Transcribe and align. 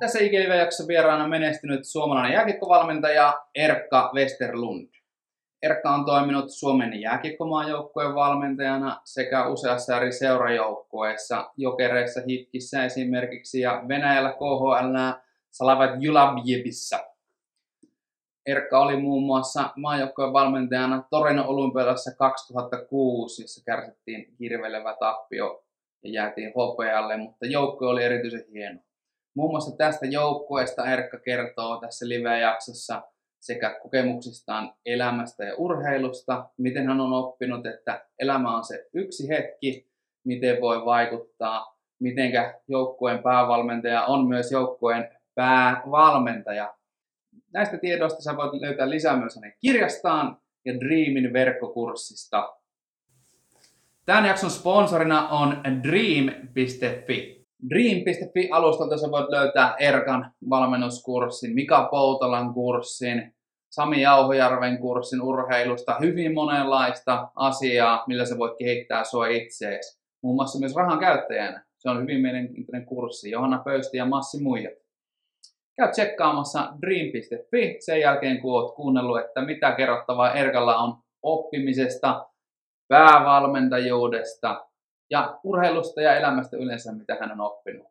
tässä 0.00 0.18
ikälive-jaksossa 0.18 0.88
vieraana 0.88 1.28
menestynyt 1.28 1.84
suomalainen 1.84 2.32
jääkiekkovalmentaja 2.32 3.40
Erkka 3.54 4.10
Westerlund. 4.14 4.88
Erkka 5.62 5.90
on 5.90 6.04
toiminut 6.04 6.50
Suomen 6.50 7.00
jääkiekkomaajoukkueen 7.00 8.14
valmentajana 8.14 9.00
sekä 9.04 9.48
useassa 9.48 9.96
eri 9.96 10.12
seurajoukkueessa, 10.12 11.50
Jokereissa, 11.56 12.20
Hitkissä 12.28 12.84
esimerkiksi 12.84 13.60
ja 13.60 13.84
Venäjällä 13.88 14.32
KHL 14.32 15.20
Salavat 15.50 15.90
Julabjevissa. 15.98 16.98
Erkka 18.46 18.80
oli 18.80 18.96
muun 18.96 19.22
muassa 19.22 19.70
maajoukkojen 19.76 20.32
valmentajana 20.32 21.04
Torino 21.10 21.44
olympiadassa 21.46 22.10
2006, 22.16 23.42
jossa 23.42 23.64
kärsittiin 23.64 24.34
kirvelevä 24.38 24.96
tappio 25.00 25.64
ja 26.02 26.10
jäätiin 26.10 26.52
hopealle, 26.56 27.16
mutta 27.16 27.46
joukkue 27.46 27.88
oli 27.88 28.04
erityisen 28.04 28.44
hieno. 28.52 28.80
Muun 29.34 29.50
muassa 29.50 29.76
tästä 29.76 30.06
joukkueesta 30.06 30.86
Erkka 30.86 31.18
kertoo 31.18 31.80
tässä 31.80 32.08
live-jaksossa 32.08 33.02
sekä 33.40 33.78
kokemuksistaan 33.82 34.74
elämästä 34.86 35.44
ja 35.44 35.54
urheilusta, 35.54 36.50
miten 36.58 36.86
hän 36.86 37.00
on 37.00 37.12
oppinut, 37.12 37.66
että 37.66 38.06
elämä 38.18 38.56
on 38.56 38.64
se 38.64 38.88
yksi 38.94 39.28
hetki, 39.28 39.90
miten 40.24 40.60
voi 40.60 40.84
vaikuttaa, 40.84 41.78
mitenkä 42.00 42.60
joukkueen 42.68 43.22
päävalmentaja 43.22 44.04
on 44.04 44.28
myös 44.28 44.52
joukkueen 44.52 45.08
päävalmentaja. 45.34 46.74
Näistä 47.52 47.78
tiedoista 47.78 48.22
sä 48.22 48.36
voit 48.36 48.60
löytää 48.60 48.90
lisää 48.90 49.16
myös 49.16 49.36
hänen 49.36 49.54
kirjastaan 49.60 50.36
ja 50.64 50.80
Dreamin 50.80 51.32
verkkokurssista. 51.32 52.56
Tämän 54.06 54.26
jakson 54.26 54.50
sponsorina 54.50 55.28
on 55.28 55.62
dream.fi. 55.82 57.39
Dream.fi-alustalta 57.68 58.96
sä 58.96 59.10
voit 59.10 59.28
löytää 59.28 59.74
Erkan 59.78 60.32
valmennuskurssin, 60.50 61.54
Mika 61.54 61.88
Poutalan 61.90 62.54
kurssin, 62.54 63.34
Sami 63.70 64.02
Jauhojärven 64.02 64.78
kurssin 64.78 65.22
urheilusta, 65.22 65.96
hyvin 66.00 66.34
monenlaista 66.34 67.28
asiaa, 67.36 68.04
millä 68.06 68.24
sä 68.24 68.38
voit 68.38 68.58
kehittää 68.58 69.04
sua 69.04 69.26
itseesi. 69.26 70.00
Muun 70.22 70.34
muassa 70.34 70.58
myös 70.58 70.74
rahan 70.74 70.98
käyttäjänä. 70.98 71.64
Se 71.78 71.90
on 71.90 72.02
hyvin 72.02 72.20
mielenkiintoinen 72.20 72.86
kurssi. 72.86 73.30
Johanna 73.30 73.62
Pöysti 73.64 73.96
ja 73.96 74.06
Massi 74.06 74.42
Muijat. 74.42 74.74
Käy 75.76 75.90
tsekkaamassa 75.90 76.72
dream.fi 76.82 77.76
sen 77.80 78.00
jälkeen, 78.00 78.40
kun 78.40 78.52
oot 78.52 78.74
kuunnellut, 78.74 79.20
että 79.20 79.44
mitä 79.44 79.72
kerrottavaa 79.72 80.34
Erkalla 80.34 80.76
on 80.76 80.98
oppimisesta, 81.22 82.26
päävalmentajuudesta 82.88 84.69
ja 85.10 85.38
urheilusta 85.44 86.02
ja 86.02 86.16
elämästä 86.16 86.56
yleensä, 86.56 86.92
mitä 86.92 87.16
hän 87.20 87.32
on 87.32 87.40
oppinut. 87.40 87.86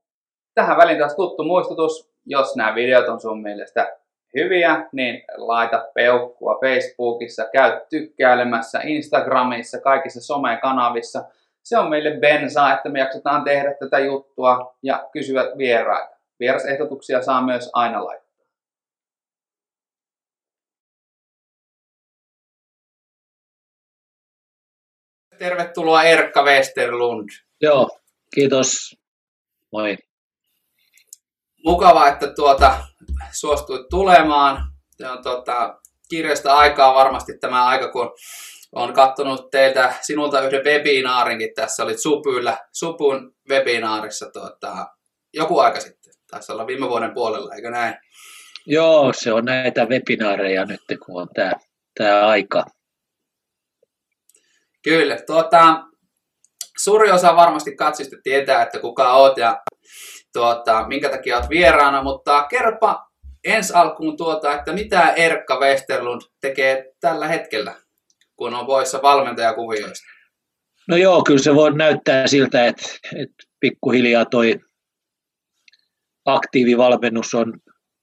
Tähän 0.53 0.77
väliin 0.77 0.99
taas 0.99 1.15
tuttu 1.15 1.43
muistutus, 1.43 2.11
jos 2.25 2.55
nämä 2.55 2.75
videot 2.75 3.07
on 3.07 3.19
sun 3.19 3.41
mielestä 3.41 3.97
hyviä, 4.35 4.87
niin 4.91 5.23
laita 5.37 5.87
peukkua 5.93 6.59
Facebookissa, 6.61 7.45
käy 7.53 7.81
tykkäilemässä 7.89 8.79
Instagramissa, 8.83 9.81
kaikissa 9.81 10.21
somekanavissa. 10.21 11.23
Se 11.63 11.77
on 11.77 11.89
meille 11.89 12.11
bensaa, 12.19 12.73
että 12.73 12.89
me 12.89 12.99
jaksetaan 12.99 13.43
tehdä 13.43 13.73
tätä 13.73 13.99
juttua 13.99 14.75
ja 14.83 15.09
kysyä 15.11 15.43
vieraita. 15.57 16.15
Vierasehdotuksia 16.39 17.21
saa 17.21 17.41
myös 17.41 17.69
aina 17.73 18.05
laittaa. 18.05 18.28
Tervetuloa 25.39 26.03
Erkka 26.03 26.43
Westerlund. 26.43 27.29
Joo, 27.61 27.89
kiitos. 28.35 28.95
Moi. 29.71 29.97
Mukava, 31.65 32.07
että 32.07 32.33
tuota, 32.35 32.77
suostuit 33.31 33.89
tulemaan. 33.89 34.63
Se 34.97 35.07
on 35.07 35.23
tuota, 35.23 35.79
kirjasta 36.09 36.57
aikaa 36.57 36.95
varmasti 36.95 37.37
tämä 37.37 37.65
aika, 37.65 37.91
kun 37.91 38.11
olen 38.75 38.93
katsonut 38.93 39.49
teiltä 39.51 39.93
sinulta 40.01 40.41
yhden 40.41 40.65
webinaarinkin. 40.65 41.53
Tässä 41.55 41.83
olit 41.83 41.99
Supyllä, 41.99 42.57
Supun 42.71 43.31
webinaarissa 43.49 44.29
tuota, 44.33 44.87
joku 45.33 45.59
aika 45.59 45.79
sitten. 45.79 46.13
Taisi 46.31 46.51
olla 46.51 46.67
viime 46.67 46.89
vuoden 46.89 47.13
puolella, 47.13 47.55
eikö 47.55 47.69
näin? 47.69 47.95
Joo, 48.65 49.13
se 49.13 49.33
on 49.33 49.45
näitä 49.45 49.85
webinaareja 49.85 50.65
nyt, 50.65 50.81
kun 51.05 51.21
on 51.21 51.27
tämä, 51.33 51.51
tämä 51.97 52.27
aika. 52.27 52.65
Kyllä. 54.89 55.17
Tuota, 55.27 55.83
suuri 56.77 57.11
osa 57.11 57.35
varmasti 57.35 57.75
katsista 57.75 58.15
tietää, 58.23 58.63
että 58.63 58.79
kuka 58.79 59.13
oot 59.13 59.37
ja 59.37 59.61
tuota, 60.33 60.87
minkä 60.87 61.09
takia 61.09 61.37
olet 61.37 61.49
vieraana, 61.49 62.03
mutta 62.03 62.43
kerropa 62.43 63.07
ensi 63.43 63.73
alkuun 63.73 64.17
tuota, 64.17 64.53
että 64.53 64.73
mitä 64.73 65.09
Erkka 65.09 65.59
Westerlund 65.59 66.21
tekee 66.41 66.93
tällä 66.99 67.27
hetkellä, 67.27 67.75
kun 68.35 68.53
on 68.53 68.65
poissa 68.65 69.01
valmentajakuvioista? 69.01 70.05
No 70.87 70.97
joo, 70.97 71.23
kyllä 71.23 71.43
se 71.43 71.55
voi 71.55 71.77
näyttää 71.77 72.27
siltä, 72.27 72.65
että, 72.65 72.83
että 73.15 73.43
pikkuhiljaa 73.59 74.25
toi 74.25 74.59
aktiivivalmennus 76.25 77.33
on, 77.33 77.53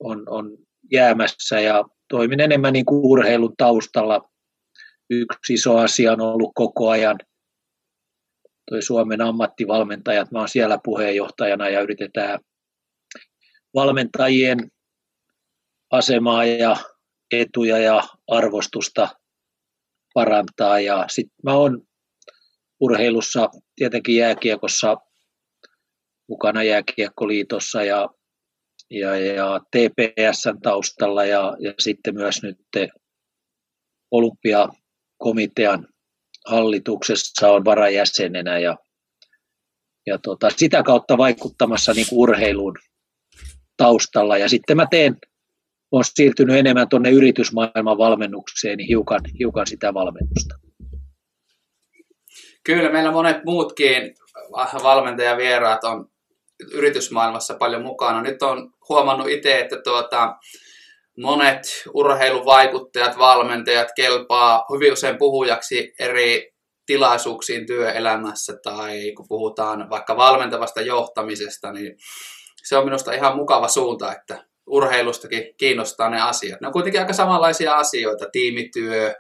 on, 0.00 0.22
on 0.28 0.50
jäämässä 0.92 1.60
ja 1.60 1.84
toimin 2.08 2.40
enemmän 2.40 2.72
niin 2.72 2.84
kuin 2.84 3.00
urheilun 3.04 3.54
taustalla. 3.56 4.28
Yksi 5.10 5.54
iso 5.54 5.76
asia 5.76 6.12
on 6.12 6.20
ollut 6.20 6.52
koko 6.54 6.88
ajan 6.88 7.18
toi 8.70 8.82
Suomen 8.82 9.20
ammattivalmentajat. 9.20 10.30
Mä 10.30 10.38
oon 10.38 10.48
siellä 10.48 10.78
puheenjohtajana 10.84 11.68
ja 11.68 11.80
yritetään 11.80 12.40
valmentajien 13.74 14.58
asemaa 15.90 16.44
ja 16.44 16.76
etuja 17.32 17.78
ja 17.78 18.02
arvostusta 18.28 19.08
parantaa. 20.14 20.80
Ja 20.80 21.04
sitten 21.08 21.36
mä 21.42 21.54
oon 21.54 21.82
urheilussa, 22.80 23.48
tietenkin 23.76 24.16
jääkiekossa 24.16 24.96
mukana 26.28 26.62
Jääkiekkoliitossa 26.62 27.82
ja, 27.82 28.08
ja, 28.90 29.16
ja 29.16 29.60
TPSn 29.70 30.60
taustalla 30.62 31.24
ja, 31.24 31.56
ja 31.60 31.74
sitten 31.78 32.14
myös 32.14 32.42
nyt 32.42 32.58
olympiakomitean 34.10 34.85
hallituksessa 36.46 37.50
on 37.50 37.64
varajäsenenä 37.64 38.58
ja, 38.58 38.76
ja 40.06 40.18
tota, 40.18 40.50
sitä 40.56 40.82
kautta 40.82 41.18
vaikuttamassa 41.18 41.92
niin 41.92 42.06
kuin 42.08 42.18
urheiluun 42.18 42.74
taustalla. 43.76 44.38
Ja 44.38 44.48
sitten 44.48 44.76
mä 44.76 44.86
teen, 44.90 45.16
olen 45.92 46.04
siirtynyt 46.04 46.56
enemmän 46.56 46.88
tuonne 46.88 47.10
yritysmaailman 47.10 47.98
valmennukseen, 47.98 48.76
niin 48.76 48.88
hiukan, 48.88 49.20
hiukan 49.38 49.66
sitä 49.66 49.94
valmennusta. 49.94 50.54
Kyllä, 52.64 52.92
meillä 52.92 53.12
monet 53.12 53.44
muutkin 53.44 54.14
valmentajavieraat 54.82 55.84
on 55.84 56.08
yritysmaailmassa 56.72 57.54
paljon 57.54 57.82
mukana. 57.82 58.22
Nyt 58.22 58.42
on 58.42 58.72
huomannut 58.88 59.28
itse, 59.28 59.60
että 59.60 59.76
tuota, 59.84 60.36
monet 61.16 61.62
urheiluvaikuttajat, 61.94 63.18
valmentajat 63.18 63.88
kelpaa 63.96 64.64
hyvin 64.74 64.92
usein 64.92 65.18
puhujaksi 65.18 65.94
eri 65.98 66.52
tilaisuuksiin 66.86 67.66
työelämässä 67.66 68.52
tai 68.62 69.12
kun 69.16 69.26
puhutaan 69.28 69.90
vaikka 69.90 70.16
valmentavasta 70.16 70.80
johtamisesta, 70.80 71.72
niin 71.72 71.96
se 72.64 72.76
on 72.76 72.84
minusta 72.84 73.12
ihan 73.12 73.36
mukava 73.36 73.68
suunta, 73.68 74.12
että 74.12 74.44
urheilustakin 74.66 75.54
kiinnostaa 75.56 76.10
ne 76.10 76.20
asiat. 76.20 76.60
Ne 76.60 76.66
on 76.66 76.72
kuitenkin 76.72 77.00
aika 77.00 77.12
samanlaisia 77.12 77.76
asioita, 77.76 78.26
tiimityö, 78.32 79.14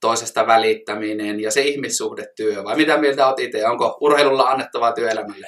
toisesta 0.00 0.46
välittäminen 0.46 1.40
ja 1.40 1.50
se 1.50 1.62
ihmissuhdetyö, 1.62 2.64
vai 2.64 2.76
mitä 2.76 2.98
mieltä 2.98 3.26
olet 3.26 3.38
itse? 3.38 3.66
Onko 3.66 3.98
urheilulla 4.00 4.42
annettavaa 4.42 4.92
työelämälle? 4.92 5.46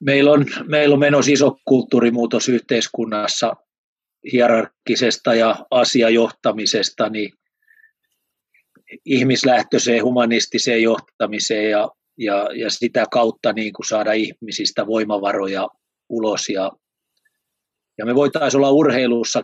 Meillä 0.00 0.32
on, 0.32 0.46
meillä 0.66 0.92
on 0.92 0.98
menossa 0.98 1.32
iso 1.32 1.56
kulttuurimuutos 1.64 2.48
yhteiskunnassa 2.48 3.56
hierarkkisesta 4.32 5.34
ja 5.34 5.56
asiajohtamisesta 5.70 7.08
niin 7.08 7.32
ihmislähtöiseen 9.04 10.04
humanistiseen 10.04 10.82
johtamiseen 10.82 11.70
ja, 11.70 11.88
ja, 12.18 12.48
ja 12.54 12.70
sitä 12.70 13.04
kautta 13.10 13.52
niin 13.52 13.72
kuin 13.72 13.86
saada 13.86 14.12
ihmisistä 14.12 14.86
voimavaroja 14.86 15.68
ulos. 16.08 16.48
Ja, 16.48 16.72
ja 17.98 18.06
me 18.06 18.14
voitaisiin 18.14 18.58
olla 18.58 18.70
urheilussa 18.70 19.42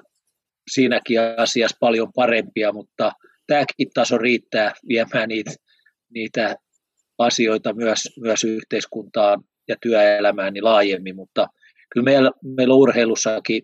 siinäkin 0.70 1.18
asiassa 1.36 1.76
paljon 1.80 2.12
parempia, 2.14 2.72
mutta 2.72 3.12
tämäkin 3.46 3.90
taso 3.94 4.18
riittää 4.18 4.72
viemään 4.88 5.28
niitä, 5.28 5.50
niitä 6.14 6.56
asioita 7.18 7.74
myös, 7.74 8.08
myös 8.20 8.44
yhteiskuntaan 8.44 9.44
ja 9.68 9.76
työelämään 9.82 10.52
niin 10.52 10.64
laajemmin, 10.64 11.16
mutta 11.16 11.48
kyllä 11.92 12.04
meillä, 12.04 12.30
meillä 12.56 12.74
urheilussakin 12.74 13.62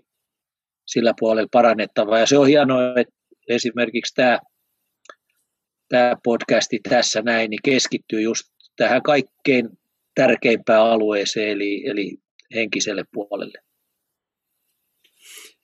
sillä 0.89 1.13
puolella 1.21 1.49
parannettavaa. 1.53 2.19
Ja 2.19 2.27
se 2.27 2.39
on 2.39 2.47
hienoa, 2.47 3.01
että 3.01 3.15
esimerkiksi 3.49 4.15
tämä, 4.15 4.39
tämä 5.89 6.15
podcasti 6.25 6.81
tässä 6.89 7.23
näin 7.23 7.51
niin 7.51 7.63
keskittyy 7.65 8.21
just 8.21 8.43
tähän 8.77 9.03
kaikkein 9.03 9.69
tärkeimpään 10.15 10.83
alueeseen, 10.83 11.49
eli, 11.49 11.87
eli 11.87 12.17
henkiselle 12.55 13.05
puolelle. 13.13 13.59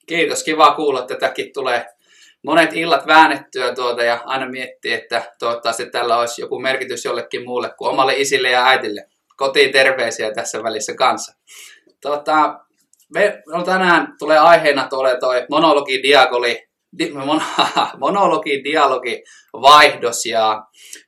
Kiitos, 0.07 0.43
kiva 0.43 0.75
kuulla, 0.75 0.99
että 0.99 1.13
tätäkin 1.13 1.53
tulee 1.53 1.85
monet 2.43 2.73
illat 2.73 3.07
väännettyä 3.07 3.75
tuota 3.75 4.03
ja 4.03 4.21
aina 4.25 4.49
miettii, 4.49 4.93
että 4.93 5.31
toivottavasti 5.39 5.89
tällä 5.89 6.17
olisi 6.17 6.41
joku 6.41 6.59
merkitys 6.59 7.05
jollekin 7.05 7.45
muulle 7.45 7.71
kuin 7.77 7.91
omalle 7.91 8.13
isille 8.15 8.49
ja 8.49 8.67
äitille. 8.67 9.09
Kotiin 9.37 9.71
terveisiä 9.71 10.33
tässä 10.33 10.63
välissä 10.63 10.95
kanssa. 10.95 11.37
Tuota, 12.01 12.64
me, 13.15 13.41
no 13.47 13.63
tänään 13.63 14.15
tulee 14.19 14.37
aiheena 14.37 14.87
tulee 14.87 15.19
toi 15.19 15.45
monologi, 15.49 16.03
diagoli, 16.03 16.67
di, 16.99 17.11
mon, 17.11 17.41
monologi, 18.05 18.63
dialogi, 18.63 19.23
vaihdos 19.53 20.25
ja 20.25 20.63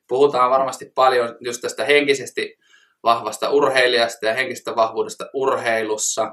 puhutaan 0.08 0.52
varmasti 0.52 0.92
paljon 0.96 1.36
just 1.40 1.62
tästä 1.62 1.86
henkisesti 1.86 2.58
vahvasta 3.04 3.50
urheilijasta 3.50 4.26
ja 4.26 4.34
henkisestä 4.34 4.76
vahvuudesta 4.76 5.26
urheilussa. 5.34 6.32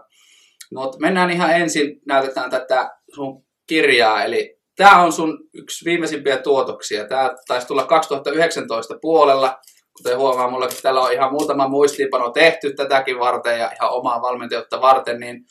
Mutta 0.75 0.99
mennään 1.00 1.31
ihan 1.31 1.50
ensin, 1.50 2.00
näytetään 2.06 2.50
tätä 2.50 2.91
sun 3.15 3.44
kirjaa, 3.67 4.25
eli 4.25 4.56
tämä 4.76 5.03
on 5.03 5.12
sun 5.12 5.38
yksi 5.55 5.85
viimeisimpiä 5.85 6.37
tuotoksia. 6.37 7.09
Tämä 7.09 7.35
taisi 7.49 7.67
tulla 7.67 7.87
2019 7.87 8.94
puolella. 9.00 9.59
Kuten 9.96 10.19
huomaa, 10.19 10.50
mulla 10.50 10.69
täällä 10.82 11.00
on 11.00 11.12
ihan 11.12 11.32
muutama 11.32 11.69
muistiinpano 11.69 12.31
tehty 12.31 12.75
tätäkin 12.75 13.19
varten 13.19 13.58
ja 13.58 13.73
ihan 13.81 13.91
omaa 13.93 14.23
valmentajuutta 14.23 14.81
varten, 14.81 15.20
niin 15.20 15.44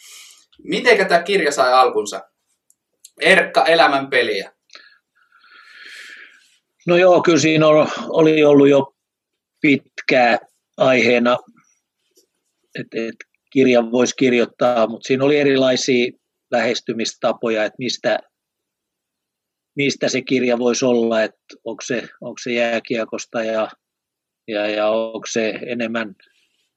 miten 0.63 1.07
tämä 1.07 1.23
kirja 1.23 1.51
sai 1.51 1.73
alkunsa? 1.73 2.21
Erkka 3.21 3.65
elämän 3.65 4.09
peliä. 4.09 4.51
No 6.87 6.97
joo, 6.97 7.21
kyllä 7.21 7.39
siinä 7.39 7.65
oli 8.09 8.43
ollut 8.43 8.69
jo 8.69 8.93
pitkää 9.61 10.37
aiheena, 10.77 11.37
että 12.79 12.97
et 12.97 13.15
kirjan 13.51 13.91
voisi 13.91 14.15
kirjoittaa, 14.15 14.87
mutta 14.87 15.07
siinä 15.07 15.25
oli 15.25 15.39
erilaisia 15.39 16.11
lähestymistapoja, 16.51 17.65
että 17.65 17.75
mistä, 17.79 18.19
mistä 19.75 20.09
se 20.09 20.21
kirja 20.21 20.59
voisi 20.59 20.85
olla, 20.85 21.23
että 21.23 21.55
onko 21.65 21.81
se, 21.85 22.07
onko 22.21 22.37
se 22.43 22.51
jääkiekosta 22.51 23.43
ja, 23.43 23.67
ja, 24.47 24.67
ja 24.67 24.89
onko 24.89 25.27
se 25.31 25.59
enemmän 25.65 26.15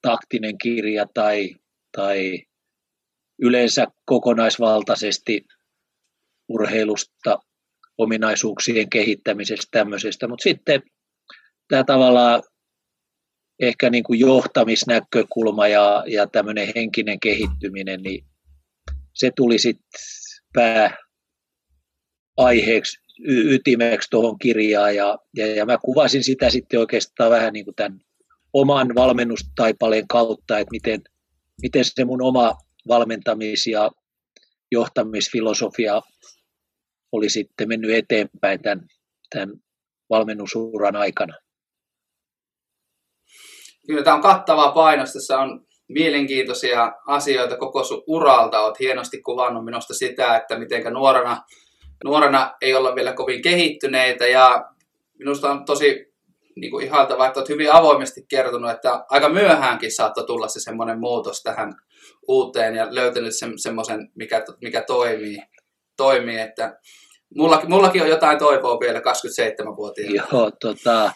taktinen 0.02 0.58
kirja 0.58 1.06
tai, 1.14 1.54
tai 1.96 2.42
yleensä 3.42 3.86
kokonaisvaltaisesti 4.04 5.44
urheilusta, 6.48 7.38
ominaisuuksien 7.98 8.90
kehittämisestä, 8.90 9.66
tämmöisestä, 9.70 10.28
mutta 10.28 10.42
sitten 10.42 10.82
tämä 11.68 11.84
tavallaan 11.84 12.42
ehkä 13.60 13.90
niin 13.90 14.04
kuin 14.04 14.20
johtamisnäkökulma 14.20 15.68
ja, 15.68 16.04
ja 16.06 16.26
tämmöinen 16.26 16.72
henkinen 16.76 17.20
kehittyminen, 17.20 18.02
niin 18.02 18.24
se 19.14 19.30
tuli 19.36 19.58
sitten 19.58 20.00
pääaiheeksi, 22.36 23.05
y- 23.18 23.54
ytimeksi 23.54 24.10
tuohon 24.10 24.38
kirjaan 24.38 24.96
ja, 24.96 25.18
ja, 25.36 25.46
ja 25.46 25.66
mä 25.66 25.78
kuvasin 25.78 26.24
sitä 26.24 26.50
sitten 26.50 26.80
oikeastaan 26.80 27.30
vähän 27.30 27.52
niin 27.52 27.64
kuin 27.64 27.74
tämän 27.74 28.00
oman 28.52 28.94
valmennustaipaleen 28.94 30.08
kautta, 30.08 30.58
että 30.58 30.70
miten, 30.70 31.02
miten 31.62 31.84
se 31.84 32.04
mun 32.04 32.22
oma 32.22 32.54
valmentamis- 32.88 33.70
ja 33.70 33.90
johtamisfilosofia 34.72 36.02
oli 37.12 37.30
sitten 37.30 37.68
mennyt 37.68 37.90
eteenpäin 37.90 38.62
tämän, 38.62 38.86
tämän 39.30 39.56
valmennusuran 40.10 40.96
aikana. 40.96 41.34
Kyllä 43.86 44.02
tämä 44.02 44.16
on 44.16 44.22
kattava 44.22 44.72
painos. 44.72 45.12
Tässä 45.12 45.38
on 45.38 45.66
mielenkiintoisia 45.88 46.92
asioita 47.06 47.56
koko 47.56 47.84
sun 47.84 48.02
uralta. 48.06 48.60
Olet 48.60 48.80
hienosti 48.80 49.22
kuvannut 49.22 49.64
minusta 49.64 49.94
sitä, 49.94 50.36
että 50.36 50.58
miten 50.58 50.92
nuorena, 50.92 51.42
nuorena 52.04 52.54
ei 52.60 52.74
olla 52.74 52.94
vielä 52.94 53.12
kovin 53.12 53.42
kehittyneitä. 53.42 54.26
Ja 54.26 54.64
minusta 55.18 55.50
on 55.50 55.64
tosi 55.64 56.12
niin 56.56 56.70
kuin 56.70 56.86
ihaltavaa, 56.86 57.26
että 57.26 57.40
olet 57.40 57.48
hyvin 57.48 57.72
avoimesti 57.72 58.26
kertonut, 58.28 58.70
että 58.70 59.04
aika 59.10 59.28
myöhäänkin 59.28 59.92
saattoi 59.92 60.26
tulla 60.26 60.48
se 60.48 60.60
semmoinen 60.60 61.00
muutos 61.00 61.42
tähän 61.42 61.72
uuteen 62.28 62.74
ja 62.74 62.86
löytänyt 62.90 63.36
se, 63.36 63.46
semmoisen, 63.56 64.10
mikä, 64.14 64.44
mikä 64.60 64.82
toimii, 64.82 65.38
toimii 65.96 66.38
että 66.38 66.78
mullakin, 67.36 67.70
mullakin 67.70 68.02
on 68.02 68.08
jotain 68.08 68.38
toivoa 68.38 68.80
vielä 68.80 68.98
27-vuotiaana. 68.98 70.28
Joo, 70.32 70.50
tota, 70.60 71.12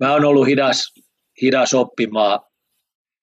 mä 0.00 0.12
oon 0.12 0.24
ollut 0.24 0.46
hidas 0.46 0.92
hidas 1.42 1.74
oppimaan, 1.74 2.40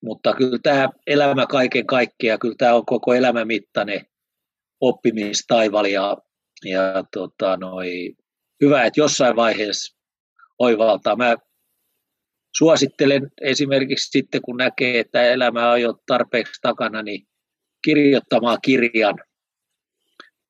mutta 0.03 0.33
kyllä 0.33 0.59
tämä 0.63 0.89
elämä 1.07 1.45
kaiken 1.47 1.85
kaikkiaan, 1.85 2.39
kyllä 2.39 2.55
tämä 2.57 2.73
on 2.73 2.85
koko 2.85 3.13
elämän 3.13 3.47
mittainen 3.47 4.01
oppimistaival 4.81 5.85
ja, 5.85 6.17
ja 6.65 7.03
tota, 7.13 7.57
noi, 7.57 8.15
hyvä, 8.61 8.83
että 8.83 8.99
jossain 8.99 9.35
vaiheessa 9.35 9.97
oivaltaa. 10.59 11.15
Mä 11.15 11.35
suosittelen 12.57 13.31
esimerkiksi 13.41 14.09
sitten, 14.09 14.41
kun 14.41 14.57
näkee, 14.57 14.99
että 14.99 15.23
elämä 15.23 15.71
on 15.71 15.81
jo 15.81 15.93
tarpeeksi 16.05 16.61
takana, 16.61 17.03
niin 17.03 17.27
kirjoittamaan 17.85 18.57
kirjan 18.61 19.15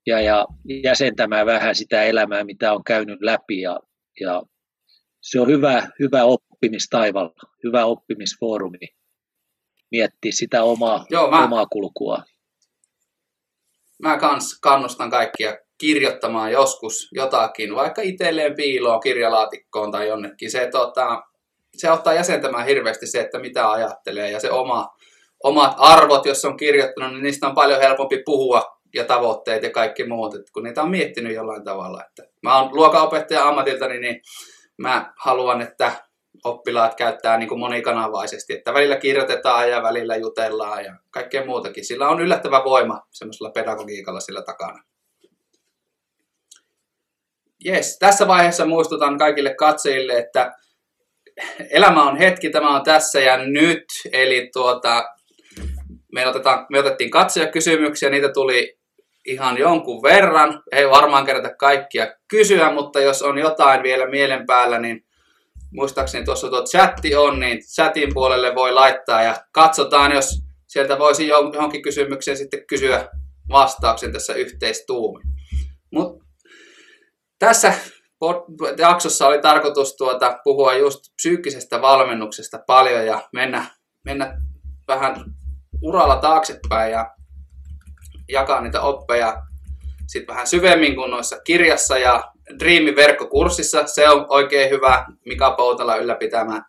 ja, 0.06 0.22
ja 0.22 0.46
jäsentämään 0.84 1.46
vähän 1.46 1.76
sitä 1.76 2.04
elämää, 2.04 2.44
mitä 2.44 2.74
on 2.74 2.84
käynyt 2.84 3.22
läpi 3.22 3.62
ja, 3.62 3.80
ja 4.20 4.44
se 5.22 5.40
on 5.40 5.48
hyvä, 5.48 5.90
hyvä 6.00 6.24
oppimistaival, 6.24 7.30
hyvä 7.64 7.86
oppimisfoorumi 7.86 9.00
miettiä 9.92 10.32
sitä 10.32 10.64
omaa, 10.64 11.06
Joo, 11.10 11.32
mä, 11.32 11.44
omaa 11.44 11.66
kulkua. 11.66 12.24
Mä 14.04 14.18
kans 14.18 14.60
kannustan 14.62 15.10
kaikkia 15.10 15.58
kirjoittamaan 15.80 16.52
joskus 16.52 17.10
jotakin, 17.12 17.76
vaikka 17.76 18.02
itselleen 18.02 18.56
piiloon 18.56 19.00
kirjalaatikkoon 19.00 19.92
tai 19.92 20.08
jonnekin. 20.08 20.52
Se, 20.52 20.70
tota, 20.72 21.24
se 21.78 21.92
ottaa 21.92 22.14
jäsentämään 22.14 22.66
hirveästi 22.66 23.08
se, 23.08 23.20
että 23.20 23.40
mitä 23.40 23.72
ajattelee 23.72 24.32
ja 24.32 24.40
se 24.40 24.52
oma, 24.52 24.88
omat 25.44 25.74
arvot, 25.78 26.26
jos 26.26 26.46
on 26.46 26.58
kirjoittanut, 26.58 27.14
niin 27.14 27.24
niistä 27.24 27.48
on 27.48 27.56
paljon 27.56 27.82
helpompi 27.82 28.24
puhua 28.26 28.80
ja 28.96 29.06
tavoitteet 29.06 29.64
ja 29.64 29.72
kaikki 29.72 30.04
muut, 30.04 30.34
kun 30.54 30.64
niitä 30.64 30.82
on 30.82 30.92
miettinyt 30.92 31.36
jollain 31.36 31.64
tavalla. 31.64 32.04
Että 32.06 32.24
mä 32.44 32.60
oon 32.60 32.76
luokanopettaja 32.76 33.48
ammatiltani, 33.48 34.00
niin 34.00 34.22
mä 34.78 35.14
haluan, 35.18 35.62
että 35.62 35.92
oppilaat 36.44 36.96
käyttää 36.96 37.38
niin 37.38 37.50
kuin 37.50 37.60
monikanavaisesti, 37.60 38.54
että 38.54 38.74
välillä 38.74 38.96
kirjoitetaan 38.96 39.70
ja 39.70 39.84
välillä 39.84 40.16
jutellaan 40.16 40.86
ja 40.86 40.96
kaikkea 41.12 41.46
muutakin. 41.46 41.86
Sillä 41.86 42.10
on 42.10 42.22
yllättävä 42.22 42.64
voima 42.64 43.02
semmoisella 43.12 43.52
pedagogiikalla 43.52 44.20
sillä 44.20 44.42
takana. 44.42 44.84
Yes, 47.66 47.98
tässä 48.00 48.28
vaiheessa 48.28 48.66
muistutan 48.66 49.18
kaikille 49.18 49.56
katsojille, 49.56 50.18
että 50.18 50.52
elämä 51.70 52.04
on 52.04 52.18
hetki, 52.18 52.50
tämä 52.50 52.76
on 52.76 52.84
tässä 52.84 53.20
ja 53.20 53.38
nyt. 53.38 53.84
Eli 54.12 54.50
tuota, 54.54 55.04
me, 56.14 56.28
otetaan, 56.28 56.66
me 56.72 56.80
otettiin 56.80 57.10
katsojakysymyksiä, 57.10 58.10
niitä 58.10 58.30
tuli 58.34 58.80
ihan 59.26 59.58
jonkun 59.58 60.04
verran. 60.04 60.64
Ei 60.72 60.90
varmaan 60.90 61.26
kerätä 61.26 61.56
kaikkia 61.56 62.14
kysyä, 62.28 62.72
mutta 62.72 63.00
jos 63.00 63.22
on 63.22 63.38
jotain 63.38 63.84
vielä 63.84 64.10
mielen 64.10 64.46
päällä, 64.46 64.80
niin 64.80 65.06
muistaakseni 65.74 66.26
tuossa 66.26 66.50
tuo 66.50 66.64
chatti 66.64 67.16
on, 67.16 67.40
niin 67.40 67.60
chatin 67.60 68.14
puolelle 68.14 68.56
voi 68.56 68.74
laittaa 68.74 69.24
ja 69.24 69.36
katsotaan, 69.52 70.12
jos 70.12 70.40
sieltä 70.68 71.00
voisi 71.00 71.28
johonkin 71.28 71.82
kysymykseen 71.82 72.38
sitten 72.38 72.68
kysyä 72.68 73.10
vastauksen 73.50 74.14
tässä 74.14 74.34
yhteistuumi. 74.34 75.24
Mut 75.92 76.29
tässä 77.40 77.74
jaksossa 78.78 79.28
oli 79.28 79.42
tarkoitus 79.42 79.96
tuota, 79.96 80.40
puhua 80.44 80.74
just 80.74 81.00
psyykkisestä 81.16 81.82
valmennuksesta 81.82 82.60
paljon 82.68 83.06
ja 83.06 83.30
mennä, 83.34 83.66
mennä 84.06 84.38
vähän 84.88 85.16
uralla 85.82 86.16
taaksepäin 86.16 86.92
ja 86.92 87.16
jakaa 88.30 88.62
niitä 88.62 88.82
oppeja 88.82 89.42
sitten 90.08 90.34
vähän 90.34 90.48
syvemmin 90.48 90.96
kuin 90.96 91.12
noissa 91.12 91.40
kirjassa 91.44 91.98
ja 91.98 92.24
Dreamin 92.60 92.96
verkkokurssissa. 92.96 93.88
Se 93.88 94.10
on 94.10 94.26
oikein 94.30 94.70
hyvä 94.70 95.06
Mika 95.26 95.52
Poutala 95.52 95.96
ylläpitämä 95.96 96.64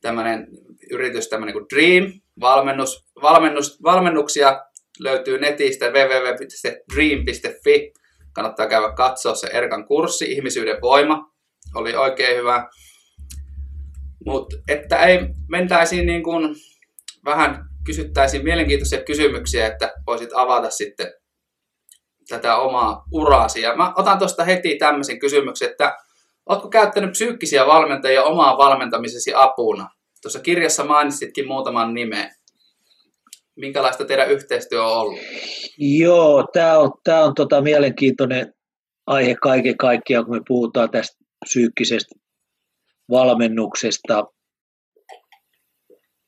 tämmöinen 0.00 0.48
yritys, 0.90 1.28
tämmöinen 1.28 1.52
kuin 1.52 1.66
Dream. 1.74 2.12
Valmennus, 2.40 3.06
valmennus, 3.22 3.82
valmennuksia 3.82 4.60
löytyy 5.00 5.38
netistä 5.38 5.86
www.dream.fi. 5.90 6.52
Kannattaa 8.38 8.66
käydä 8.66 8.92
katsoa 8.92 9.34
se 9.34 9.46
Erkan 9.46 9.86
kurssi, 9.86 10.32
Ihmisyyden 10.32 10.80
voima. 10.82 11.30
Oli 11.74 11.96
oikein 11.96 12.36
hyvä. 12.36 12.68
Mutta 14.26 14.56
että 14.68 14.96
ei 14.96 15.18
mentäisiin 15.48 16.06
niin 16.06 16.22
kuin 16.22 16.56
vähän 17.24 17.64
kysyttäisiin 17.86 18.44
mielenkiintoisia 18.44 19.04
kysymyksiä, 19.04 19.66
että 19.66 19.92
voisit 20.06 20.30
avata 20.34 20.70
sitten 20.70 21.12
tätä 22.28 22.56
omaa 22.56 23.04
uraasi. 23.12 23.62
Ja 23.62 23.76
mä 23.76 23.92
otan 23.96 24.18
tuosta 24.18 24.44
heti 24.44 24.76
tämmöisen 24.76 25.18
kysymyksen, 25.18 25.70
että 25.70 25.96
oletko 26.46 26.68
käyttänyt 26.68 27.12
psyykkisiä 27.12 27.66
valmentajia 27.66 28.22
omaa 28.22 28.58
valmentamisesi 28.58 29.32
apuna? 29.34 29.90
Tuossa 30.22 30.40
kirjassa 30.40 30.84
mainitsitkin 30.84 31.46
muutaman 31.48 31.94
nimen. 31.94 32.30
Minkälaista 33.58 34.04
teidän 34.04 34.30
yhteistyö 34.30 34.84
on 34.84 35.00
ollut? 35.00 35.20
Joo, 35.78 36.48
tämä 36.52 36.78
on, 36.78 36.92
tää 37.04 37.24
on 37.24 37.34
tota 37.34 37.60
mielenkiintoinen 37.60 38.54
aihe 39.06 39.34
kaiken 39.34 39.76
kaikkiaan, 39.76 40.24
kun 40.24 40.36
me 40.36 40.42
puhutaan 40.48 40.90
tästä 40.90 41.24
psyykkisestä 41.44 42.14
valmennuksesta. 43.10 44.24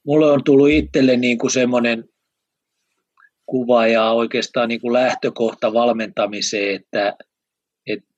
Mulle 0.06 0.30
on 0.30 0.44
tullut 0.44 0.70
itselle 0.70 1.16
niin 1.16 1.38
kuin 1.38 1.50
semmoinen 1.50 2.04
kuva 3.46 3.86
ja 3.86 4.10
oikeastaan 4.10 4.68
niin 4.68 4.80
kuin 4.80 4.92
lähtökohta 4.92 5.72
valmentamiseen, 5.72 6.74
että, 6.74 7.16
että 7.86 8.08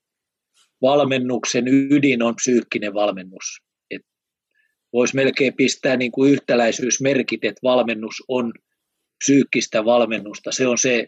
valmennuksen 0.81 1.67
ydin 1.67 2.23
on 2.23 2.35
psyykkinen 2.35 2.93
valmennus. 2.93 3.63
Voisi 4.93 5.15
melkein 5.15 5.53
pistää 5.55 5.97
niin 5.97 6.11
kuin 6.11 6.31
yhtäläisyysmerkit, 6.31 7.43
että 7.43 7.59
valmennus 7.63 8.23
on 8.27 8.53
psyykkistä 9.25 9.85
valmennusta. 9.85 10.51
Se 10.51 10.67
on 10.67 10.77
se, 10.77 11.07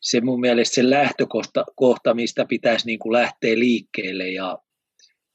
se 0.00 0.20
mun 0.20 0.40
mielestä 0.40 0.74
se 0.74 0.90
lähtökohta, 0.90 1.64
kohta, 1.76 2.14
mistä 2.14 2.44
pitäisi 2.44 2.86
niin 2.86 2.98
kuin 2.98 3.12
lähteä 3.12 3.58
liikkeelle. 3.58 4.28
Ja, 4.28 4.58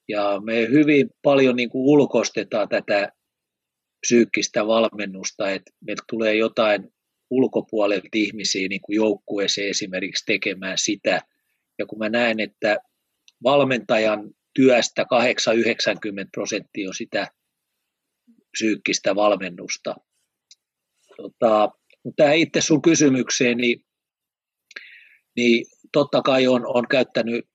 ja 0.08 0.42
me 0.44 0.68
hyvin 0.70 1.10
paljon 1.22 1.56
niin 1.56 1.70
kuin 1.70 1.84
ulkostetaan 1.86 2.70
tätä 2.70 3.12
psyykkistä 4.08 4.68
valmennusta, 4.68 5.52
että 5.52 5.72
meiltä 5.86 6.04
tulee 6.10 6.36
jotain 6.36 6.94
ulkopuolelta 7.30 8.08
ihmisiä 8.14 8.68
niin 8.68 8.82
kuin 8.82 8.96
joukkueeseen 8.96 9.70
esimerkiksi 9.70 10.26
tekemään 10.26 10.78
sitä. 10.78 11.22
Ja 11.80 11.86
kun 11.86 12.00
mä 12.00 12.10
näen, 12.10 12.40
että 12.40 12.78
valmentajan 13.44 14.32
työstä 14.54 15.04
8-90 15.04 15.06
prosenttia 16.32 16.88
on 16.88 16.94
sitä 16.94 17.28
psyykkistä 18.52 19.16
valmennusta. 19.16 19.96
Tota, 21.18 21.72
mutta 22.04 22.24
tähän 22.24 22.38
itse 22.38 22.62
sun 22.62 22.82
kysymykseen, 22.82 23.58
niin, 23.58 23.86
niin 25.36 25.66
totta 25.92 26.22
kai 26.22 26.48
on, 26.48 26.62
on 26.68 26.88
käyttänyt, 26.88 27.46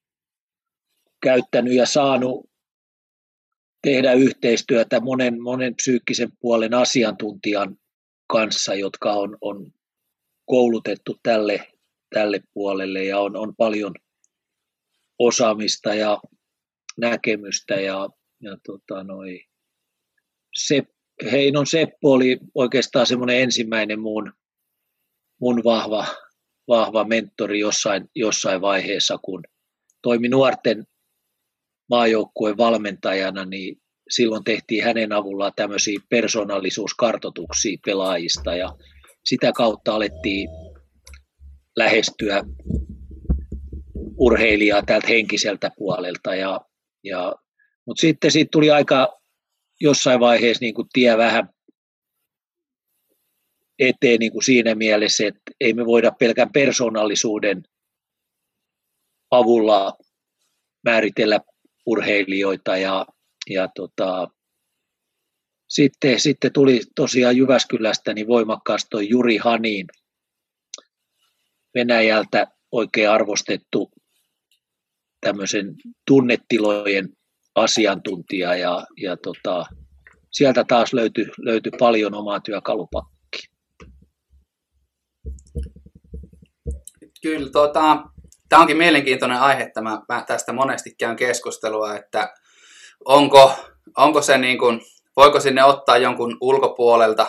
käyttänyt 1.22 1.74
ja 1.74 1.86
saanut 1.86 2.50
tehdä 3.82 4.12
yhteistyötä 4.12 5.00
monen, 5.00 5.42
monen 5.42 5.74
psyykkisen 5.74 6.28
puolen 6.40 6.74
asiantuntijan 6.74 7.76
kanssa, 8.26 8.74
jotka 8.74 9.12
on, 9.12 9.38
on 9.40 9.72
koulutettu 10.46 11.18
tälle, 11.22 11.68
tälle 12.14 12.40
puolelle 12.54 13.04
ja 13.04 13.20
on, 13.20 13.36
on 13.36 13.56
paljon 13.56 13.94
osaamista 15.18 15.94
ja 15.94 16.20
näkemystä 16.98 17.74
ja, 17.74 18.08
ja 18.40 18.56
tota 18.66 19.04
noi, 19.04 19.40
se, 20.54 20.82
Heinon 21.32 21.66
Seppo 21.66 22.12
oli 22.12 22.38
oikeastaan 22.54 23.06
semmoinen 23.06 23.40
ensimmäinen 23.40 24.00
mun, 24.00 24.32
mun 25.40 25.64
vahva, 25.64 26.06
vahva 26.68 27.04
mentori 27.04 27.58
jossain, 27.58 28.10
jossain 28.14 28.60
vaiheessa, 28.60 29.18
kun 29.18 29.44
toimi 30.02 30.28
nuorten 30.28 30.84
maajoukkueen 31.90 32.56
valmentajana, 32.56 33.44
niin 33.44 33.76
silloin 34.10 34.44
tehtiin 34.44 34.84
hänen 34.84 35.12
avullaan 35.12 35.52
tämmöisiä 35.56 36.00
persoonallisuuskartoituksia 36.10 37.78
pelaajista 37.86 38.54
ja 38.54 38.68
sitä 39.24 39.52
kautta 39.52 39.94
alettiin 39.94 40.48
lähestyä 41.76 42.42
urheilijaa 44.18 44.82
täältä 44.82 45.06
henkiseltä 45.06 45.70
puolelta. 45.78 46.34
Ja, 46.34 46.60
ja, 47.04 47.34
mutta 47.86 48.00
sitten 48.00 48.30
siitä 48.30 48.48
tuli 48.52 48.70
aika 48.70 49.17
jossain 49.80 50.20
vaiheessa 50.20 50.64
niin 50.64 50.74
kuin 50.74 50.88
tie 50.92 51.16
vähän 51.16 51.48
eteen 53.78 54.18
niin 54.18 54.32
kuin 54.32 54.42
siinä 54.42 54.74
mielessä, 54.74 55.26
että 55.26 55.40
ei 55.60 55.72
me 55.72 55.86
voida 55.86 56.12
pelkän 56.12 56.52
persoonallisuuden 56.52 57.62
avulla 59.30 59.98
määritellä 60.84 61.40
urheilijoita 61.86 62.76
ja, 62.76 63.06
ja 63.50 63.68
tota, 63.74 64.28
sitten, 65.68 66.20
sitten 66.20 66.52
tuli 66.52 66.80
tosiaan 66.94 67.36
Jyväskylästä 67.36 68.14
niin 68.14 68.26
voimakkaasti 68.26 68.88
toi 68.90 69.08
Juri 69.08 69.36
Hanin 69.36 69.86
Venäjältä 71.74 72.46
oikein 72.72 73.10
arvostettu 73.10 73.90
tämmöisen 75.20 75.74
tunnetilojen 76.06 77.17
asiantuntija 77.60 78.56
ja, 78.56 78.86
ja 79.02 79.16
tota, 79.16 79.64
sieltä 80.32 80.64
taas 80.64 80.92
löytyi, 80.92 81.26
löytyi 81.38 81.72
paljon 81.78 82.14
omaa 82.14 82.40
työkalupakkia. 82.40 83.48
Kyllä, 87.22 87.50
tota, 87.50 88.02
tämä 88.48 88.62
onkin 88.62 88.76
mielenkiintoinen 88.76 89.40
aihe, 89.40 89.62
että 89.62 89.80
mä, 89.80 90.00
tästä 90.26 90.52
monesti 90.52 90.94
käyn 90.98 91.16
keskustelua, 91.16 91.96
että 91.96 92.34
onko, 93.04 93.52
onko 93.96 94.22
se 94.22 94.38
niin 94.38 94.58
kuin, 94.58 94.80
voiko 95.16 95.40
sinne 95.40 95.64
ottaa 95.64 95.98
jonkun 95.98 96.36
ulkopuolelta 96.40 97.26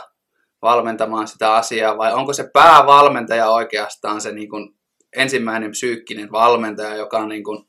valmentamaan 0.62 1.28
sitä 1.28 1.54
asiaa 1.54 1.98
vai 1.98 2.14
onko 2.14 2.34
se 2.34 2.50
päävalmentaja 2.54 3.50
oikeastaan 3.50 4.22
se 4.22 4.32
niin 4.32 4.50
kuin 4.50 4.76
ensimmäinen 5.16 5.72
psyykkinen 5.72 6.32
valmentaja, 6.32 6.96
joka 6.96 7.26
niin 7.26 7.44
kuin 7.44 7.66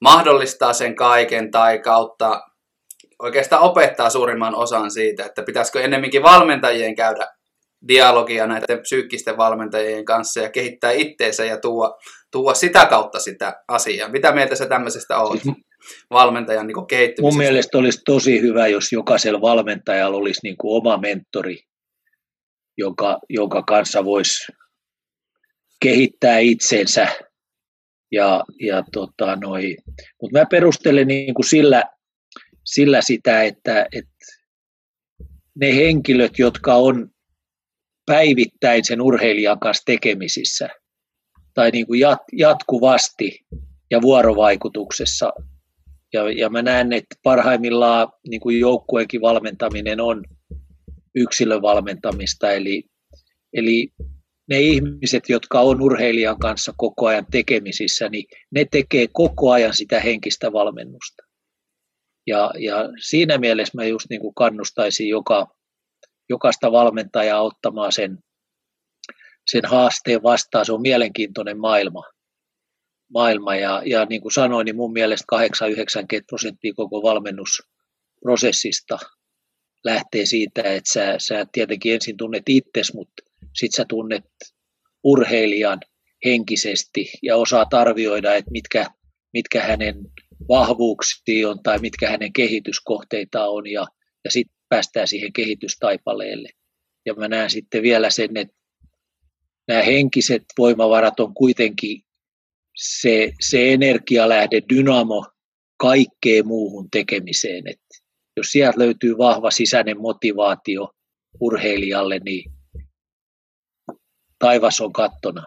mahdollistaa 0.00 0.72
sen 0.72 0.94
kaiken 0.94 1.50
tai 1.50 1.78
kautta 1.78 2.40
oikeastaan 3.22 3.62
opettaa 3.62 4.10
suurimman 4.10 4.54
osan 4.54 4.90
siitä, 4.90 5.24
että 5.24 5.42
pitäisikö 5.42 5.80
ennemminkin 5.80 6.22
valmentajien 6.22 6.94
käydä 6.94 7.26
dialogia 7.88 8.46
näiden 8.46 8.80
psyykkisten 8.80 9.36
valmentajien 9.36 10.04
kanssa 10.04 10.40
ja 10.40 10.50
kehittää 10.50 10.90
itteensä 10.90 11.44
ja 11.44 11.60
tuoda, 11.60 11.94
tuoda 12.32 12.54
sitä 12.54 12.86
kautta 12.86 13.18
sitä 13.18 13.62
asiaa. 13.68 14.08
Mitä 14.08 14.32
mieltä 14.32 14.54
sä 14.54 14.66
tämmöisestä 14.66 15.18
olet? 15.18 15.42
Siis 15.42 15.56
valmentajan 16.10 16.66
niin 16.66 16.86
kehittymisestä? 16.86 17.22
Mun 17.22 17.36
mielestä 17.36 17.78
olisi 17.78 18.00
tosi 18.04 18.40
hyvä, 18.40 18.66
jos 18.66 18.92
jokaisella 18.92 19.40
valmentajalla 19.40 20.16
olisi 20.16 20.40
niin 20.42 20.56
kuin 20.56 20.76
oma 20.76 20.96
mentori, 20.98 21.58
jonka, 22.76 23.18
jonka 23.28 23.62
kanssa 23.62 24.04
voisi 24.04 24.52
kehittää 25.82 26.38
itsensä. 26.38 27.08
Ja, 28.12 28.44
ja 28.60 28.84
tota. 28.92 29.38
Mutta 30.22 30.38
mä 30.38 30.46
perustelen 30.50 31.06
niin 31.06 31.34
kuin 31.34 31.46
sillä, 31.46 31.84
sillä 32.64 33.02
sitä, 33.02 33.42
että, 33.42 33.86
että 33.92 34.26
ne 35.54 35.76
henkilöt, 35.76 36.38
jotka 36.38 36.74
on 36.74 37.10
päivittäin 38.06 38.84
sen 38.84 39.00
urheilijan 39.00 39.60
kanssa 39.60 39.82
tekemisissä 39.86 40.68
tai 41.54 41.70
niin 41.70 41.86
kuin 41.86 42.00
jat, 42.00 42.22
jatkuvasti 42.32 43.46
ja 43.90 44.02
vuorovaikutuksessa. 44.02 45.32
Ja, 46.12 46.30
ja 46.30 46.50
mä 46.50 46.62
näen, 46.62 46.92
että 46.92 47.16
parhaimmillaan 47.22 48.08
niin 48.28 48.40
kuin 48.40 48.60
joukkueenkin 48.60 49.20
valmentaminen 49.20 50.00
on 50.00 50.24
yksilövalmentamista, 51.14 52.52
eli, 52.52 52.84
eli 53.52 53.92
ne 54.48 54.60
ihmiset, 54.60 55.28
jotka 55.28 55.60
on 55.60 55.82
urheilijan 55.82 56.38
kanssa 56.38 56.72
koko 56.76 57.06
ajan 57.06 57.26
tekemisissä, 57.30 58.08
niin 58.08 58.24
ne 58.50 58.64
tekee 58.70 59.06
koko 59.12 59.50
ajan 59.50 59.74
sitä 59.74 60.00
henkistä 60.00 60.52
valmennusta. 60.52 61.22
Ja, 62.26 62.50
ja 62.58 62.76
siinä 63.00 63.38
mielessä 63.38 63.72
mä 63.76 63.84
just 63.84 64.06
niin 64.10 64.20
kuin 64.20 64.34
kannustaisin 64.34 65.08
joka, 65.08 65.46
jokaista 66.28 66.72
valmentajaa 66.72 67.42
ottamaan 67.42 67.92
sen, 67.92 68.18
sen 69.46 69.64
haasteen 69.64 70.22
vastaan. 70.22 70.66
Se 70.66 70.72
on 70.72 70.82
mielenkiintoinen 70.82 71.58
maailma. 71.60 72.02
maailma 73.14 73.56
ja, 73.56 73.82
ja 73.86 74.04
niin 74.04 74.22
kuin 74.22 74.32
sanoin, 74.32 74.64
niin 74.64 74.76
mun 74.76 74.92
mielestä 74.92 75.36
8-90 75.36 76.24
prosenttia 76.26 76.72
koko 76.76 77.02
valmennusprosessista 77.02 78.98
lähtee 79.84 80.26
siitä, 80.26 80.62
että 80.62 80.92
sä, 80.92 81.14
sä 81.18 81.46
tietenkin 81.52 81.94
ensin 81.94 82.16
tunnet 82.16 82.42
itsesi, 82.48 82.94
mutta 82.94 83.27
sitten 83.42 83.76
sä 83.76 83.84
tunnet 83.88 84.24
urheilijan 85.04 85.80
henkisesti 86.24 87.10
ja 87.22 87.36
osaat 87.36 87.74
arvioida, 87.74 88.34
että 88.34 88.50
mitkä, 88.50 88.86
mitkä 89.32 89.62
hänen 89.62 89.96
vahvuuksia 90.48 91.48
on 91.48 91.62
tai 91.62 91.78
mitkä 91.78 92.10
hänen 92.10 92.32
kehityskohteita 92.32 93.48
on 93.48 93.66
ja, 93.66 93.86
ja 94.24 94.30
sitten 94.30 94.56
päästään 94.68 95.08
siihen 95.08 95.32
kehitystaipaleelle. 95.32 96.48
Ja 97.06 97.14
mä 97.14 97.28
näen 97.28 97.50
sitten 97.50 97.82
vielä 97.82 98.10
sen, 98.10 98.36
että 98.36 98.54
nämä 99.68 99.82
henkiset 99.82 100.44
voimavarat 100.58 101.20
on 101.20 101.34
kuitenkin 101.34 102.02
se, 102.76 103.32
se 103.40 103.72
energialähde, 103.72 104.62
dynamo 104.68 105.26
kaikkeen 105.76 106.46
muuhun 106.46 106.88
tekemiseen. 106.90 107.68
Et 107.68 107.80
jos 108.36 108.46
sieltä 108.46 108.78
löytyy 108.78 109.18
vahva 109.18 109.50
sisäinen 109.50 110.00
motivaatio 110.00 110.90
urheilijalle, 111.40 112.18
niin 112.18 112.52
taivas 114.38 114.80
on 114.80 114.92
kattona. 114.92 115.46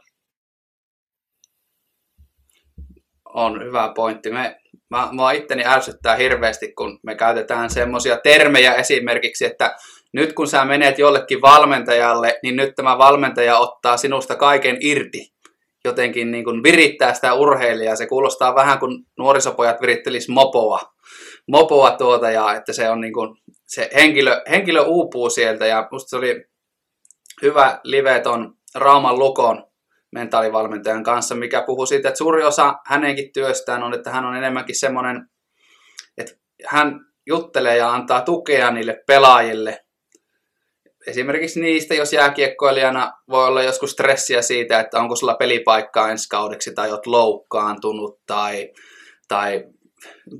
On 3.26 3.64
hyvä 3.64 3.92
pointti. 3.96 4.32
Me 4.32 4.62
mä, 4.92 5.10
mua 5.12 5.32
itteni 5.32 5.66
ärsyttää 5.66 6.16
hirveästi, 6.16 6.74
kun 6.74 7.00
me 7.04 7.16
käytetään 7.16 7.70
semmoisia 7.70 8.18
termejä 8.18 8.74
esimerkiksi, 8.74 9.46
että 9.46 9.76
nyt 10.14 10.34
kun 10.34 10.48
sä 10.48 10.66
menet 10.66 11.00
jollekin 11.00 11.42
valmentajalle, 11.42 12.40
niin 12.44 12.56
nyt 12.56 12.76
tämä 12.76 12.98
valmentaja 12.98 13.58
ottaa 13.58 13.98
sinusta 13.98 14.36
kaiken 14.36 14.78
irti. 14.80 15.34
Jotenkin 15.86 16.32
niin 16.32 16.44
kuin 16.44 16.64
virittää 16.64 17.14
sitä 17.14 17.34
urheilijaa. 17.34 17.96
Se 17.96 18.08
kuulostaa 18.08 18.56
vähän 18.56 18.80
kuin 18.80 19.06
nuorisopojat 19.18 19.82
virittelis 19.82 20.30
mopoa. 20.30 20.80
Mopoa 21.48 21.92
tuota 21.92 22.32
ja 22.32 22.54
että 22.54 22.74
se 22.74 22.90
on 22.90 23.02
niin 23.02 23.14
kuin, 23.14 23.38
se 23.68 23.90
henkilö, 23.96 24.42
henkilö 24.50 24.82
uupuu 24.82 25.30
sieltä 25.30 25.66
ja 25.66 25.88
musta 25.92 26.10
se 26.10 26.16
oli 26.16 26.46
hyvä 27.42 27.80
live 27.84 28.20
ton 28.20 28.54
Rauman 28.76 29.20
Lukon 29.20 29.72
mentaalivalmentajan 30.12 31.04
kanssa, 31.04 31.36
mikä 31.36 31.64
puhuu 31.66 31.86
siitä, 31.86 32.08
että 32.08 32.18
suuri 32.18 32.44
osa 32.44 32.74
hänenkin 32.86 33.34
työstään 33.34 33.84
on, 33.84 33.94
että 33.94 34.12
hän 34.12 34.26
on 34.26 34.36
enemmänkin 34.36 34.80
semmoinen, 34.80 35.30
että 36.18 36.34
hän 36.68 37.00
juttelee 37.28 37.78
ja 37.78 37.94
antaa 37.94 38.22
tukea 38.22 38.72
niille 38.72 39.04
pelaajille. 39.08 39.80
Esimerkiksi 41.08 41.62
niistä, 41.62 41.96
jos 41.96 42.14
jääkiekkoilijana 42.14 43.12
voi 43.30 43.48
olla 43.48 43.64
joskus 43.64 43.92
stressiä 43.92 44.42
siitä, 44.42 44.80
että 44.80 45.00
onko 45.00 45.16
sulla 45.16 45.34
pelipaikkaa 45.34 46.10
ensi 46.10 46.30
kaudeksi 46.30 46.74
tai 46.74 46.92
oot 46.92 47.06
loukkaantunut 47.06 48.20
tai, 48.28 48.72
tai 49.28 49.64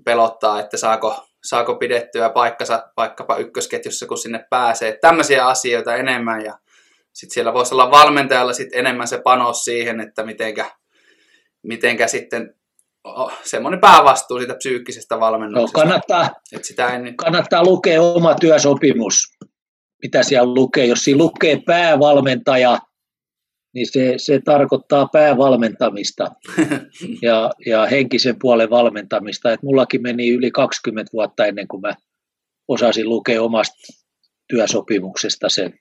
pelottaa, 0.06 0.60
että 0.60 0.78
saako, 0.78 1.28
saako 1.44 1.76
pidettyä 1.76 2.30
paikkansa 2.30 2.92
vaikkapa 2.98 3.38
ykkösketjussa, 3.38 4.08
kun 4.08 4.18
sinne 4.18 4.46
pääsee. 4.50 4.98
Tämmöisiä 5.02 5.48
asioita 5.48 5.96
enemmän 5.96 6.46
ja 6.46 6.58
sitten 7.14 7.34
siellä 7.34 7.54
voisi 7.54 7.74
olla 7.74 7.92
valmentajalla 7.92 8.54
sit 8.54 8.74
enemmän 8.74 9.08
se 9.08 9.22
panos 9.24 9.64
siihen, 9.64 10.00
että 10.00 10.24
mitenkä, 10.24 10.72
mitenkä 11.64 12.08
sitten 12.08 12.56
oh, 13.04 13.34
semmoinen 13.44 13.82
päävastuu 13.82 14.38
siitä 14.38 14.56
psyykkisestä 14.56 15.20
valmennuksesta. 15.20 15.80
No, 15.80 15.84
kannattaa, 15.84 16.30
että 16.52 16.68
sitä 16.68 16.88
en... 16.88 17.18
kannattaa 17.18 17.64
lukea 17.64 18.02
oma 18.02 18.36
työsopimus, 18.36 19.38
mitä 20.04 20.24
siellä 20.24 20.54
lukee. 20.54 20.86
Jos 20.86 21.04
siinä 21.04 21.18
lukee 21.18 21.62
päävalmentaja, 21.66 22.80
niin 23.74 23.88
se, 23.92 24.14
se 24.18 24.40
tarkoittaa 24.46 25.08
päävalmentamista 25.14 26.32
ja, 27.22 27.52
ja 27.66 27.86
henkisen 27.86 28.36
puolen 28.42 28.70
valmentamista. 28.70 29.52
Et 29.52 29.64
mullakin 29.64 30.02
meni 30.02 30.30
yli 30.30 30.52
20 30.52 31.10
vuotta 31.14 31.46
ennen 31.46 31.68
kuin 31.68 31.82
mä 31.82 31.94
osasin 32.68 33.10
lukea 33.10 33.42
omasta 33.44 33.94
työsopimuksesta 34.50 35.50
sen. 35.50 35.80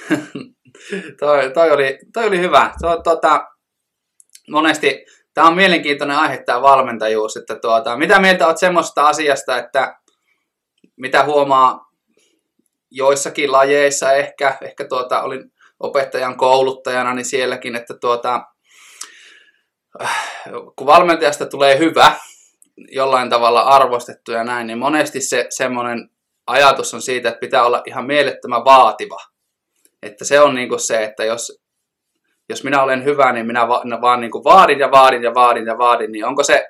toi, 1.20 1.50
toi, 1.54 1.70
oli, 1.70 1.98
toi 2.12 2.26
oli 2.26 2.38
hyvä. 2.38 2.70
To, 2.80 3.02
tota, 3.02 3.46
monesti 4.50 5.06
tämä 5.34 5.46
on 5.46 5.56
mielenkiintoinen 5.56 6.16
aihe 6.16 6.42
tämä 6.42 6.62
valmentajuus, 6.62 7.36
että 7.36 7.54
tuota, 7.54 7.96
mitä 7.96 8.18
mieltä 8.18 8.46
olet 8.46 8.58
semmoista 8.58 9.08
asiasta, 9.08 9.58
että 9.58 9.98
mitä 10.96 11.24
huomaa 11.24 11.90
joissakin 12.90 13.52
lajeissa 13.52 14.12
ehkä, 14.12 14.58
ehkä 14.62 14.88
tuota, 14.88 15.22
olin 15.22 15.52
opettajan 15.80 16.36
kouluttajana, 16.36 17.14
niin 17.14 17.24
sielläkin, 17.24 17.76
että 17.76 17.94
tuota, 17.94 18.44
kun 20.76 20.86
valmentajasta 20.86 21.46
tulee 21.46 21.78
hyvä, 21.78 22.12
jollain 22.76 23.30
tavalla 23.30 23.60
arvostettu 23.60 24.32
ja 24.32 24.44
näin, 24.44 24.66
niin 24.66 24.78
monesti 24.78 25.20
se 25.20 25.46
semmoinen 25.50 26.10
ajatus 26.46 26.94
on 26.94 27.02
siitä, 27.02 27.28
että 27.28 27.40
pitää 27.40 27.64
olla 27.64 27.82
ihan 27.86 28.06
mielettömän 28.06 28.64
vaativa. 28.64 29.33
Että 30.04 30.24
se 30.24 30.40
on 30.40 30.54
niin 30.54 30.68
kuin 30.68 30.80
se, 30.80 31.04
että 31.04 31.24
jos, 31.24 31.62
jos 32.48 32.64
minä 32.64 32.82
olen 32.82 33.04
hyvä, 33.04 33.32
niin 33.32 33.46
minä 33.46 33.68
va, 33.68 33.82
no 33.84 34.00
vaan 34.00 34.20
niin 34.20 34.30
kuin 34.30 34.44
vaadin 34.44 34.78
ja 34.78 34.90
vaadin 34.90 35.22
ja 35.22 35.34
vaadin 35.34 35.66
ja 35.66 35.78
vaadin, 35.78 36.12
niin 36.12 36.24
onko 36.24 36.42
se 36.42 36.66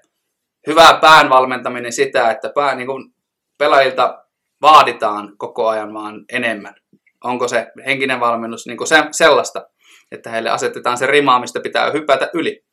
hyvä 0.67 0.99
pään 1.01 1.31
valmentaminen 1.31 1.93
sitä, 1.93 2.31
että 2.31 2.51
pää, 2.55 2.75
niin 2.75 2.87
kuin 2.87 3.15
pelaajilta 3.59 4.25
vaaditaan 4.63 5.37
koko 5.39 5.69
ajan 5.69 5.95
vaan 5.95 6.25
enemmän? 6.33 6.75
Onko 7.25 7.49
se 7.49 7.67
henkinen 7.87 8.21
valmennus 8.21 8.67
niin 8.67 8.77
kuin 8.77 8.89
se, 8.89 9.05
sellaista, 9.11 9.67
että 10.13 10.31
heille 10.31 10.51
asetetaan 10.51 10.99
se 10.99 11.07
rima, 11.07 11.41
mistä 11.41 11.61
pitää 11.61 11.91
hypätä 11.91 12.31
yli? 12.35 12.65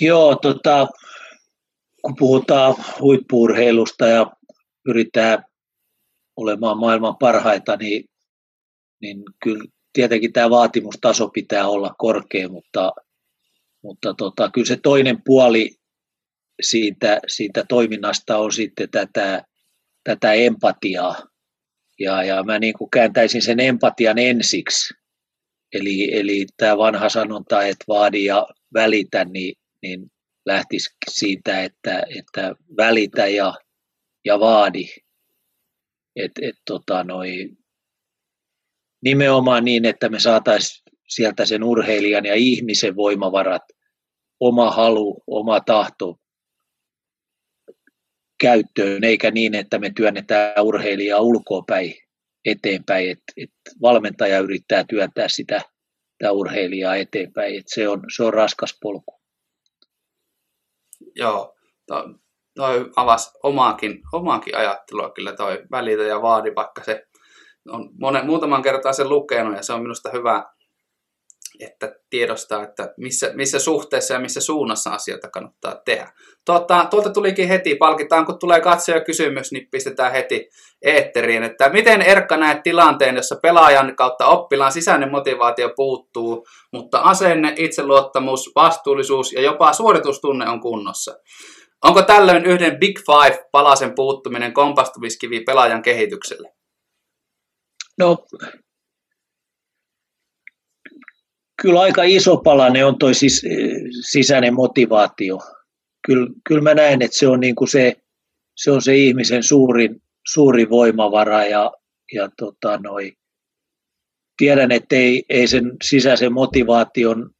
Joo, 0.00 0.36
tota, 0.36 0.86
kun 2.02 2.14
puhutaan 2.18 2.74
huippuurheilusta 3.00 4.06
ja 4.06 4.26
pyritään 4.84 5.44
olemaan 6.36 6.78
maailman 6.78 7.16
parhaita, 7.20 7.76
niin 7.76 8.04
niin 9.00 9.22
kyllä 9.42 9.64
tietenkin 9.92 10.32
tämä 10.32 10.50
vaatimustaso 10.50 11.28
pitää 11.28 11.68
olla 11.68 11.94
korkea, 11.98 12.48
mutta, 12.48 12.92
mutta 13.82 14.14
tota, 14.14 14.50
kyllä 14.50 14.66
se 14.66 14.76
toinen 14.82 15.22
puoli 15.24 15.70
siitä, 16.62 17.20
siitä 17.26 17.64
toiminnasta 17.68 18.38
on 18.38 18.52
sitten 18.52 18.90
tätä, 18.90 19.44
tätä 20.04 20.32
empatiaa. 20.32 21.16
Ja, 21.98 22.22
ja 22.22 22.42
mä 22.42 22.58
niin 22.58 22.74
kuin 22.74 22.90
kääntäisin 22.90 23.42
sen 23.42 23.60
empatian 23.60 24.18
ensiksi. 24.18 24.94
Eli, 25.72 26.18
eli 26.18 26.46
tämä 26.56 26.78
vanha 26.78 27.08
sanonta, 27.08 27.62
että 27.62 27.84
vaadi 27.88 28.24
ja 28.24 28.46
välitä, 28.74 29.24
niin, 29.24 29.54
niin 29.82 30.10
lähtisi 30.46 30.90
siitä, 31.10 31.62
että, 31.62 32.02
että 32.18 32.54
välitä 32.76 33.26
ja, 33.26 33.54
ja 34.24 34.40
vaadi. 34.40 34.84
Et, 36.16 36.32
et, 36.42 36.54
tota, 36.64 37.04
noi, 37.04 37.48
nimenomaan 39.06 39.64
niin, 39.64 39.84
että 39.84 40.08
me 40.08 40.20
saataisiin 40.20 40.94
sieltä 41.08 41.44
sen 41.44 41.64
urheilijan 41.64 42.24
ja 42.24 42.34
ihmisen 42.34 42.96
voimavarat, 42.96 43.62
oma 44.40 44.70
halu, 44.70 45.22
oma 45.26 45.60
tahto 45.60 46.16
käyttöön, 48.40 49.04
eikä 49.04 49.30
niin, 49.30 49.54
että 49.54 49.78
me 49.78 49.90
työnnetään 49.96 50.64
urheilijaa 50.64 51.20
ulkoapäin 51.20 51.94
eteenpäin, 52.44 53.10
että 53.10 53.32
et 53.36 53.50
valmentaja 53.82 54.38
yrittää 54.38 54.84
työntää 54.84 55.28
sitä, 55.28 55.62
sitä 56.12 56.32
urheilijaa 56.32 56.96
eteenpäin, 56.96 57.58
että 57.58 57.74
se 57.74 57.88
on, 57.88 58.02
se 58.16 58.24
on 58.24 58.34
raskas 58.34 58.78
polku. 58.82 59.20
Joo, 61.14 61.54
toi, 61.86 62.14
toi 62.54 62.90
avasi 62.96 63.30
omaakin, 63.42 64.00
omaakin 64.12 64.56
ajattelua 64.56 65.10
kyllä 65.10 65.32
toi 65.32 65.64
välitä 65.70 66.02
ja 66.02 66.22
vaadi, 66.22 66.54
vaikka 66.54 66.84
se 66.84 67.06
on 67.70 67.90
monen, 68.00 68.26
muutaman 68.26 68.62
kertaa 68.62 68.92
sen 68.92 69.08
lukenut 69.08 69.56
ja 69.56 69.62
se 69.62 69.72
on 69.72 69.82
minusta 69.82 70.10
hyvä, 70.12 70.44
että 71.60 71.94
tiedostaa, 72.10 72.62
että 72.62 72.94
missä, 72.96 73.30
missä 73.34 73.58
suhteessa 73.58 74.14
ja 74.14 74.20
missä 74.20 74.40
suunnassa 74.40 74.90
asioita 74.90 75.30
kannattaa 75.30 75.80
tehdä. 75.84 76.12
Tuota, 76.44 76.86
tuolta 76.90 77.10
tulikin 77.10 77.48
heti, 77.48 77.74
palkitaan, 77.74 78.26
kun 78.26 78.38
tulee 78.38 78.60
katsoja 78.60 79.00
kysymys, 79.00 79.52
niin 79.52 79.68
pistetään 79.70 80.12
heti 80.12 80.48
eetteriin, 80.82 81.42
että 81.42 81.68
miten 81.68 82.02
Erkka 82.02 82.36
näet 82.36 82.62
tilanteen, 82.62 83.16
jossa 83.16 83.36
pelaajan 83.42 83.96
kautta 83.96 84.26
oppilaan 84.26 84.72
sisäinen 84.72 85.10
motivaatio 85.10 85.72
puuttuu, 85.76 86.46
mutta 86.72 86.98
asenne, 86.98 87.54
itseluottamus, 87.56 88.50
vastuullisuus 88.54 89.32
ja 89.32 89.40
jopa 89.40 89.72
suoritustunne 89.72 90.48
on 90.48 90.60
kunnossa. 90.60 91.18
Onko 91.84 92.02
tällöin 92.02 92.44
yhden 92.44 92.78
Big 92.78 92.98
Five 92.98 93.44
palasen 93.52 93.94
puuttuminen 93.94 94.52
kompastumiskivi 94.52 95.40
pelaajan 95.40 95.82
kehitykselle? 95.82 96.55
No, 97.98 98.26
kyllä 101.62 101.80
aika 101.80 102.02
iso 102.02 102.36
palanen 102.36 102.86
on 102.86 102.98
toi 102.98 103.14
sis, 103.14 103.42
sisäinen 104.00 104.54
motivaatio. 104.54 105.38
Kyllä, 106.06 106.30
kyllä 106.48 106.62
mä 106.62 106.74
näen, 106.74 107.02
että 107.02 107.18
se 107.18 107.28
on, 107.28 107.40
niin 107.40 107.54
kuin 107.54 107.68
se, 107.68 107.96
se, 108.56 108.70
on 108.70 108.82
se 108.82 108.96
ihmisen 108.96 109.42
suurin, 109.42 110.02
suuri 110.32 110.70
voimavara 110.70 111.44
ja, 111.44 111.72
ja 112.12 112.30
tota 112.36 112.78
noi, 112.78 113.12
tiedän, 114.36 114.72
että 114.72 114.96
ei, 114.96 115.24
ei 115.28 115.46
sen 115.48 115.76
sisäisen 115.82 116.32
motivaation 116.32 117.30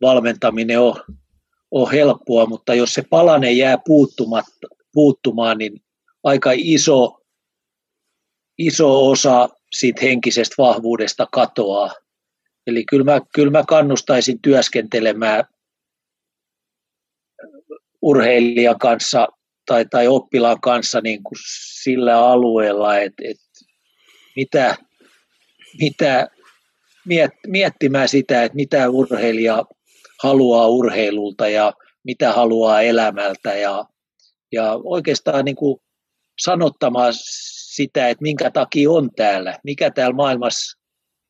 valmentaminen 0.00 0.80
ole, 0.80 1.00
ole 1.70 1.92
helppoa, 1.92 2.46
mutta 2.46 2.74
jos 2.74 2.94
se 2.94 3.02
palane 3.10 3.52
jää 3.52 3.78
puuttumaan, 4.92 5.58
niin 5.58 5.80
aika 6.24 6.50
iso, 6.54 7.20
iso 8.58 9.10
osa 9.10 9.48
siitä 9.78 10.00
henkisestä 10.02 10.54
vahvuudesta 10.58 11.26
katoaa. 11.32 11.94
Eli 12.66 12.84
kyllä 12.84 13.04
mä, 13.04 13.20
kyllä 13.34 13.50
mä 13.50 13.64
kannustaisin 13.68 14.42
työskentelemään 14.42 15.44
urheilijan 18.02 18.78
kanssa 18.78 19.28
tai, 19.66 19.84
tai 19.90 20.08
oppilaan 20.08 20.60
kanssa 20.60 21.00
niin 21.00 21.22
kuin 21.22 21.38
sillä 21.82 22.26
alueella, 22.26 22.98
että, 22.98 23.22
että 23.24 23.44
mitä, 24.36 24.76
mitä 25.78 26.28
miet, 27.06 27.30
miettimään 27.46 28.08
sitä, 28.08 28.44
että 28.44 28.56
mitä 28.56 28.90
urheilija 28.90 29.64
haluaa 30.22 30.68
urheilulta 30.68 31.48
ja 31.48 31.72
mitä 32.04 32.32
haluaa 32.32 32.82
elämältä 32.82 33.54
ja, 33.54 33.84
ja 34.52 34.80
oikeastaan 34.84 35.44
niin 35.44 35.56
kuin 35.56 35.80
sanottamaan 36.40 37.12
sitä, 37.76 38.08
että 38.08 38.22
minkä 38.22 38.50
takia 38.50 38.90
on 38.90 39.10
täällä, 39.16 39.58
mikä 39.64 39.90
täällä 39.90 40.16
maailmassa 40.16 40.78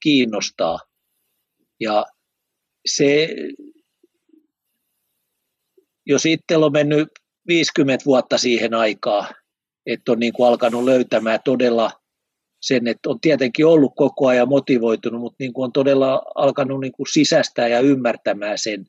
kiinnostaa. 0.02 0.78
Ja 1.80 2.06
se, 2.86 3.28
jos 6.06 6.26
itsellä 6.26 6.66
on 6.66 6.72
mennyt 6.72 7.08
50 7.48 8.04
vuotta 8.04 8.38
siihen 8.38 8.74
aikaan, 8.74 9.34
että 9.86 10.12
on 10.12 10.18
niin 10.18 10.32
kuin 10.32 10.48
alkanut 10.48 10.84
löytämään 10.84 11.40
todella 11.44 11.90
sen, 12.60 12.86
että 12.86 13.10
on 13.10 13.20
tietenkin 13.20 13.66
ollut 13.66 13.92
koko 13.96 14.26
ajan 14.28 14.48
motivoitunut, 14.48 15.20
mutta 15.20 15.36
niin 15.38 15.52
kuin 15.52 15.64
on 15.64 15.72
todella 15.72 16.22
alkanut 16.34 16.80
niin 16.80 16.92
kuin 16.92 17.06
sisästää 17.12 17.68
ja 17.68 17.80
ymmärtämään 17.80 18.58
sen, 18.58 18.86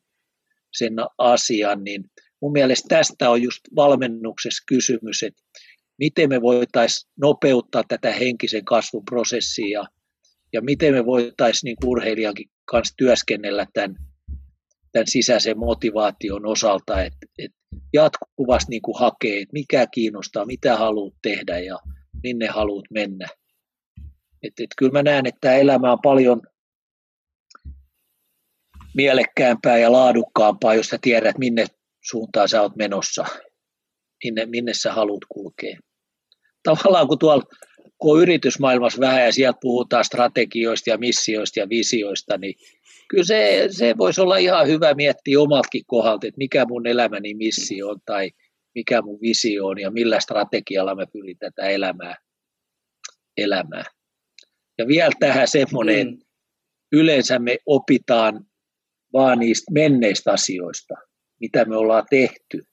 sen 0.73 0.93
asian, 1.17 1.83
niin 1.83 2.03
mun 2.41 2.51
mielestä 2.51 2.87
tästä 2.87 3.29
on 3.29 3.41
just 3.41 3.59
valmennuksessa 3.75 4.63
kysymys, 4.67 5.23
että 5.23 5.43
miten 5.99 6.29
me 6.29 6.41
voitaisiin 6.41 7.11
nopeuttaa 7.21 7.83
tätä 7.87 8.11
henkisen 8.11 8.65
kasvun 8.65 9.05
prosessia 9.05 9.79
ja, 9.79 9.85
ja 10.53 10.61
miten 10.61 10.93
me 10.93 11.05
voitaisiin 11.05 11.67
niin 11.69 11.89
urheilijankin 11.89 12.49
kanssa 12.65 12.93
työskennellä 12.97 13.67
tämän, 13.73 13.95
tämän 14.91 15.07
sisäisen 15.07 15.59
motivaation 15.59 16.45
osalta, 16.45 17.03
että, 17.03 17.27
että 17.37 17.57
jatkuvasti 17.93 18.69
niin 18.69 18.81
kuin 18.81 18.99
hakee, 18.99 19.41
että 19.41 19.53
mikä 19.53 19.87
kiinnostaa, 19.87 20.45
mitä 20.45 20.77
haluat 20.77 21.13
tehdä 21.21 21.59
ja 21.59 21.79
minne 22.23 22.47
haluat 22.47 22.85
mennä. 22.89 23.27
Että, 24.43 24.63
että 24.63 24.75
kyllä 24.77 24.91
mä 24.91 25.03
näen, 25.03 25.25
että 25.25 25.39
tämä 25.41 25.55
elämä 25.55 25.91
on 25.91 25.99
paljon 26.03 26.41
mielekkäämpää 28.93 29.77
ja 29.77 29.91
laadukkaampaa, 29.91 30.75
jos 30.75 30.87
sä 30.87 30.97
tiedät, 31.01 31.37
minne 31.37 31.65
suuntaan 32.03 32.49
sä 32.49 32.61
oot 32.61 32.75
menossa, 32.75 33.25
minne, 34.23 34.45
minne 34.45 34.73
sä 34.73 34.93
haluat 34.93 35.21
kulkea. 35.29 35.79
Tavallaan 36.63 37.07
kun 37.07 37.19
tuolla 37.19 37.43
kun 37.97 38.15
on 38.15 38.21
yritysmaailmassa 38.21 38.99
vähän 38.99 39.25
ja 39.25 39.31
sieltä 39.31 39.57
puhutaan 39.61 40.05
strategioista 40.05 40.89
ja 40.89 40.97
missioista 40.97 41.59
ja 41.59 41.69
visioista, 41.69 42.37
niin 42.37 42.55
kyllä 43.07 43.23
se, 43.23 43.67
se 43.71 43.97
voisi 43.97 44.21
olla 44.21 44.37
ihan 44.37 44.67
hyvä 44.67 44.93
miettiä 44.93 45.39
omaltakin 45.39 45.83
kohdalta, 45.87 46.27
että 46.27 46.37
mikä 46.37 46.65
mun 46.65 46.87
elämäni 46.87 47.33
missio 47.33 47.87
on 47.87 47.99
tai 48.05 48.31
mikä 48.75 49.01
mun 49.01 49.19
visio 49.21 49.65
on 49.65 49.79
ja 49.79 49.91
millä 49.91 50.19
strategialla 50.19 50.95
mä 50.95 51.05
pyrin 51.13 51.37
tätä 51.37 51.67
elämää 51.69 52.15
elämää. 53.37 53.85
Ja 54.77 54.87
vielä 54.87 55.11
tähän 55.19 55.47
semmoinen, 55.47 56.07
mm. 56.07 56.19
yleensä 56.91 57.39
me 57.39 57.57
opitaan 57.65 58.45
vaan 59.13 59.39
niistä 59.39 59.71
menneistä 59.71 60.31
asioista, 60.31 60.93
mitä 61.39 61.65
me 61.65 61.77
ollaan 61.77 62.05
tehty. 62.09 62.63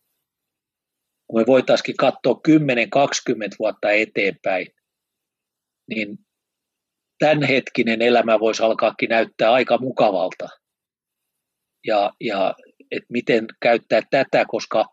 Me 1.35 1.45
voitaisiin 1.47 1.97
katsoa 1.97 2.41
10-20 2.49 3.57
vuotta 3.59 3.91
eteenpäin, 3.91 4.67
niin 5.89 6.19
tämänhetkinen 7.19 8.03
elämä 8.03 8.41
voisi 8.41 8.63
alkaakin 8.63 9.09
näyttää 9.09 9.53
aika 9.53 9.79
mukavalta. 9.79 10.49
Ja, 11.87 12.13
ja 12.21 12.55
et 12.91 13.03
miten 13.09 13.47
käyttää 13.61 14.03
tätä, 14.11 14.45
koska 14.49 14.85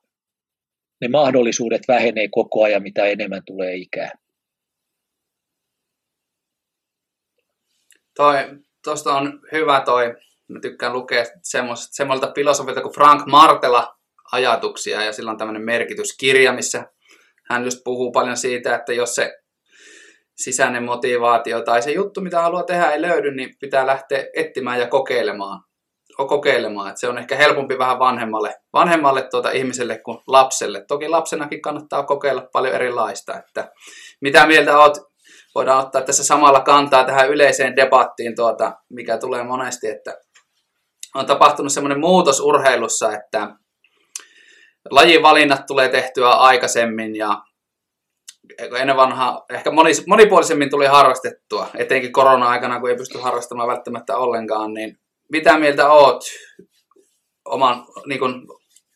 ne 1.02 1.08
mahdollisuudet 1.08 1.82
vähenee 1.88 2.28
koko 2.32 2.64
ajan, 2.64 2.84
mitä 2.84 3.06
enemmän 3.06 3.42
tulee 3.46 3.76
ikää. 3.76 4.12
Toi, 8.16 8.36
tosta 8.84 9.14
on 9.14 9.42
hyvä 9.52 9.82
toi, 9.86 10.16
mä 10.48 10.60
tykkään 10.60 10.94
lukea 10.94 11.24
semmoista 11.92 12.32
filosofilta 12.36 12.82
kuin 12.82 12.94
Frank 12.94 13.26
Martela 13.26 13.99
ajatuksia 14.32 15.04
ja 15.04 15.14
sillä 15.14 15.32
on 15.32 15.38
tämmöinen 15.38 15.66
merkityskirja, 15.66 16.54
missä 16.54 16.86
hän 17.50 17.64
just 17.64 17.80
puhuu 17.84 18.12
paljon 18.12 18.38
siitä, 18.38 18.76
että 18.76 18.94
jos 18.94 19.16
se 19.16 19.34
sisäinen 20.38 20.84
motivaatio 20.84 21.62
tai 21.62 21.82
se 21.82 21.92
juttu, 21.92 22.22
mitä 22.22 22.42
haluaa 22.42 22.64
tehdä, 22.64 22.92
ei 22.92 23.02
löydy, 23.02 23.36
niin 23.36 23.56
pitää 23.60 23.88
lähteä 23.88 24.26
etsimään 24.36 24.80
ja 24.80 24.88
kokeilemaan. 24.88 25.62
kokeilemaan. 26.18 26.90
Että 26.90 27.00
se 27.00 27.08
on 27.08 27.18
ehkä 27.18 27.36
helpompi 27.36 27.78
vähän 27.78 28.00
vanhemmalle, 28.00 28.56
vanhemmalle 28.74 29.28
tuota 29.32 29.52
ihmiselle 29.52 29.98
kuin 29.98 30.18
lapselle. 30.28 30.86
Toki 30.88 31.08
lapsenakin 31.08 31.62
kannattaa 31.62 32.04
kokeilla 32.04 32.48
paljon 32.54 32.76
erilaista. 32.76 33.38
Että 33.38 33.72
mitä 34.22 34.48
mieltä 34.48 34.78
oot? 34.78 34.98
Voidaan 35.56 35.86
ottaa 35.86 36.02
tässä 36.02 36.24
samalla 36.24 36.60
kantaa 36.60 37.04
tähän 37.04 37.30
yleiseen 37.30 37.76
debattiin, 37.76 38.36
tuota, 38.36 38.72
mikä 38.90 39.18
tulee 39.18 39.44
monesti, 39.44 39.88
että 39.88 40.18
on 41.16 41.26
tapahtunut 41.26 41.74
semmoinen 41.74 42.00
muutos 42.00 42.40
urheilussa, 42.40 43.14
että 43.14 43.48
lajivalinnat 44.92 45.66
tulee 45.66 45.90
tehtyä 45.90 46.30
aikaisemmin 46.30 47.16
ja 47.16 47.42
ennen 48.80 48.98
vanhaa 48.98 49.46
ehkä 49.50 49.72
monipuolisemmin 50.08 50.70
tuli 50.70 50.86
harrastettua, 50.86 51.68
etenkin 51.78 52.12
korona-aikana, 52.12 52.80
kun 52.80 52.90
ei 52.90 52.96
pysty 52.96 53.18
harrastamaan 53.18 53.70
välttämättä 53.70 54.18
ollenkaan, 54.18 54.74
niin 54.74 55.00
mitä 55.32 55.60
mieltä 55.60 55.92
oot 55.92 56.24
oman 57.46 57.86
niin 58.08 58.20
kuin, 58.20 58.34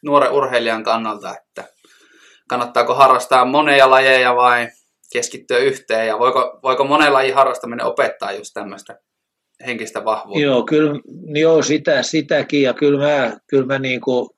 nuoren 0.03 0.31
urheilijan 0.31 0.83
kannalta, 0.83 1.35
että 1.37 1.63
kannattaako 2.49 2.93
harrastaa 2.93 3.45
monia 3.45 3.89
lajeja 3.89 4.35
vai 4.35 4.67
keskittyä 5.13 5.57
yhteen? 5.57 6.07
Ja 6.07 6.19
voiko, 6.19 6.59
voiko 6.63 6.83
monen 6.83 7.13
lajin 7.13 7.35
harrastaminen 7.35 7.85
opettaa 7.85 8.31
just 8.31 8.51
tämmöistä 8.53 8.99
henkistä 9.65 10.05
vahvuutta? 10.05 10.41
Joo, 10.41 10.63
kyllä, 10.63 10.99
joo 11.33 11.61
sitä, 11.61 12.03
sitäkin. 12.03 12.61
Ja 12.61 12.73
kyllä 12.73 12.99
mä, 12.99 13.37
kyllä 13.47 13.65
mä 13.65 13.79
niin 13.79 14.01
kuin, 14.01 14.29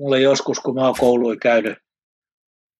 mulle 0.00 0.20
joskus, 0.20 0.60
kun 0.60 0.74
mä 0.74 0.86
oon 0.86 0.94
kouluja 0.98 1.36
käynyt 1.36 1.78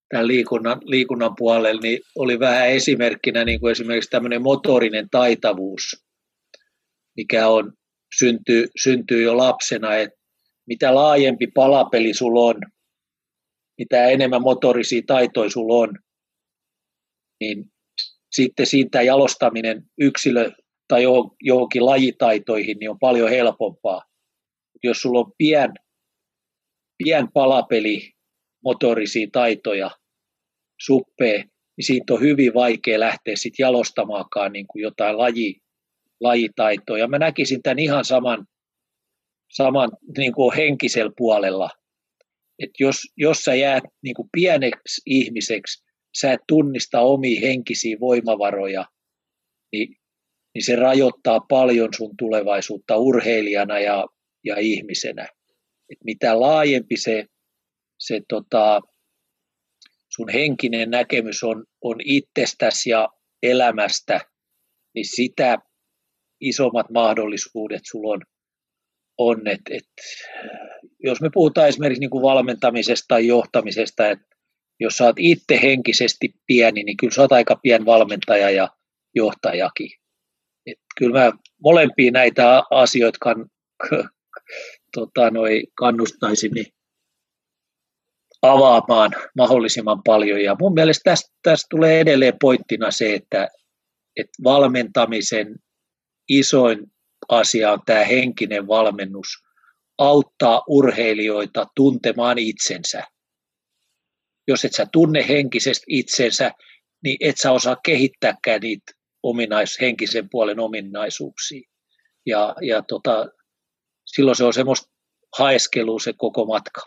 tämän 0.08 0.26
liikunnan, 0.26 0.80
liikunnan 0.84 1.34
puolella, 1.36 1.80
niin 1.80 1.98
oli 2.16 2.38
vähän 2.38 2.68
esimerkkinä 2.68 3.44
niin 3.44 3.60
kuin 3.60 3.72
esimerkiksi 3.72 4.10
tämmöinen 4.10 4.42
motorinen 4.42 5.08
taitavuus, 5.10 6.04
mikä 7.16 7.48
on, 7.48 7.72
syntyy, 8.18 8.66
syntyy 8.82 9.22
jo 9.22 9.36
lapsena, 9.36 9.96
että 9.96 10.16
mitä 10.66 10.94
laajempi 10.94 11.46
palapeli 11.46 12.14
sulla 12.14 12.40
on, 12.40 12.60
mitä 13.78 14.06
enemmän 14.06 14.42
motorisia 14.42 15.02
taitoja 15.06 15.50
sulla 15.50 15.74
on, 15.74 15.98
niin 17.40 17.64
sitten 18.32 18.66
siitä 18.66 19.02
jalostaminen 19.02 19.82
yksilö 20.00 20.50
tai 20.88 21.02
johonkin 21.42 21.86
lajitaitoihin 21.86 22.78
niin 22.78 22.90
on 22.90 22.98
paljon 22.98 23.30
helpompaa. 23.30 24.02
Jos 24.82 24.98
sulla 24.98 25.20
on 25.20 25.32
pien, 25.38 25.72
pien 26.98 27.32
palapeli, 27.32 28.12
motorisia 28.64 29.28
taitoja, 29.32 29.90
suppee, 30.86 31.44
niin 31.76 31.84
siitä 31.84 32.14
on 32.14 32.20
hyvin 32.20 32.54
vaikea 32.54 33.00
lähteä 33.00 33.36
sitten 33.36 33.64
jalostamaankaan 33.64 34.52
niin 34.52 34.66
kuin 34.66 34.82
jotain 34.82 35.18
laji, 35.18 35.60
lajitaitoa. 36.20 36.98
Ja 36.98 37.08
mä 37.08 37.18
näkisin 37.18 37.62
tämän 37.62 37.78
ihan 37.78 38.04
saman, 38.04 38.46
saman 39.52 39.90
niin 40.18 40.32
kuin 40.32 40.56
henkisellä 40.56 41.12
puolella. 41.16 41.70
että 42.58 42.74
jos, 42.80 42.96
jos 43.16 43.38
sä 43.38 43.54
jäät 43.54 43.84
niin 44.02 44.14
kuin 44.14 44.28
pieneksi 44.32 45.02
ihmiseksi, 45.06 45.84
sä 46.20 46.32
et 46.32 46.40
tunnista 46.48 47.00
omia 47.00 47.40
henkisiä 47.40 47.96
voimavaroja, 48.00 48.84
niin, 49.72 49.96
niin 50.54 50.64
se 50.64 50.76
rajoittaa 50.76 51.40
paljon 51.40 51.88
sun 51.96 52.16
tulevaisuutta 52.18 52.96
urheilijana 52.96 53.78
ja, 53.78 54.06
ja 54.44 54.56
ihmisenä. 54.58 55.28
Et 55.90 55.98
mitä 56.04 56.40
laajempi 56.40 56.96
se, 56.96 57.26
se 57.98 58.20
tota, 58.28 58.80
sun 60.08 60.28
henkinen 60.28 60.90
näkemys 60.90 61.44
on, 61.44 61.64
on 61.80 61.96
itsestäsi 62.04 62.90
ja 62.90 63.08
elämästä, 63.42 64.20
niin 64.94 65.06
sitä 65.06 65.58
isommat 66.40 66.90
mahdollisuudet 66.90 67.82
sulla 67.84 68.12
on. 68.14 68.22
on 69.18 69.48
et, 69.48 69.60
et, 69.70 69.84
jos 71.04 71.20
me 71.20 71.30
puhutaan 71.34 71.68
esimerkiksi 71.68 72.00
niin 72.00 72.10
kuin 72.10 72.22
valmentamisesta 72.22 73.04
tai 73.08 73.26
johtamisesta, 73.26 74.08
että 74.10 74.26
jos 74.80 74.96
sä 74.96 75.04
oot 75.04 75.16
itse 75.18 75.60
henkisesti 75.62 76.34
pieni, 76.46 76.82
niin 76.82 76.96
kyllä 76.96 77.14
sä 77.14 77.22
oot 77.22 77.32
aika 77.32 77.56
pien 77.62 77.84
valmentaja 77.84 78.50
ja 78.50 78.68
johtajakin. 79.14 79.90
Et 80.66 80.78
kyllä 80.98 81.24
mä 81.24 81.32
molempia 81.64 82.10
näitä 82.10 82.62
asioita 82.70 83.18
kan, 83.20 83.46
tota, 84.94 85.30
noi 85.30 85.62
kannustaisin 85.74 86.50
niin 86.52 86.66
avaamaan 88.42 89.10
mahdollisimman 89.36 90.02
paljon. 90.02 90.40
Ja 90.40 90.56
mun 90.60 90.74
mielestä 90.74 91.10
tästä, 91.10 91.34
tästä 91.42 91.66
tulee 91.70 92.00
edelleen 92.00 92.38
pointtina 92.40 92.90
se, 92.90 93.14
että, 93.14 93.48
että 94.16 94.42
valmentamisen 94.44 95.56
isoin 96.28 96.86
asia 97.28 97.72
on 97.72 97.80
tämä 97.86 98.04
henkinen 98.04 98.66
valmennus, 98.66 99.26
auttaa 99.98 100.62
urheilijoita 100.68 101.66
tuntemaan 101.76 102.38
itsensä. 102.38 103.02
Jos 104.48 104.64
et 104.64 104.72
sä 104.72 104.86
tunne 104.92 105.28
henkisesti 105.28 105.86
itsensä, 105.88 106.50
niin 107.04 107.16
et 107.20 107.36
sä 107.42 107.52
osaa 107.52 107.76
kehittääkään 107.84 108.60
niitä 108.60 108.92
ominais, 109.22 109.80
henkisen 109.80 110.28
puolen 110.30 110.60
ominaisuuksia. 110.60 111.70
Ja, 112.26 112.54
ja 112.62 112.82
tota, 112.82 113.28
silloin 114.06 114.36
se 114.36 114.44
on 114.44 114.52
semmoista 114.52 114.92
haeskelua 115.38 115.98
se 115.98 116.12
koko 116.12 116.44
matka. 116.44 116.80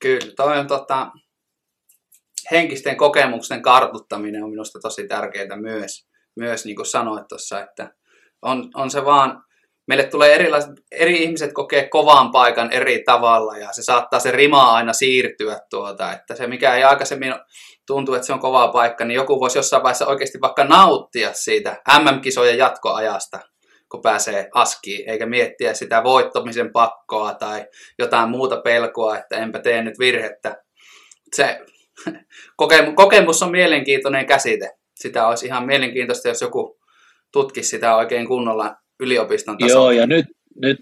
Kyllä, 0.00 0.32
toi 0.36 0.58
on 0.58 0.66
tota, 0.66 1.10
henkisten 2.50 2.96
kokemusten 2.96 3.62
kartuttaminen 3.62 4.44
on 4.44 4.50
minusta 4.50 4.78
tosi 4.82 5.08
tärkeää 5.08 5.56
myös, 5.56 6.08
myös 6.36 6.64
niin 6.64 6.76
kuin 6.76 6.86
sanoit 6.86 7.28
tuossa, 7.28 7.60
että 7.60 7.94
on, 8.42 8.70
on 8.74 8.90
se 8.90 9.04
vaan 9.04 9.44
meille 9.88 10.04
tulee 10.04 10.34
erilaiset, 10.34 10.70
eri 10.92 11.22
ihmiset 11.22 11.52
kokee 11.52 11.88
kovan 11.88 12.30
paikan 12.30 12.72
eri 12.72 13.02
tavalla 13.02 13.56
ja 13.56 13.72
se 13.72 13.82
saattaa 13.82 14.20
se 14.20 14.30
rima 14.30 14.72
aina 14.72 14.92
siirtyä 14.92 15.60
tuota, 15.70 16.12
että 16.12 16.34
se 16.34 16.46
mikä 16.46 16.74
ei 16.74 16.84
aikaisemmin 16.84 17.34
tuntuu, 17.86 18.14
että 18.14 18.26
se 18.26 18.32
on 18.32 18.40
kova 18.40 18.68
paikka, 18.68 19.04
niin 19.04 19.16
joku 19.16 19.40
voisi 19.40 19.58
jossain 19.58 19.82
vaiheessa 19.82 20.06
oikeasti 20.06 20.40
vaikka 20.40 20.64
nauttia 20.64 21.32
siitä 21.32 21.82
MM-kisojen 21.98 22.58
jatkoajasta, 22.58 23.40
kun 23.90 24.02
pääsee 24.02 24.48
askiin, 24.54 25.10
eikä 25.10 25.26
miettiä 25.26 25.74
sitä 25.74 26.04
voittamisen 26.04 26.72
pakkoa 26.72 27.34
tai 27.34 27.66
jotain 27.98 28.30
muuta 28.30 28.60
pelkoa, 28.60 29.18
että 29.18 29.36
enpä 29.36 29.58
tee 29.58 29.82
nyt 29.82 29.98
virhettä. 29.98 30.62
Se 31.36 31.60
kokemus 32.96 33.42
on 33.42 33.50
mielenkiintoinen 33.50 34.26
käsite. 34.26 34.70
Sitä 34.94 35.26
olisi 35.26 35.46
ihan 35.46 35.66
mielenkiintoista, 35.66 36.28
jos 36.28 36.40
joku 36.40 36.78
tutkisi 37.32 37.68
sitä 37.68 37.96
oikein 37.96 38.26
kunnolla 38.26 38.76
yliopiston 39.00 39.58
tasolla. 39.58 39.92
Joo, 39.92 40.00
ja 40.00 40.06
nyt, 40.06 40.26
nyt 40.62 40.78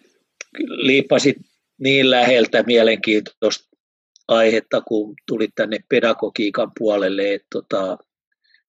liippasit 0.67 1.37
niin 1.79 2.11
läheltä 2.11 2.63
mielenkiintoista 2.63 3.77
aihetta, 4.29 4.81
kun 4.81 5.15
tulit 5.29 5.51
tänne 5.55 5.79
pedagogiikan 5.89 6.73
puolelle. 6.79 7.35
Että 7.35 7.47
tota, 7.53 7.99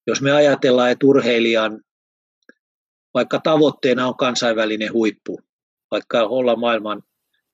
jos 0.07 0.21
me 0.21 0.31
ajatellaan, 0.31 0.91
että 0.91 1.05
urheilijan, 1.05 1.81
vaikka 3.13 3.39
tavoitteena 3.43 4.07
on 4.07 4.17
kansainvälinen 4.17 4.93
huippu, 4.93 5.39
vaikka 5.91 6.23
olla 6.23 6.55
maailman, 6.55 7.03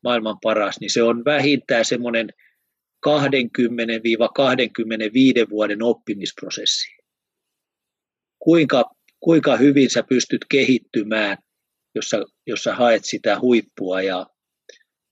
maailman 0.03 0.37
paras, 0.43 0.79
niin 0.79 0.91
se 0.91 1.03
on 1.03 1.25
vähintään 1.25 1.85
semmoinen 1.85 2.29
20-25 3.07 3.11
vuoden 5.49 5.83
oppimisprosessi. 5.83 6.87
Kuinka, 8.39 8.83
kuinka 9.19 9.57
hyvin 9.57 9.89
sä 9.89 10.03
pystyt 10.03 10.45
kehittymään 10.49 11.37
jossa, 11.95 12.25
jossa 12.47 12.75
haet 12.75 13.05
sitä 13.05 13.39
huippua. 13.39 14.01
Ja, 14.01 14.27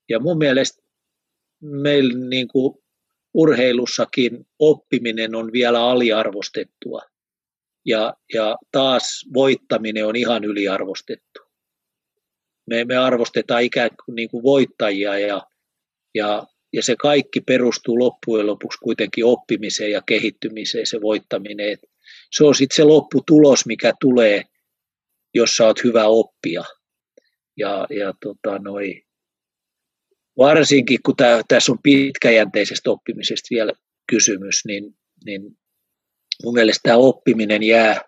ja 0.09 0.19
mun 0.19 0.37
mielestä 0.37 0.83
meillä 1.61 2.29
niin 2.29 2.47
kuin 2.47 2.77
urheilussakin 3.33 4.47
oppiminen 4.59 5.35
on 5.35 5.51
vielä 5.51 5.83
aliarvostettua. 5.83 7.01
Ja, 7.85 8.13
ja 8.33 8.57
taas 8.71 9.25
voittaminen 9.33 10.05
on 10.05 10.15
ihan 10.15 10.43
yliarvostettu. 10.43 11.41
Me, 12.67 12.85
me 12.85 12.97
arvostetaan 12.97 13.63
ikään 13.63 13.89
kuin, 14.05 14.15
niin 14.15 14.29
kuin 14.29 14.43
voittajia 14.43 15.19
ja, 15.19 15.41
ja, 16.15 16.47
ja 16.73 16.83
se 16.83 16.95
kaikki 16.95 17.41
perustuu 17.41 17.99
loppujen 17.99 18.47
lopuksi 18.47 18.77
kuitenkin 18.83 19.25
oppimiseen 19.25 19.91
ja 19.91 20.01
kehittymiseen, 20.05 20.85
se 20.85 21.01
voittaminen. 21.01 21.69
Et 21.69 21.79
se 22.31 22.43
on 22.43 22.55
sitten 22.55 22.75
se 22.75 22.83
lopputulos, 22.83 23.65
mikä 23.65 23.93
tulee 23.99 24.43
jos 25.33 25.55
sä 25.55 25.65
oot 25.65 25.83
hyvä 25.83 26.05
oppia. 26.05 26.63
Ja, 27.57 27.87
ja 27.89 28.13
tota, 28.23 28.59
noi, 28.59 29.03
varsinkin 30.37 30.99
kun 31.05 31.15
tässä 31.47 31.71
on 31.71 31.79
pitkäjänteisestä 31.83 32.91
oppimisesta 32.91 33.47
vielä 33.51 33.73
kysymys, 34.09 34.65
niin, 34.65 34.95
niin 35.25 35.57
mun 36.43 36.53
mielestä 36.53 36.79
tämä 36.83 36.97
oppiminen 36.97 37.63
jää, 37.63 38.01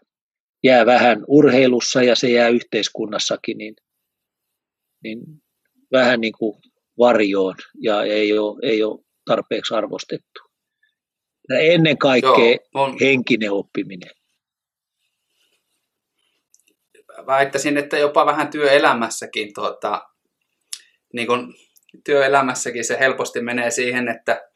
jää 0.64 0.86
vähän 0.86 1.24
urheilussa 1.28 2.04
ja 2.04 2.16
se 2.16 2.30
jää 2.30 2.50
yhteiskunnassakin 2.50 3.58
niin, 3.58 3.76
niin 5.04 5.20
vähän 5.92 6.22
niin 6.22 6.34
kuin 6.40 6.62
varjoon 7.00 7.56
ja 7.82 8.04
ei 8.04 8.38
ole, 8.38 8.60
ei 8.64 8.84
ole 8.84 9.00
tarpeeksi 9.26 9.74
arvostettu. 9.74 10.42
Ja 11.50 11.60
ennen 11.60 11.98
kaikkea 11.98 12.32
Joo, 12.34 12.58
on... 12.74 12.98
henkinen 13.02 13.52
oppiminen 13.52 14.12
väittäisin, 17.28 17.78
että 17.78 17.98
jopa 17.98 18.26
vähän 18.26 18.50
työelämässäkin, 18.50 19.54
tuota, 19.54 20.02
niin 21.14 21.28
kun 21.28 21.54
työelämässäkin 22.06 22.86
se 22.86 23.00
helposti 23.00 23.42
menee 23.42 23.72
siihen, 23.72 24.08
että 24.08 24.50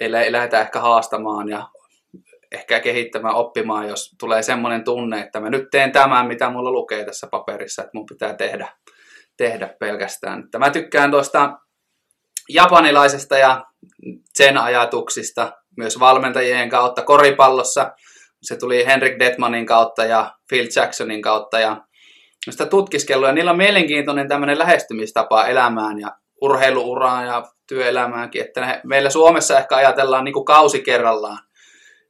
ei, 0.00 0.14
ei 0.14 0.32
lähdetä 0.32 0.60
ehkä 0.60 0.80
haastamaan 0.80 1.48
ja 1.48 1.68
ehkä 2.52 2.80
kehittämään, 2.80 3.34
oppimaan, 3.34 3.88
jos 3.88 4.10
tulee 4.20 4.42
semmoinen 4.42 4.84
tunne, 4.84 5.20
että 5.20 5.40
mä 5.40 5.50
nyt 5.50 5.64
teen 5.70 5.92
tämän, 5.92 6.26
mitä 6.26 6.50
mulla 6.50 6.72
lukee 6.72 7.04
tässä 7.04 7.26
paperissa, 7.30 7.82
että 7.82 7.90
mun 7.94 8.06
pitää 8.06 8.34
tehdä, 8.34 8.68
tehdä 9.36 9.68
pelkästään. 9.80 10.44
Että 10.44 10.58
mä 10.58 10.70
tykkään 10.70 11.10
tuosta 11.10 11.58
japanilaisesta 12.48 13.38
ja 13.38 13.64
sen 14.34 14.58
ajatuksista 14.58 15.52
myös 15.76 16.00
valmentajien 16.00 16.68
kautta 16.68 17.02
koripallossa. 17.02 17.92
Se 18.42 18.56
tuli 18.56 18.86
Henrik 18.86 19.18
Detmanin 19.18 19.66
kautta 19.66 20.04
ja 20.04 20.32
Phil 20.48 20.66
Jacksonin 20.76 21.22
kautta 21.22 21.60
ja 21.60 21.76
sitä 22.50 22.66
tutkiskelua. 22.66 23.32
Niillä 23.32 23.50
on 23.50 23.56
mielenkiintoinen 23.56 24.28
tämmöinen 24.28 24.58
lähestymistapa 24.58 25.46
elämään 25.46 26.00
ja 26.00 26.12
urheiluuraan 26.42 27.26
ja 27.26 27.42
työelämäänkin. 27.68 28.42
Että 28.42 28.60
ne, 28.60 28.80
meillä 28.84 29.10
Suomessa 29.10 29.58
ehkä 29.58 29.76
ajatellaan 29.76 30.24
niin 30.24 30.32
kuin 30.32 30.44
kausi 30.44 30.82
kerrallaan. 30.82 31.38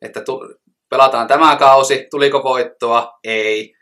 Että 0.02 0.20
tu, 0.20 0.40
pelataan 0.90 1.26
tämä 1.26 1.56
kausi, 1.56 2.06
tuliko 2.10 2.42
voittoa? 2.42 3.18
Ei. 3.24 3.74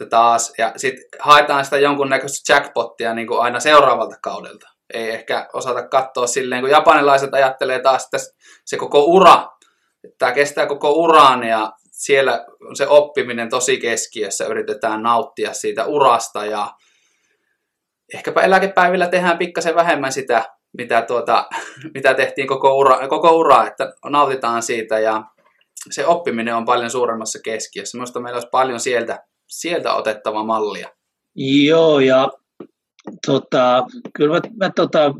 Ja 0.00 0.06
taas. 0.06 0.52
Ja 0.58 0.72
sitten 0.76 1.04
haetaan 1.20 1.64
sitä 1.64 1.78
jonkunnäköistä 1.78 2.52
jackpottia 2.52 3.14
niin 3.14 3.26
kuin 3.26 3.40
aina 3.40 3.60
seuraavalta 3.60 4.16
kaudelta. 4.22 4.68
Ei 4.94 5.10
ehkä 5.10 5.48
osata 5.52 5.88
katsoa 5.88 6.26
silleen, 6.26 6.62
kun 6.62 6.70
japanilaiset 6.70 7.34
ajattelee 7.34 7.80
taas, 7.80 8.04
että 8.04 8.18
se 8.64 8.76
koko 8.76 9.04
ura, 9.04 9.48
että 10.04 10.16
tämä 10.18 10.32
kestää 10.32 10.66
koko 10.66 10.90
uraan 10.92 11.44
ja 11.44 11.72
siellä 11.90 12.46
on 12.68 12.76
se 12.76 12.86
oppiminen 12.86 13.50
tosi 13.50 13.78
keskiössä, 13.78 14.46
yritetään 14.46 15.02
nauttia 15.02 15.52
siitä 15.52 15.84
urasta 15.84 16.44
ja 16.44 16.70
ehkäpä 18.14 18.40
eläkepäivillä 18.40 19.06
tehdään 19.06 19.38
pikkasen 19.38 19.74
vähemmän 19.74 20.12
sitä, 20.12 20.44
mitä, 20.78 21.02
tuota, 21.02 21.48
mitä 21.94 22.14
tehtiin 22.14 22.48
koko 22.48 22.76
ura, 22.76 23.08
koko 23.08 23.30
ura, 23.30 23.66
että 23.66 23.94
nautitaan 24.10 24.62
siitä 24.62 24.98
ja 24.98 25.24
se 25.90 26.06
oppiminen 26.06 26.56
on 26.56 26.64
paljon 26.64 26.90
suuremmassa 26.90 27.38
keskiössä. 27.44 27.98
Minusta 27.98 28.20
meillä 28.20 28.36
olisi 28.36 28.48
paljon 28.50 28.80
sieltä, 28.80 29.24
sieltä 29.48 29.94
otettava 29.94 30.44
mallia. 30.44 30.88
Joo, 31.64 32.00
ja 32.00 32.28
tota, 33.26 33.82
kyllä 34.16 34.34
mä, 34.34 34.40
mä 34.56 34.70
tota, 34.76 35.14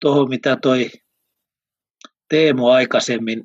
tuohon 0.00 0.28
mitä 0.28 0.56
toi 0.62 0.90
Teemu 2.28 2.66
aikaisemmin 2.66 3.44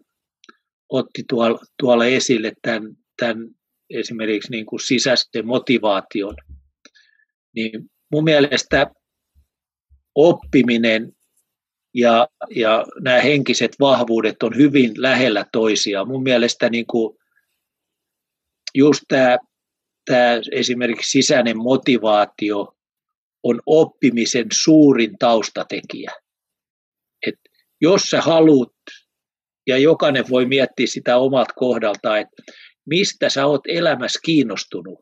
otti 0.90 1.24
tuolla, 1.30 1.60
tuolla 1.80 2.06
esille 2.06 2.54
tämän, 2.62 2.84
tämän 3.20 3.48
esimerkiksi 3.90 4.52
niin 4.52 4.66
kuin 4.66 4.80
sisäisen 4.80 5.48
motivaation, 5.48 6.36
niin 7.56 7.72
mun 8.12 8.24
mielestä 8.24 8.88
oppiminen 10.16 11.14
ja, 11.94 12.28
ja 12.56 12.86
nämä 13.02 13.22
henkiset 13.22 13.72
vahvuudet 13.80 14.44
on 14.44 14.58
hyvin 14.58 14.92
lähellä 14.98 15.46
toisiaan. 15.52 16.08
Mun 16.08 16.24
mielestä 16.24 16.70
niin 16.70 16.88
kuin 16.88 17.18
just 18.76 19.02
tämä, 19.08 19.38
tämä 20.06 20.42
esimerkiksi 20.52 21.12
sisäinen 21.12 21.58
motivaatio 21.58 22.76
on 23.44 23.62
oppimisen 23.66 24.48
suurin 24.54 25.18
taustatekijä. 25.20 26.12
Et 27.28 27.36
jos 27.82 28.02
sä 28.02 28.22
haluat 28.22 28.74
ja 29.68 29.78
jokainen 29.78 30.30
voi 30.30 30.46
miettiä 30.46 30.88
sitä 30.88 31.18
omat 31.18 31.48
kohdalta, 31.56 32.18
että 32.18 32.44
mistä 32.86 33.30
sä 33.30 33.46
oot 33.46 33.62
elämässä 33.68 34.20
kiinnostunut, 34.26 35.00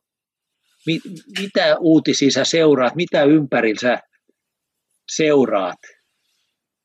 mitä 1.42 1.78
uutisia 1.80 2.32
sä 2.32 2.46
seuraat, 2.46 2.96
mitä 2.96 3.24
ympärillä 3.24 3.80
sä 3.82 4.00
seuraat, 5.16 5.80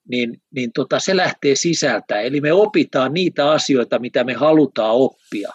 niin, 0.08 0.42
niin 0.54 0.70
tota, 0.74 0.98
se 0.98 1.16
lähtee 1.16 1.54
sisältä. 1.54 2.20
Eli 2.20 2.40
me 2.40 2.52
opitaan 2.52 3.14
niitä 3.14 3.50
asioita, 3.50 3.98
mitä 3.98 4.24
me 4.24 4.32
halutaan 4.32 4.94
oppia. 4.94 5.52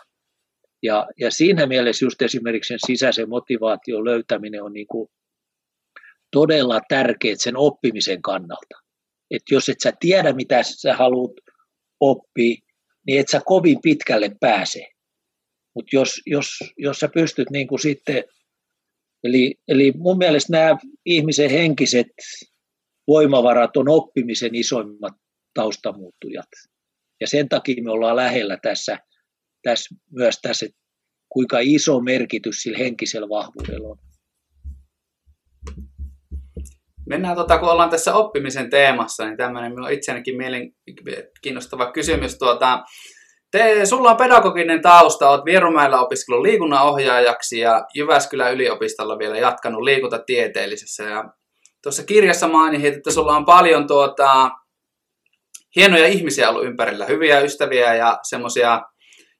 Ja, 0.83 1.07
ja 1.19 1.31
siinä 1.31 1.65
mielessä 1.65 2.05
just 2.05 2.21
esimerkiksi 2.21 2.67
sen 2.67 2.79
sisäisen 2.87 3.29
motivaation 3.29 4.05
löytäminen 4.05 4.63
on 4.63 4.73
niin 4.73 4.87
kuin 4.87 5.09
todella 6.31 6.79
tärkeää 6.89 7.35
sen 7.37 7.57
oppimisen 7.57 8.21
kannalta. 8.21 8.79
Et 9.31 9.41
jos 9.51 9.69
et 9.69 9.79
sä 9.83 9.93
tiedä, 9.99 10.33
mitä 10.33 10.63
sä 10.63 10.95
haluat 10.95 11.31
oppii, 11.99 12.57
niin 13.07 13.19
et 13.19 13.27
sä 13.27 13.41
kovin 13.45 13.77
pitkälle 13.81 14.31
pääse. 14.39 14.87
Mutta 15.75 15.95
jos, 15.95 16.21
jos, 16.25 16.47
jos 16.77 16.99
sä 16.99 17.09
pystyt 17.13 17.49
niin 17.49 17.67
kuin 17.67 17.79
sitten, 17.79 18.23
eli, 19.23 19.55
eli 19.67 19.93
mun 19.97 20.17
mielestä 20.17 20.51
nämä 20.51 20.77
ihmisen 21.05 21.49
henkiset 21.49 22.07
voimavarat 23.09 23.77
on 23.77 23.89
oppimisen 23.89 24.55
isoimmat 24.55 25.13
taustamuuttujat. 25.53 26.47
Ja 27.21 27.27
sen 27.27 27.49
takia 27.49 27.83
me 27.83 27.91
ollaan 27.91 28.15
lähellä 28.15 28.57
tässä, 28.61 28.97
tässä 29.63 29.95
myös 30.11 30.39
tässä, 30.41 30.65
kuinka 31.29 31.57
iso 31.61 31.99
merkitys 31.99 32.55
sillä 32.61 32.77
henkisellä 32.77 33.29
vahvuudella 33.29 33.87
on. 33.87 33.97
Mennään, 37.09 37.35
tota, 37.35 37.57
kun 37.57 37.69
ollaan 37.69 37.89
tässä 37.89 38.13
oppimisen 38.13 38.69
teemassa, 38.69 39.25
niin 39.25 39.37
tämmöinen 39.37 39.71
minun 39.71 39.91
itseänikin 39.91 40.37
mielenkiinnostava 40.37 41.91
kysymys. 41.91 42.37
Tuota, 42.37 42.83
te, 43.51 43.85
sulla 43.85 44.11
on 44.11 44.17
pedagoginen 44.17 44.81
tausta, 44.81 45.29
olet 45.29 45.45
Vierumäellä 45.45 46.01
opiskellut 46.01 46.43
liikunnanohjaajaksi 46.43 47.59
ja 47.59 47.85
Jyväskylän 47.95 48.53
yliopistolla 48.53 49.19
vielä 49.19 49.37
jatkanut 49.37 49.83
liikuntatieteellisessä. 49.83 51.03
Ja 51.03 51.33
tuossa 51.83 52.03
kirjassa 52.03 52.47
mainitsit, 52.47 52.95
että 52.95 53.11
sulla 53.11 53.35
on 53.35 53.45
paljon 53.45 53.87
tuota, 53.87 54.51
hienoja 55.75 56.07
ihmisiä 56.07 56.49
ollut 56.49 56.65
ympärillä, 56.65 57.05
hyviä 57.05 57.39
ystäviä 57.39 57.95
ja 57.95 58.19
semmoisia, 58.23 58.81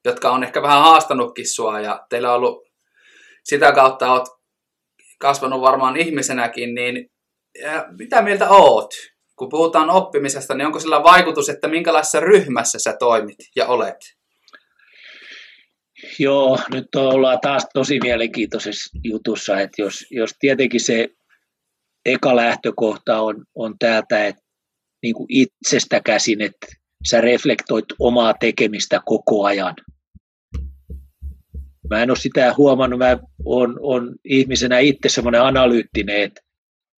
jotka 0.06 0.32
on 0.32 0.44
ehkä 0.44 0.62
vähän 0.62 0.82
haastanutkin 0.82 1.48
sua 1.48 1.80
ja 1.80 2.06
teillä 2.10 2.30
on 2.30 2.36
ollut 2.36 2.68
sitä 3.44 3.72
kautta 3.72 4.12
oot 4.12 4.28
kasvanut 5.20 5.62
varmaan 5.62 5.98
ihmisenäkin, 5.98 6.76
niin 6.76 7.10
mitä 7.98 8.22
mieltä 8.22 8.50
oot? 8.50 8.90
Kun 9.36 9.50
puhutaan 9.50 9.90
oppimisesta, 9.90 10.56
niin 10.56 10.66
onko 10.66 10.80
sillä 10.80 11.04
vaikutus, 11.04 11.50
että 11.50 11.68
minkälaisessa 11.68 12.20
ryhmässä 12.20 12.80
sä 12.80 12.96
toimit 13.00 13.38
ja 13.56 13.68
olet? 13.68 13.98
Joo, 16.20 16.60
nyt 16.74 16.96
ollaan 16.96 17.40
taas 17.42 17.68
tosi 17.74 18.00
mielenkiintoisessa 18.04 19.00
jutussa, 19.04 19.60
että 19.60 19.82
jos, 19.82 20.06
jos 20.12 20.36
tietenkin 20.40 20.80
se 20.80 21.08
eka 22.06 22.36
lähtökohta 22.36 23.22
on, 23.22 23.44
on 23.56 23.76
täältä, 23.80 24.28
että 24.28 24.42
niin 25.04 25.16
kuin 25.16 25.28
itsestä 25.30 26.02
käsin, 26.06 26.42
että 26.42 26.68
sä 27.10 27.22
reflektoit 27.22 27.86
omaa 28.00 28.34
tekemistä 28.34 29.02
koko 29.06 29.44
ajan. 29.46 29.76
Mä 31.90 32.04
en 32.04 32.12
ole 32.12 32.18
sitä 32.18 32.54
huomannut, 32.58 33.00
mä 33.00 33.18
on, 33.46 33.80
on 33.82 34.16
ihmisenä 34.26 34.80
itse 34.80 35.10
semmoinen 35.10 35.42
analyyttinen, 35.42 36.22
että, 36.22 36.42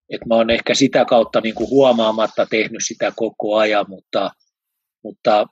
että 0.09 0.27
mä 0.27 0.35
oon 0.35 0.49
ehkä 0.49 0.75
sitä 0.75 1.05
kautta 1.05 1.41
niin 1.41 1.55
kuin 1.55 1.69
huomaamatta 1.69 2.45
tehnyt 2.45 2.81
sitä 2.85 3.11
koko 3.15 3.55
ajan, 3.55 3.85
mutta, 3.87 4.31
mutta 5.03 5.47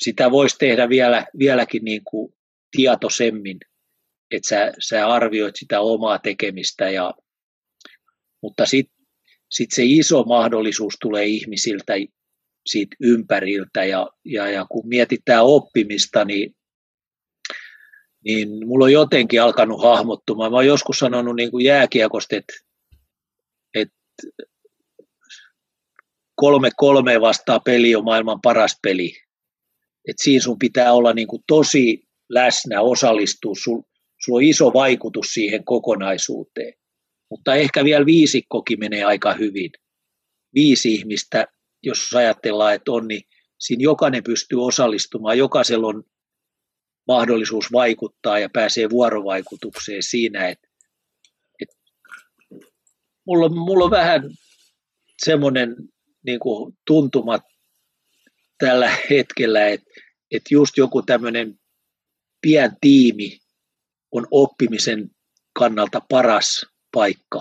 sitä 0.00 0.30
voisi 0.30 0.56
tehdä 0.58 0.88
vielä, 0.88 1.26
vieläkin 1.38 1.84
niin 1.84 2.02
kuin 2.04 2.34
tietoisemmin, 2.76 3.58
että 4.30 4.48
sä, 4.48 4.72
sä 4.78 5.08
arvioit 5.08 5.56
sitä 5.56 5.80
omaa 5.80 6.18
tekemistä. 6.18 6.90
Ja, 6.90 7.14
mutta 8.42 8.66
sitten 8.66 9.06
sit 9.50 9.70
se 9.72 9.82
iso 9.84 10.22
mahdollisuus 10.22 10.94
tulee 11.00 11.24
ihmisiltä 11.24 11.92
siitä 12.66 12.96
ympäriltä 13.00 13.84
ja, 13.84 14.10
ja, 14.24 14.50
ja 14.50 14.66
kun 14.70 14.88
mietitään 14.88 15.44
oppimista, 15.44 16.24
niin, 16.24 16.56
niin 18.24 18.66
mulla 18.66 18.84
on 18.84 18.92
jotenkin 18.92 19.42
alkanut 19.42 19.82
hahmottumaan. 19.82 20.52
Mä 20.52 20.56
oon 20.56 20.66
joskus 20.66 20.98
sanonut 20.98 21.36
niin 21.36 21.50
kuin 21.50 21.64
jääkiekosta, 21.64 22.36
että, 22.36 22.54
että 23.74 23.96
kolme 26.34 26.70
kolme 26.76 27.20
vastaa 27.20 27.60
peli 27.60 27.94
on 27.94 28.04
maailman 28.04 28.40
paras 28.40 28.78
peli. 28.82 29.16
Et 30.08 30.16
siinä 30.18 30.42
sun 30.42 30.58
pitää 30.58 30.92
olla 30.92 31.12
niin 31.12 31.28
kuin 31.28 31.42
tosi 31.46 32.08
läsnä, 32.28 32.80
osallistua, 32.80 33.52
sul, 33.62 33.82
on 34.30 34.42
iso 34.42 34.72
vaikutus 34.74 35.26
siihen 35.26 35.64
kokonaisuuteen. 35.64 36.77
Mutta 37.30 37.54
ehkä 37.54 37.84
vielä 37.84 38.06
viisikkokin 38.06 38.78
menee 38.78 39.04
aika 39.04 39.32
hyvin. 39.34 39.70
Viisi 40.54 40.94
ihmistä, 40.94 41.46
jos 41.82 42.14
ajatellaan, 42.14 42.74
että 42.74 42.92
on, 42.92 43.08
niin 43.08 43.22
siinä 43.58 43.82
jokainen 43.82 44.24
pystyy 44.24 44.64
osallistumaan, 44.66 45.38
jokaisella 45.38 45.86
on 45.86 46.04
mahdollisuus 47.08 47.72
vaikuttaa 47.72 48.38
ja 48.38 48.48
pääsee 48.52 48.90
vuorovaikutukseen 48.90 50.02
siinä, 50.02 50.48
että, 50.48 50.68
että 51.62 51.76
mulla, 53.26 53.46
on, 53.46 53.58
mulla 53.58 53.84
on 53.84 53.90
vähän 53.90 54.22
semmoinen 55.24 55.76
niin 56.26 56.40
kuin 56.40 56.78
tuntuma 56.86 57.38
tällä 58.58 58.96
hetkellä, 59.10 59.68
että, 59.68 59.90
että 60.30 60.48
just 60.50 60.76
joku 60.76 61.02
tämmöinen 61.02 61.60
pien 62.40 62.76
tiimi 62.80 63.38
on 64.12 64.26
oppimisen 64.30 65.10
kannalta 65.52 66.02
paras 66.08 66.66
paikka. 66.98 67.40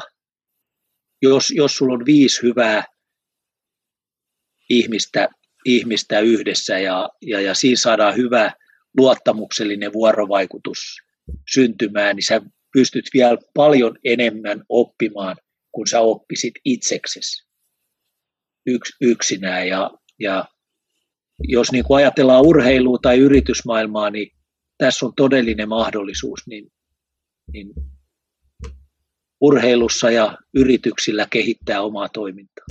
Jos, 1.21 1.51
jos 1.51 1.77
sulla 1.77 1.93
on 1.93 2.05
viisi 2.05 2.41
hyvää 2.41 2.83
ihmistä, 4.69 5.29
ihmistä 5.65 6.19
yhdessä 6.19 6.79
ja, 6.79 7.09
ja, 7.21 7.41
ja 7.41 7.53
siinä 7.53 7.75
saadaan 7.75 8.15
hyvä 8.15 8.51
luottamuksellinen 8.97 9.93
vuorovaikutus 9.93 10.77
syntymään, 11.53 12.15
niin 12.15 12.23
sä 12.23 12.41
pystyt 12.73 13.05
vielä 13.13 13.37
paljon 13.53 13.97
enemmän 14.03 14.63
oppimaan, 14.69 15.35
kun 15.71 15.87
sä 15.87 15.99
oppisit 15.99 16.53
itseksesi 16.65 17.47
yks, 18.65 18.89
yksinään. 19.01 19.67
Ja, 19.67 19.91
ja 20.19 20.45
jos 21.39 21.71
niin 21.71 21.83
kuin 21.83 21.97
ajatellaan 21.97 22.45
urheilua 22.45 22.97
tai 23.01 23.17
yritysmaailmaa, 23.17 24.09
niin 24.09 24.31
tässä 24.77 25.05
on 25.05 25.13
todellinen 25.15 25.69
mahdollisuus, 25.69 26.39
niin, 26.47 26.71
niin 27.53 27.73
urheilussa 29.41 30.11
ja 30.11 30.37
yrityksillä 30.53 31.27
kehittää 31.29 31.81
omaa 31.81 32.09
toimintaa. 32.09 32.65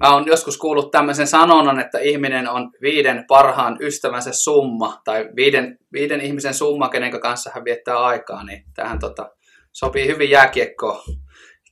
Mä 0.00 0.14
oon 0.14 0.26
joskus 0.26 0.58
kuullut 0.58 0.90
tämmöisen 0.90 1.26
sanonnan, 1.26 1.80
että 1.80 1.98
ihminen 1.98 2.48
on 2.48 2.70
viiden 2.82 3.24
parhaan 3.28 3.76
ystävänsä 3.80 4.32
summa, 4.32 5.00
tai 5.04 5.28
viiden, 5.36 5.78
viiden 5.92 6.20
ihmisen 6.20 6.54
summa, 6.54 6.88
kenen 6.88 7.20
kanssa 7.20 7.50
hän 7.54 7.64
viettää 7.64 7.98
aikaa, 7.98 8.44
niin 8.44 8.64
tähän 8.74 8.98
tota, 8.98 9.30
sopii 9.72 10.06
hyvin 10.06 10.30
jääkiekko 10.30 11.04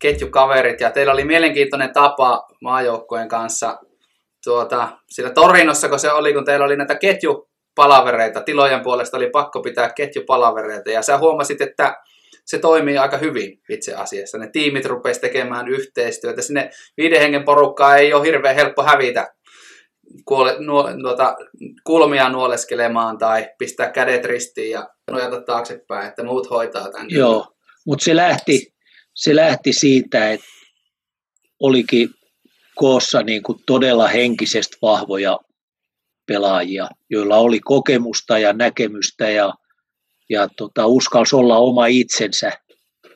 ketjukaverit, 0.01 0.81
ja 0.81 0.91
teillä 0.91 1.13
oli 1.13 1.25
mielenkiintoinen 1.25 1.93
tapa 1.93 2.49
maajoukkojen 2.63 3.29
kanssa 3.29 3.79
tuota, 4.45 4.99
sillä 5.11 5.31
Torinossa, 5.31 5.89
kun 5.89 5.99
se 5.99 6.13
oli, 6.13 6.35
kun 6.35 6.45
teillä 6.45 6.65
oli 6.65 6.77
näitä 6.77 6.95
ketjupalavereita, 6.95 8.41
tilojen 8.41 8.83
puolesta 8.83 9.17
oli 9.17 9.31
pakko 9.31 9.63
pitää 9.63 9.93
ketjupalavereita, 9.93 10.91
ja 10.91 11.03
sä 11.03 11.19
huomasit, 11.19 11.61
että 11.61 11.97
se 12.47 12.59
toimii 12.59 12.99
aika 12.99 13.19
hyvin 13.19 13.63
itse 13.71 13.95
asiassa. 13.95 14.39
Ne 14.39 14.51
tiimit 14.53 14.85
rupesivat 14.85 15.21
tekemään 15.21 15.69
yhteistyötä. 15.69 16.43
Sinne 16.43 16.71
viiden 16.97 17.21
hengen 17.21 17.45
porukkaa 17.45 17.97
ei 17.97 18.15
ole 18.15 18.27
hirveän 18.27 18.55
helppo 18.55 18.83
hävitä 18.83 19.35
kuole, 20.25 20.57
nuo, 20.59 20.91
nuota, 20.97 21.37
kulmia 21.85 22.29
nuoleskelemaan 22.29 23.19
tai 23.19 23.49
pistää 23.59 23.91
kädet 23.91 24.25
ristiin 24.25 24.71
ja 24.71 24.89
nojata 25.11 25.41
taaksepäin, 25.41 26.09
että 26.09 26.25
muut 26.25 26.51
hoitaa 26.51 26.91
tämän. 26.91 27.11
Joo, 27.11 27.47
mutta 27.87 28.05
se 28.05 28.17
lähti, 28.17 28.75
se 29.15 29.37
lähti 29.37 29.73
siitä, 29.73 30.31
että 30.33 30.47
olikin 31.61 32.09
koossa 32.75 33.23
niin 33.23 33.43
kuin 33.43 33.59
todella 33.67 34.09
henkisesti 34.09 34.77
vahvoja 34.83 35.39
pelaajia, 36.27 36.89
joilla 37.11 37.37
oli 37.37 37.61
kokemusta 37.61 38.39
ja 38.39 38.53
näkemystä 38.53 39.31
ja 39.31 39.55
ja 40.31 40.49
tota, 40.57 40.87
uskalsi 40.87 41.37
olla 41.37 41.59
oma 41.59 41.87
itsensä. 41.87 42.53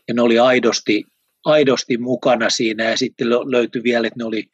Ja 0.09 0.15
ne 0.15 0.23
oli 0.23 0.39
aidosti, 0.39 1.05
aidosti 1.45 1.99
mukana 1.99 2.51
siinä 2.51 2.91
ja 2.91 2.97
sitten 2.97 3.31
löytyi 3.31 3.83
vielä, 3.83 4.07
että 4.07 4.19
ne 4.19 4.25
oli 4.25 4.51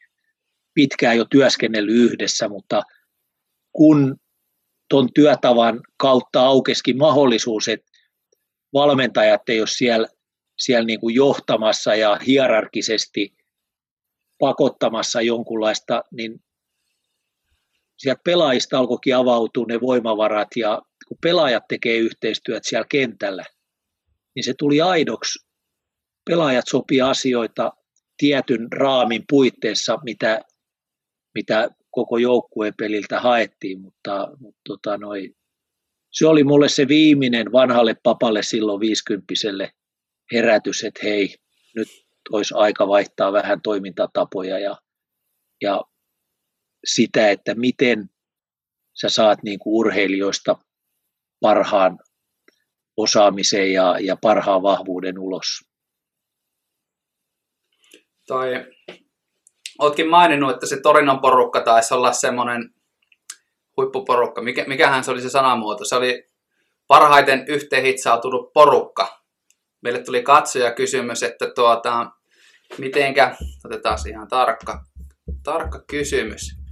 pitkään 0.75 1.17
jo 1.17 1.25
työskennellyt 1.25 1.97
yhdessä, 1.97 2.49
mutta 2.49 2.83
kun 3.73 4.17
tuon 4.91 5.09
työtavan 5.15 5.81
kautta 5.97 6.43
aukeskin 6.43 6.99
mahdollisuus, 6.99 7.69
että 7.69 7.93
valmentajat 8.73 9.49
ei 9.49 9.61
ole 9.61 9.67
siellä, 9.67 10.09
siellä 10.59 10.87
niin 10.87 11.01
kuin 11.01 11.15
johtamassa 11.15 11.95
ja 11.95 12.19
hierarkisesti 12.27 13.37
pakottamassa 14.39 15.23
jonkunlaista, 15.23 16.03
niin 16.13 16.41
sieltä 17.99 18.21
pelaajista 18.25 18.79
alkoikin 18.79 19.17
avautua 19.17 19.65
ne 19.69 19.81
voimavarat 19.81 20.49
ja 20.57 20.83
kun 21.09 21.19
pelaajat 21.23 21.65
tekee 21.69 21.97
yhteistyötä 21.97 22.69
siellä 22.69 22.87
kentällä, 22.91 23.45
niin 24.35 24.45
se 24.45 24.55
tuli 24.59 24.81
aidoksi. 24.81 25.47
Pelaajat 26.31 26.65
sopii 26.69 27.01
asioita 27.01 27.73
tietyn 28.17 28.73
raamin 28.73 29.25
puitteissa, 29.29 29.99
mitä, 30.05 30.41
mitä 31.35 31.71
koko 31.91 32.19
joukkueen 32.19 32.75
peliltä 32.79 33.21
haettiin, 33.21 33.81
mutta, 33.81 34.29
mutta 34.39 34.61
tota 34.69 34.99
noi, 34.99 35.35
se 36.13 36.27
oli 36.27 36.45
mulle 36.45 36.69
se 36.69 36.89
viimeinen 36.89 37.53
vanhalle 37.53 37.97
papalle 38.03 38.43
silloin 38.43 38.81
viisikymppiselle 38.81 39.73
herätys, 40.33 40.85
että 40.85 41.01
hei, 41.03 41.35
nyt 41.75 41.89
olisi 42.33 42.55
aika 42.57 42.89
vaihtaa 42.89 43.33
vähän 43.33 43.63
toimintatapoja 43.63 44.59
ja, 44.59 44.77
ja 45.63 45.85
sitä, 46.85 47.31
että 47.31 47.55
miten 47.55 48.11
sä 49.01 49.09
saat 49.09 49.43
niin 49.43 49.59
kuin 49.59 49.75
urheilijoista 49.75 50.57
parhaan 51.41 51.99
osaamisen 52.97 53.73
ja, 53.73 53.97
ja 54.01 54.17
parhaan 54.17 54.63
vahvuuden 54.63 55.19
ulos. 55.19 55.65
Toi, 58.27 58.53
ootkin 59.79 60.09
maininnut, 60.09 60.51
että 60.51 60.67
se 60.67 60.81
Torinon 60.81 61.21
porukka 61.21 61.61
taisi 61.61 61.95
olla 61.95 62.13
semmoinen 62.13 62.75
huippuporukka. 63.77 64.43
Mikä, 64.43 64.65
mikähän 64.67 65.05
se 65.05 65.11
oli 65.11 65.23
se 65.23 65.31
sanamuoto? 65.31 65.85
Se 65.85 65.97
oli 65.97 66.27
parhaiten 66.87 67.45
yhteen 67.49 67.85
hitsautunut 67.85 68.53
porukka. 68.53 69.23
Meille 69.81 70.03
tuli 70.03 70.23
katsoja 70.23 70.75
kysymys, 70.75 71.23
että 71.23 71.51
tuota, 71.55 72.11
mitenkä, 72.79 73.37
otetaan 73.65 73.99
ihan 74.09 74.29
tarkka, 74.29 74.85
tarkka 75.43 75.85
kysymys. 75.87 76.66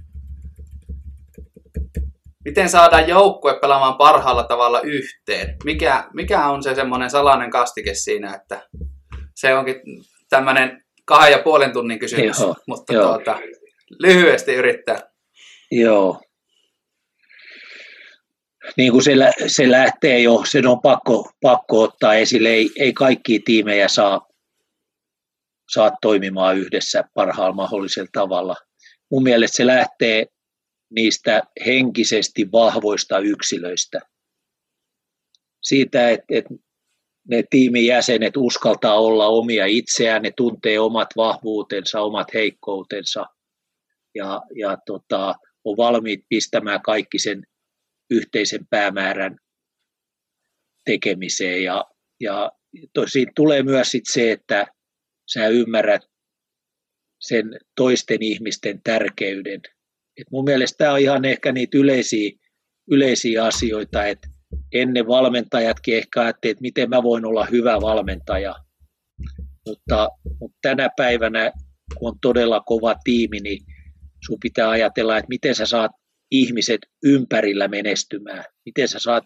Miten 2.45 2.69
saadaan 2.69 3.07
joukkue 3.07 3.59
pelaamaan 3.59 3.97
parhaalla 3.97 4.43
tavalla 4.43 4.81
yhteen? 4.81 5.57
Mikä, 5.63 6.09
mikä 6.13 6.45
on 6.45 6.63
se 6.63 6.75
semmoinen 6.75 7.09
salainen 7.09 7.49
kastike 7.49 7.93
siinä, 7.93 8.35
että 8.35 8.67
se 9.35 9.55
onkin 9.55 9.75
tämmöinen 10.29 10.85
kahden 11.05 11.31
ja 11.31 11.43
puolen 11.43 11.73
tunnin 11.73 11.99
kysymys, 11.99 12.39
joo, 12.39 12.55
mutta 12.67 12.93
joo. 12.93 13.03
Tuota, 13.07 13.39
lyhyesti 13.99 14.53
yrittää. 14.53 14.99
Joo. 15.71 16.21
Niin 18.77 18.91
kuin 18.91 19.03
se, 19.03 19.11
se 19.47 19.71
lähtee 19.71 20.19
jo, 20.19 20.43
sen 20.45 20.67
on 20.67 20.81
pakko, 20.81 21.29
pakko 21.41 21.81
ottaa 21.81 22.15
esille. 22.15 22.49
Ei, 22.49 22.69
ei 22.79 22.93
kaikki 22.93 23.39
tiimejä 23.39 23.87
saa, 23.87 24.27
saa 25.73 25.91
toimimaan 26.01 26.57
yhdessä 26.57 27.03
parhaalla 27.13 27.55
mahdollisella 27.55 28.09
tavalla. 28.13 28.55
Mun 29.11 29.23
mielestä 29.23 29.57
se 29.57 29.65
lähtee 29.65 30.25
niistä 30.89 31.41
henkisesti 31.65 32.51
vahvoista 32.51 33.19
yksilöistä. 33.19 33.99
Siitä, 35.61 36.09
että, 36.09 36.25
että 36.29 36.53
ne 37.29 37.43
tiimin 37.49 37.85
jäsenet 37.85 38.37
uskaltaa 38.37 38.99
olla 38.99 39.27
omia 39.27 39.65
itseään, 39.65 40.21
ne 40.21 40.31
tuntee 40.37 40.79
omat 40.79 41.09
vahvuutensa, 41.15 42.01
omat 42.01 42.33
heikkoutensa 42.33 43.25
ja, 44.15 44.41
ja 44.55 44.77
tota, 44.85 45.35
on 45.63 45.77
valmiit 45.77 46.25
pistämään 46.29 46.81
kaikki 46.81 47.19
sen 47.19 47.43
yhteisen 48.09 48.67
päämäärän 48.67 49.37
tekemiseen. 50.85 51.63
Ja, 51.63 51.85
ja 52.19 52.51
siitä 53.07 53.31
tulee 53.35 53.63
myös 53.63 53.91
sit 53.91 54.03
se, 54.11 54.31
että 54.31 54.67
sä 55.33 55.47
ymmärrät 55.47 56.01
sen 57.19 57.45
toisten 57.75 58.21
ihmisten 58.21 58.81
tärkeyden. 58.83 59.61
Et 60.17 60.31
mun 60.31 60.43
mielestä 60.43 60.77
tämä 60.77 60.93
on 60.93 60.99
ihan 60.99 61.25
ehkä 61.25 61.51
niitä 61.51 61.77
yleisiä, 61.77 62.31
yleisiä 62.91 63.45
asioita, 63.45 64.05
että 64.05 64.27
ennen 64.73 65.07
valmentajatkin 65.07 65.97
ehkä 65.97 66.21
ajattelivat, 66.21 66.55
että 66.55 66.61
miten 66.61 66.89
mä 66.89 67.03
voin 67.03 67.25
olla 67.25 67.45
hyvä 67.45 67.81
valmentaja. 67.81 68.55
Mutta, 69.67 70.09
mutta 70.39 70.57
tänä 70.61 70.89
päivänä, 70.97 71.51
kun 71.97 72.09
on 72.09 72.19
todella 72.21 72.59
kova 72.59 72.95
tiimi, 73.03 73.39
niin 73.39 73.59
sun 74.25 74.37
pitää 74.41 74.69
ajatella, 74.69 75.17
että 75.17 75.29
miten 75.29 75.55
sä 75.55 75.65
saat 75.65 75.91
ihmiset 76.31 76.81
ympärillä 77.03 77.67
menestymään. 77.67 78.43
Miten 78.65 78.87
sä 78.87 78.99
saat 78.99 79.23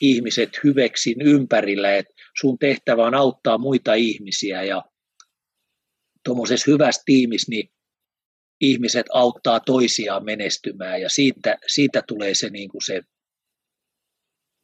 ihmiset 0.00 0.50
hyveksin 0.64 1.22
ympärillä, 1.22 1.96
että 1.96 2.14
sun 2.40 2.58
tehtävä 2.58 3.06
on 3.06 3.14
auttaa 3.14 3.58
muita 3.58 3.94
ihmisiä 3.94 4.62
ja 4.62 4.82
tuommoisessa 6.24 6.70
hyvässä 6.70 7.02
tiimissä 7.04 7.50
niin 7.50 7.71
ihmiset 8.62 9.06
auttaa 9.12 9.60
toisiaan 9.60 10.24
menestymään 10.24 11.00
ja 11.00 11.08
siitä, 11.08 11.58
siitä 11.66 12.02
tulee 12.08 12.34
se, 12.34 12.50
niin 12.50 12.68
kuin 12.68 12.82
se 12.86 13.02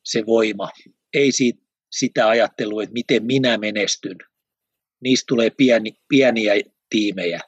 se 0.05 0.26
voima. 0.26 0.68
Ei 1.14 1.32
siitä, 1.32 1.62
sitä 1.90 2.28
ajattelua, 2.28 2.82
että 2.82 2.92
miten 2.92 3.24
minä 3.26 3.59
menestyn. 3.59 4.16
Niistä 5.01 5.24
tulee 5.28 5.51
pieni, 5.51 5.92
pieniä 6.09 6.53
tiimejä, 6.90 7.40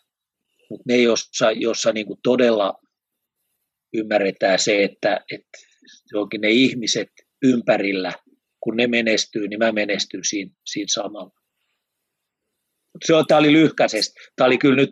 mutta 0.71 0.85
ne, 0.87 0.97
jossa, 0.97 1.53
jossa 1.53 1.93
niin 1.93 2.07
kuin 2.07 2.19
todella 2.23 2.75
ymmärretään 3.95 4.59
se, 4.59 4.85
että, 4.85 5.21
että 5.33 5.59
onkin 6.15 6.41
ne 6.41 6.51
ihmiset 6.51 7.09
ympärillä, 7.43 8.13
kun 8.61 8.77
ne 8.77 8.87
menestyy, 8.87 9.49
niin 9.49 9.59
mä 9.59 9.73
menestyn 9.73 10.21
siinä, 10.25 10.51
siinä 10.67 10.89
samalla. 10.91 11.33
Se 13.05 13.15
on, 13.15 13.25
tämä 13.27 13.39
oli 13.39 13.53
lyhkäisesti. 13.53 14.21
Tämä 14.37 14.47
oli 14.47 14.59
kyllä 14.59 14.77
nyt 14.77 14.91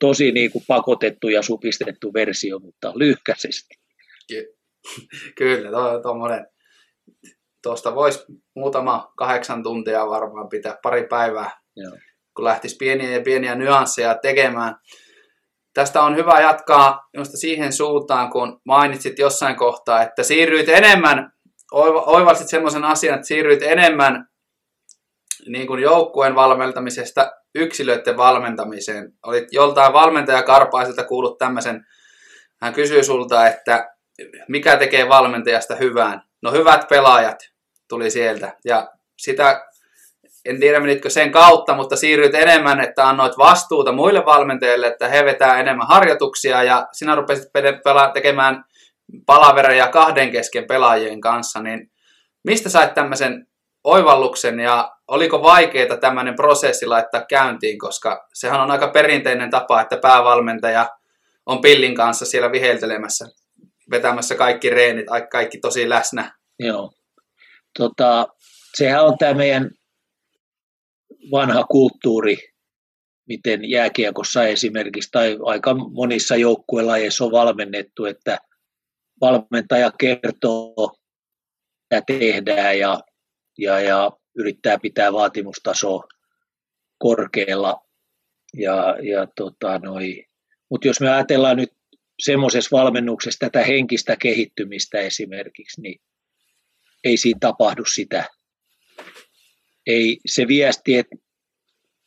tosi 0.00 0.32
niin 0.32 0.52
kuin 0.52 0.64
pakotettu 0.68 1.28
ja 1.28 1.42
supistettu 1.42 2.12
versio, 2.14 2.58
mutta 2.58 2.92
lyhkäisesti. 2.94 3.74
Kyllä, 5.38 5.70
tuommoinen 6.02 6.46
tuosta 7.62 7.94
voisi 7.94 8.24
muutama 8.56 9.12
kahdeksan 9.16 9.62
tuntia 9.62 10.06
varmaan 10.06 10.48
pitää 10.48 10.78
pari 10.82 11.06
päivää, 11.06 11.50
Joo. 11.76 11.96
kun 12.36 12.44
lähtisi 12.44 12.76
pieniä 12.76 13.10
ja 13.10 13.20
pieniä 13.20 13.54
nyansseja 13.54 14.14
tekemään. 14.22 14.76
Tästä 15.74 16.02
on 16.02 16.16
hyvä 16.16 16.40
jatkaa 16.40 17.08
minusta 17.12 17.36
siihen 17.36 17.72
suuntaan, 17.72 18.30
kun 18.30 18.60
mainitsit 18.64 19.18
jossain 19.18 19.56
kohtaa, 19.56 20.02
että 20.02 20.22
siirryit 20.22 20.68
enemmän, 20.68 21.32
oivalsit 22.06 22.48
semmoisen 22.48 22.84
asian, 22.84 23.14
että 23.14 23.26
siirryit 23.26 23.62
enemmän 23.62 24.28
niin 25.46 25.66
kuin 25.66 25.82
joukkueen 25.82 26.34
valmentamisesta 26.34 27.32
yksilöiden 27.54 28.16
valmentamiseen. 28.16 29.12
Olit 29.26 29.52
joltain 29.52 29.92
valmentajakarpaiselta 29.92 31.04
kuullut 31.04 31.38
tämmöisen, 31.38 31.86
hän 32.62 32.74
kysyy 32.74 33.04
sulta, 33.04 33.46
että 33.46 33.90
mikä 34.48 34.76
tekee 34.76 35.08
valmentajasta 35.08 35.74
hyvään. 35.74 36.22
No 36.42 36.52
hyvät 36.52 36.88
pelaajat 36.88 37.38
tuli 37.88 38.10
sieltä. 38.10 38.56
Ja 38.64 38.88
sitä, 39.18 39.62
en 40.44 40.60
tiedä 40.60 40.80
menitkö 40.80 41.10
sen 41.10 41.32
kautta, 41.32 41.74
mutta 41.74 41.96
siirryit 41.96 42.34
enemmän, 42.34 42.80
että 42.80 43.08
annoit 43.08 43.38
vastuuta 43.38 43.92
muille 43.92 44.24
valmentajille, 44.24 44.86
että 44.86 45.08
he 45.08 45.24
vetää 45.24 45.60
enemmän 45.60 45.86
harjoituksia 45.86 46.62
ja 46.62 46.86
sinä 46.92 47.14
rupesit 47.14 47.48
tekemään 48.14 48.64
palavereja 49.26 49.88
kahden 49.88 50.30
kesken 50.30 50.66
pelaajien 50.66 51.20
kanssa, 51.20 51.62
niin 51.62 51.90
mistä 52.44 52.68
sait 52.68 52.94
tämmöisen 52.94 53.46
oivalluksen 53.84 54.60
ja 54.60 54.90
oliko 55.10 55.42
vaikeaa 55.42 55.96
tämmöinen 55.96 56.36
prosessi 56.36 56.86
laittaa 56.86 57.24
käyntiin, 57.28 57.78
koska 57.78 58.28
sehän 58.34 58.60
on 58.60 58.70
aika 58.70 58.88
perinteinen 58.88 59.50
tapa, 59.50 59.80
että 59.80 59.96
päävalmentaja 59.96 60.88
on 61.46 61.60
pillin 61.60 61.94
kanssa 61.94 62.26
siellä 62.26 62.52
viheltelemässä 62.52 63.26
vetämässä 63.90 64.34
kaikki 64.34 64.70
reenit, 64.70 65.06
kaikki 65.30 65.58
tosi 65.58 65.88
läsnä. 65.88 66.38
Joo. 66.58 66.92
Tota, 67.78 68.26
sehän 68.74 69.04
on 69.04 69.18
tämä 69.18 69.34
meidän 69.34 69.70
vanha 71.30 71.64
kulttuuri, 71.64 72.36
miten 73.28 73.70
jääkiekossa 73.70 74.44
esimerkiksi 74.44 75.10
tai 75.12 75.38
aika 75.44 75.74
monissa 75.74 76.36
joukkuelajeissa 76.36 77.24
on 77.24 77.32
valmennettu, 77.32 78.04
että 78.04 78.38
valmentaja 79.20 79.90
kertoo, 79.98 80.96
mitä 81.90 82.02
tehdään 82.06 82.78
ja, 82.78 83.00
ja, 83.58 83.80
ja 83.80 84.10
yrittää 84.40 84.78
pitää 84.78 85.12
vaatimustasoa 85.12 86.08
korkealla. 86.98 87.86
Ja, 88.56 88.96
ja 89.02 89.26
tota, 89.36 89.78
noi. 89.78 90.24
Mutta 90.70 90.88
jos 90.88 91.00
me 91.00 91.10
ajatellaan 91.10 91.56
nyt 91.56 91.72
semmoisessa 92.20 92.76
valmennuksessa 92.76 93.38
tätä 93.38 93.64
henkistä 93.64 94.16
kehittymistä 94.16 94.98
esimerkiksi, 94.98 95.80
niin 95.80 96.00
ei 97.04 97.16
siinä 97.16 97.38
tapahdu 97.40 97.84
sitä. 97.84 98.24
Ei 99.86 100.18
se 100.26 100.48
viesti, 100.48 100.96
että 100.96 101.16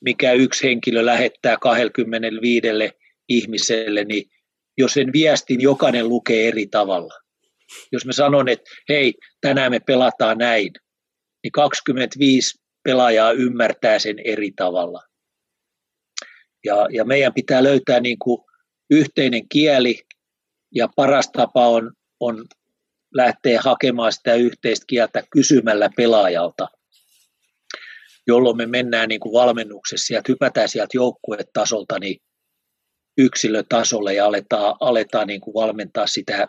mikä 0.01 0.31
yksi 0.31 0.67
henkilö 0.67 1.05
lähettää 1.05 1.57
25 1.57 2.67
ihmiselle, 3.29 4.03
niin 4.03 4.29
jos 4.77 4.93
sen 4.93 5.13
viestin 5.13 5.61
jokainen 5.61 6.09
lukee 6.09 6.47
eri 6.47 6.67
tavalla. 6.67 7.13
Jos 7.91 8.05
mä 8.05 8.11
sanon, 8.11 8.49
että 8.49 8.71
hei, 8.89 9.13
tänään 9.41 9.71
me 9.71 9.79
pelataan 9.79 10.37
näin, 10.37 10.71
niin 11.43 11.51
25 11.51 12.59
pelaajaa 12.83 13.31
ymmärtää 13.31 13.99
sen 13.99 14.19
eri 14.19 14.51
tavalla. 14.51 15.01
Ja, 16.65 16.87
ja 16.91 17.05
meidän 17.05 17.33
pitää 17.33 17.63
löytää 17.63 17.99
niin 17.99 18.19
kuin 18.19 18.41
yhteinen 18.89 19.49
kieli 19.49 20.01
ja 20.75 20.87
paras 20.95 21.29
tapa 21.33 21.67
on, 21.67 21.91
on 22.19 22.45
lähteä 23.15 23.61
hakemaan 23.61 24.13
sitä 24.13 24.33
yhteistä 24.33 24.85
kieltä 24.87 25.23
kysymällä 25.31 25.89
pelaajalta, 25.97 26.67
jolloin 28.27 28.57
me 28.57 28.65
mennään 28.65 29.09
niin 29.09 29.19
kuin 29.19 29.33
valmennuksessa 29.33 30.13
ja 30.13 30.21
hypätään 30.29 30.69
sieltä 30.69 30.91
joukkuetasolta 30.97 31.99
niin 31.99 32.17
yksilötasolle 33.17 34.13
ja 34.13 34.25
aletaan, 34.25 34.75
aletaan 34.79 35.27
niin 35.27 35.41
kuin 35.41 35.53
valmentaa 35.53 36.07
sitä, 36.07 36.47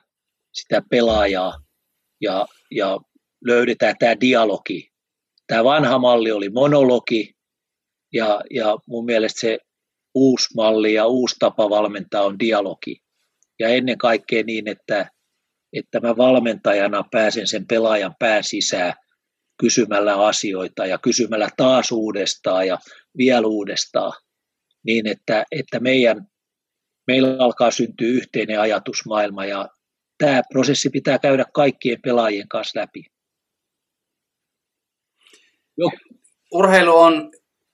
sitä 0.53 0.83
pelaajaa 0.91 1.59
ja, 2.21 2.47
ja 2.71 2.99
löydetään 3.45 3.95
tämä 3.99 4.21
dialogi. 4.21 4.91
Tämä 5.47 5.65
vanha 5.65 5.99
malli 5.99 6.33
oli 6.33 6.49
monologi 6.49 7.35
ja, 8.13 8.41
ja 8.51 8.77
mun 8.87 9.05
mielestä 9.05 9.41
se 9.41 9.59
uusi 10.15 10.55
malli 10.57 10.95
ja 10.95 11.07
uusi 11.07 11.37
tapa 11.39 11.71
valmentaa 11.71 12.23
on 12.23 12.39
dialogi. 12.39 12.97
Ja 13.59 13.69
ennen 13.69 13.99
kaikkea 13.99 14.43
niin, 14.43 14.69
että, 14.69 15.11
että 15.73 16.01
mä 16.01 16.17
valmentajana 16.17 17.05
pääsen 17.11 17.47
sen 17.47 17.67
pelaajan 17.67 18.15
pääsisään 18.19 18.95
kysymällä 19.61 20.27
asioita 20.27 20.87
ja 20.87 20.99
kysymällä 20.99 21.49
taas 21.57 21.93
uudestaan 21.93 22.67
ja 22.67 22.79
vielä 23.19 23.47
uudestaan, 23.47 24.13
niin 24.87 25.07
että, 25.07 25.45
että 25.53 25.81
meidän, 25.81 26.27
meillä 27.07 27.37
alkaa 27.39 27.71
syntyä 27.71 28.09
yhteinen 28.09 28.61
ajatusmaailma 28.61 29.45
ja 29.45 29.69
tämä 30.19 30.43
prosessi 30.53 30.91
pitää 30.91 31.19
käydä 31.19 31.45
kaikkien 31.55 31.99
pelaajien 32.03 32.49
kanssa 32.49 32.81
läpi. 32.81 33.14
Jo. 35.77 35.91
Urheilu 36.53 36.97
on 36.97 37.31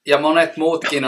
ja 0.07 0.19
monet 0.19 0.57
muutkin 0.57 1.05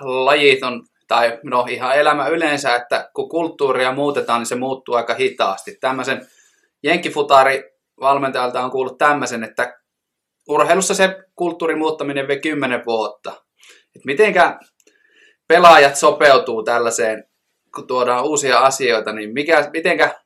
lajit 0.00 0.62
on, 0.62 0.86
tai 1.08 1.38
no 1.42 1.66
ihan 1.70 1.96
elämä 1.96 2.26
yleensä, 2.26 2.76
että 2.76 3.10
kun 3.14 3.28
kulttuuria 3.28 3.92
muutetaan, 3.92 4.40
niin 4.40 4.46
se 4.46 4.54
muuttuu 4.54 4.94
aika 4.94 5.14
hitaasti. 5.14 5.76
Tämmöisen 5.80 6.26
Jenkkifutaari 6.82 7.64
valmentajalta 8.00 8.64
on 8.64 8.70
kuullut 8.70 8.98
tämmöisen, 8.98 9.44
että 9.44 9.78
urheilussa 10.48 10.94
se 10.94 11.16
kulttuurin 11.34 11.78
muuttaminen 11.78 12.28
vie 12.28 12.40
kymmenen 12.40 12.82
vuotta. 12.86 13.32
Et 13.96 14.04
mitenkä 14.04 14.58
pelaajat 15.48 15.96
sopeutuu 15.96 16.62
tällaiseen, 16.62 17.24
kun 17.74 17.86
tuodaan 17.86 18.24
uusia 18.24 18.58
asioita, 18.58 19.12
niin 19.12 19.32
mikä, 19.32 19.70
mitenkä, 19.72 20.20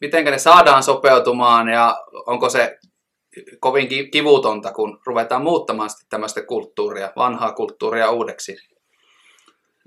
mitenkä 0.00 0.30
ne 0.30 0.38
saadaan 0.38 0.82
sopeutumaan 0.82 1.68
ja 1.68 1.96
onko 2.26 2.50
se 2.50 2.78
kovin 3.60 3.88
kivutonta, 4.10 4.72
kun 4.72 5.00
ruvetaan 5.06 5.42
muuttamaan 5.42 5.90
sitten 5.90 6.08
tämmöistä 6.08 6.42
kulttuuria, 6.42 7.12
vanhaa 7.16 7.52
kulttuuria 7.52 8.10
uudeksi? 8.10 8.56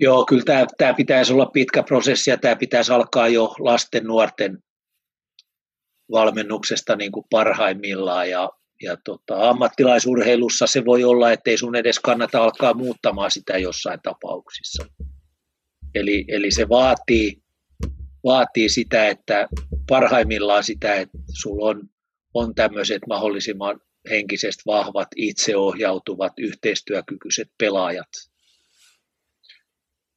Joo, 0.00 0.24
kyllä 0.24 0.42
tämä, 0.44 0.66
tämä 0.78 0.94
pitäisi 0.94 1.32
olla 1.32 1.46
pitkä 1.46 1.82
prosessi 1.82 2.30
ja 2.30 2.38
tämä 2.38 2.56
pitäisi 2.56 2.92
alkaa 2.92 3.28
jo 3.28 3.54
lasten, 3.58 4.04
nuorten 4.04 4.58
valmennuksesta 6.12 6.96
niin 6.96 7.12
kuin 7.12 7.26
parhaimmillaan 7.30 8.30
ja, 8.30 8.50
ja 8.82 8.96
tota, 9.04 9.48
ammattilaisurheilussa 9.48 10.66
se 10.66 10.84
voi 10.84 11.04
olla, 11.04 11.32
ettei 11.32 11.58
sun 11.58 11.76
edes 11.76 11.98
kannata 11.98 12.42
alkaa 12.42 12.74
muuttamaan 12.74 13.30
sitä 13.30 13.58
jossain 13.58 14.00
tapauksissa. 14.02 14.86
Eli, 15.94 16.24
eli 16.28 16.50
se 16.50 16.68
vaatii, 16.68 17.42
vaatii 18.24 18.68
sitä, 18.68 19.08
että 19.08 19.48
parhaimmillaan 19.88 20.64
sitä, 20.64 20.94
että 20.94 21.18
sulla 21.40 21.68
on, 21.68 21.88
on 22.38 22.54
tämmöiset 22.54 23.02
mahdollisimman 23.08 23.80
henkisesti 24.10 24.62
vahvat, 24.66 25.08
itseohjautuvat, 25.16 26.32
yhteistyökykyiset 26.38 27.48
pelaajat. 27.58 28.08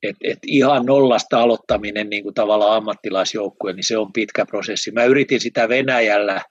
Et, 0.03 0.15
et 0.23 0.39
ihan 0.47 0.85
nollasta 0.85 1.41
aloittaminen 1.41 2.09
niin 2.09 2.23
kuin 2.23 2.35
tavallaan 2.35 2.77
ammattilaisjoukkue, 2.77 3.73
niin 3.73 3.83
se 3.83 3.97
on 3.97 4.13
pitkä 4.13 4.45
prosessi. 4.45 4.91
Mä 4.91 5.03
yritin 5.03 5.39
sitä 5.39 5.69
Venäjällä 5.69 6.41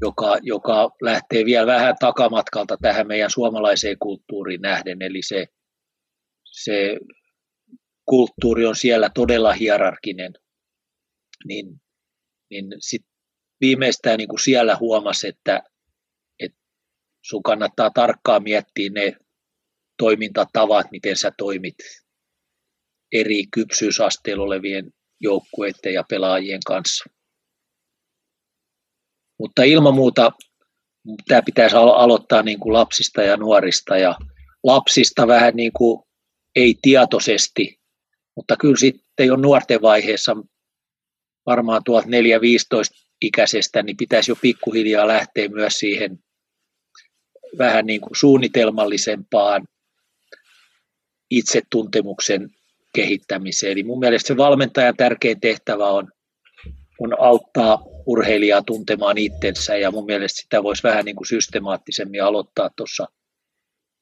joka, 0.00 0.38
joka 0.42 0.90
lähtee 1.02 1.44
vielä 1.44 1.66
vähän 1.66 1.94
takamatkalta 2.00 2.76
tähän 2.82 3.06
meidän 3.06 3.30
suomalaiseen 3.30 3.96
kulttuuriin 3.98 4.60
nähden, 4.60 5.02
eli 5.02 5.22
se, 5.22 5.46
se 6.44 6.96
kulttuuri 8.04 8.66
on 8.66 8.76
siellä 8.76 9.10
todella 9.14 9.52
hierarkinen, 9.52 10.32
niin, 11.44 11.80
niin 12.50 12.66
sit 12.78 13.02
viimeistään 13.62 14.18
niin 14.18 14.28
kuin 14.28 14.40
siellä 14.40 14.76
huomasi, 14.76 15.28
että, 15.28 15.62
että 16.40 16.58
sun 17.24 17.42
kannattaa 17.42 17.90
tarkkaan 17.90 18.42
miettiä 18.42 18.90
ne 18.90 19.16
toimintatavat, 19.98 20.86
miten 20.90 21.16
sä 21.16 21.32
toimit 21.38 21.74
eri 23.12 23.46
kypsyysasteella 23.46 24.44
olevien 24.44 24.90
joukkueiden 25.20 25.94
ja 25.94 26.04
pelaajien 26.08 26.60
kanssa. 26.66 27.04
Mutta 29.38 29.62
ilman 29.62 29.94
muuta 29.94 30.32
tämä 31.28 31.42
pitäisi 31.42 31.76
aloittaa 31.76 32.42
niin 32.42 32.60
kuin 32.60 32.72
lapsista 32.72 33.22
ja 33.22 33.36
nuorista 33.36 33.96
ja 33.96 34.14
lapsista 34.62 35.26
vähän 35.26 35.54
niin 35.56 35.72
kuin 35.72 36.02
ei 36.56 36.74
tietoisesti, 36.82 37.80
mutta 38.36 38.56
kyllä 38.56 38.76
sitten 38.76 39.26
jo 39.26 39.36
nuorten 39.36 39.82
vaiheessa 39.82 40.36
varmaan 41.46 41.82
tuolta 41.84 42.08
4-15 42.08 42.10
ikäisestä, 43.22 43.82
niin 43.82 43.96
pitäisi 43.96 44.30
jo 44.30 44.36
pikkuhiljaa 44.42 45.08
lähteä 45.08 45.48
myös 45.48 45.78
siihen 45.78 46.18
vähän 47.58 47.86
niin 47.86 48.00
kuin 48.00 48.16
suunnitelmallisempaan 48.16 49.64
itsetuntemuksen 51.30 52.50
kehittämiseen. 52.94 53.72
Eli 53.72 53.82
mun 53.82 53.98
mielestä 53.98 54.28
se 54.28 54.36
valmentajan 54.36 54.96
tärkein 54.96 55.40
tehtävä 55.40 55.86
on, 55.86 56.12
on 57.00 57.20
auttaa 57.20 57.82
urheilijaa 58.06 58.62
tuntemaan 58.62 59.18
itsensä 59.18 59.76
ja 59.76 59.90
mun 59.90 60.06
mielestä 60.06 60.42
sitä 60.42 60.62
voisi 60.62 60.82
vähän 60.82 61.04
niin 61.04 61.16
kuin 61.16 61.26
systemaattisemmin 61.26 62.24
aloittaa 62.24 62.70
tuossa 62.76 63.06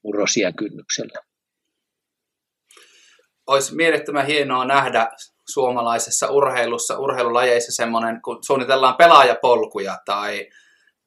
murrosien 0.04 0.54
kynnyksellä. 0.54 1.20
Olisi 3.46 3.74
mielettömän 3.74 4.26
hienoa 4.26 4.64
nähdä 4.64 5.08
suomalaisessa 5.52 6.30
urheilussa, 6.30 6.98
urheilulajeissa 6.98 7.72
semmoinen, 7.72 8.22
kun 8.22 8.38
suunnitellaan 8.44 8.96
pelaajapolkuja 8.96 9.98
tai, 10.04 10.46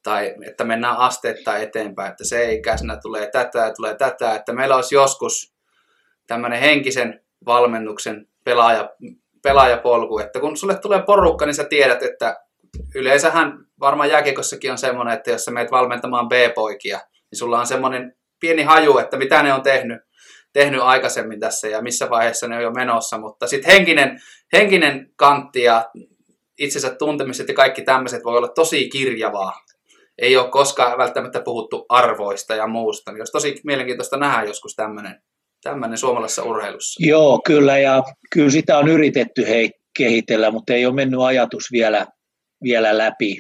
tai 0.04 0.36
että 0.48 0.64
mennään 0.64 0.98
asteetta 0.98 1.58
eteenpäin, 1.58 2.12
että 2.12 2.26
se 2.26 2.54
ikäisenä 2.54 2.98
tulee 2.98 3.30
tätä, 3.32 3.74
tulee 3.76 3.96
tätä, 3.96 4.36
että 4.36 4.54
meillä 4.54 4.76
olisi 4.76 4.96
joskus 4.96 5.54
tämmöinen 6.28 6.60
henkisen 6.60 7.22
valmennuksen 7.46 8.28
pelaaja, 8.44 8.90
pelaajapolku, 9.44 10.20
että 10.20 10.40
kun 10.40 10.58
sulle 10.58 10.76
tulee 10.76 11.02
porukka, 11.02 11.46
niin 11.46 11.56
sä 11.56 11.64
tiedät, 11.64 12.04
että 12.04 12.44
yleensähän 12.96 13.58
varmaan 13.80 14.10
jääkiekossakin 14.10 14.72
on 14.72 14.78
semmoinen, 14.78 15.14
että 15.14 15.32
jos 15.32 15.46
sä 15.46 15.52
meet 15.52 15.72
valmentamaan 15.72 16.28
B-poikia, 16.28 16.98
niin 17.32 17.40
sulla 17.40 17.60
on 17.60 17.68
semmoinen 17.68 18.16
pieni 18.40 18.64
haju, 18.64 18.98
että 18.98 19.18
mitä 19.18 19.44
ne 19.44 19.54
on 19.54 19.64
tehnyt, 19.64 20.02
tehnyt 20.54 20.82
aikaisemmin 20.82 21.40
tässä 21.40 21.68
ja 21.68 21.82
missä 21.82 22.10
vaiheessa 22.10 22.48
ne 22.48 22.56
on 22.56 22.64
jo 22.64 22.72
menossa, 22.72 23.18
mutta 23.18 23.48
sitten 23.48 23.72
henkinen, 23.72 24.22
henkinen 24.54 25.12
kantti 25.16 25.64
ja 25.64 25.90
itsensä 26.60 26.96
tuntemiset 26.96 27.48
ja 27.48 27.54
kaikki 27.54 27.82
tämmöiset 27.82 28.24
voi 28.24 28.38
olla 28.38 28.48
tosi 28.48 28.90
kirjavaa. 28.90 29.54
Ei 30.18 30.38
ole 30.38 30.50
koskaan 30.50 30.98
välttämättä 30.98 31.42
puhuttu 31.42 31.86
arvoista 31.90 32.56
ja 32.56 32.68
muusta, 32.68 33.12
niin 33.12 33.22
olisi 33.22 33.32
tosi 33.32 33.62
mielenkiintoista 33.64 34.18
nähdä 34.18 34.44
joskus 34.44 34.76
tämmöinen 34.76 35.22
tämmöinen 35.64 35.98
suomalaisessa 35.98 36.44
urheilussa. 36.44 37.06
Joo, 37.06 37.42
kyllä, 37.46 37.78
ja 37.78 38.04
kyllä 38.34 38.50
sitä 38.50 38.78
on 38.78 38.88
yritetty 38.88 39.48
hei, 39.48 39.72
kehitellä, 39.98 40.52
mutta 40.52 40.74
ei 40.74 40.86
ole 40.86 40.96
mennyt 40.96 41.20
ajatus 41.20 41.72
vielä, 41.72 42.08
vielä 42.64 42.98
läpi. 42.98 43.38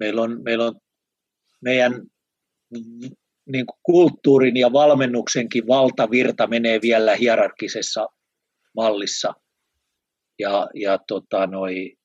Meillä 0.00 0.22
on, 0.22 0.42
meillä 0.42 0.64
on 0.64 0.74
meidän 1.62 2.02
niin 3.46 3.66
kuin 3.66 3.78
kulttuurin 3.82 4.56
ja 4.56 4.72
valmennuksenkin 4.72 5.66
valtavirta 5.66 6.46
menee 6.46 6.80
vielä 6.82 7.16
hierarkisessa 7.16 8.08
mallissa. 8.76 9.32
Ja, 10.38 10.68
ja 10.74 10.98
tota 11.08 11.46
noi, 11.46 11.96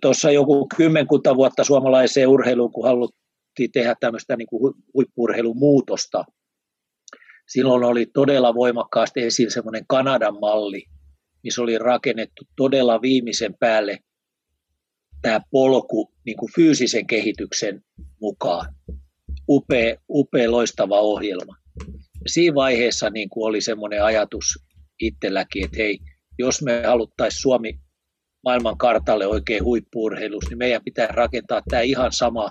tuossa 0.00 0.30
joku 0.30 0.68
kymmenkunta 0.76 1.36
vuotta 1.36 1.64
suomalaiseen 1.64 2.28
urheiluun, 2.28 2.72
kun 2.72 2.84
haluttiin 2.84 3.72
tehdä 3.72 3.94
tämmöistä 4.00 4.36
niin 4.36 4.46
kuin 4.46 4.74
huippurheilun 4.94 5.58
muutosta, 5.58 6.24
silloin 7.48 7.84
oli 7.84 8.06
todella 8.06 8.54
voimakkaasti 8.54 9.22
esillä 9.22 9.50
semmoinen 9.50 9.84
Kanadan 9.88 10.40
malli, 10.40 10.84
missä 11.42 11.62
oli 11.62 11.78
rakennettu 11.78 12.44
todella 12.56 13.02
viimeisen 13.02 13.54
päälle 13.60 13.98
tämä 15.22 15.40
polku 15.50 16.12
niin 16.26 16.36
kuin 16.36 16.52
fyysisen 16.54 17.06
kehityksen 17.06 17.82
mukaan. 18.20 18.74
Upea, 19.48 19.96
upea 20.08 20.50
loistava 20.50 21.00
ohjelma. 21.00 21.56
Ja 21.96 22.30
siinä 22.30 22.54
vaiheessa 22.54 23.10
niin 23.10 23.28
kuin 23.28 23.48
oli 23.48 23.60
semmoinen 23.60 24.04
ajatus 24.04 24.44
itselläkin, 25.00 25.64
että 25.64 25.76
hei, 25.76 25.98
jos 26.38 26.62
me 26.62 26.82
haluttaisiin 26.86 27.42
Suomi 27.42 27.80
maailman 28.44 28.78
kartalle 28.78 29.26
oikein 29.26 29.64
huippuurheilus, 29.64 30.44
niin 30.48 30.58
meidän 30.58 30.84
pitää 30.84 31.06
rakentaa 31.06 31.62
tämä 31.70 31.82
ihan 31.82 32.12
sama 32.12 32.50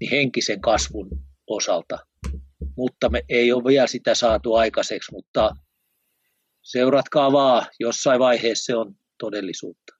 niin 0.00 0.10
henkisen 0.10 0.60
kasvun 0.60 1.08
osalta 1.46 1.98
mutta 2.78 3.08
me 3.08 3.22
ei 3.28 3.52
ole 3.52 3.64
vielä 3.64 3.86
sitä 3.86 4.14
saatu 4.14 4.54
aikaiseksi, 4.54 5.12
mutta 5.12 5.50
seuratkaa 6.62 7.32
vaan, 7.32 7.66
jossain 7.80 8.20
vaiheessa 8.20 8.64
se 8.64 8.76
on 8.76 8.94
todellisuutta. 9.18 9.92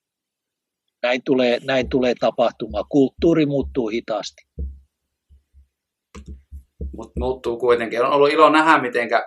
Näin 1.03 1.23
tulee, 1.25 1.61
näin 1.65 1.89
tulee 1.89 2.15
tapahtumaan. 2.21 2.85
Kulttuuri 2.89 3.47
muuttuu 3.47 3.89
hitaasti. 3.89 4.43
Mut 6.99 7.13
muuttuu 7.19 7.59
kuitenkin. 7.59 8.03
On 8.03 8.13
ollut 8.13 8.31
ilo 8.31 8.51
nähdä, 8.51 8.79
mitenkä, 8.79 9.27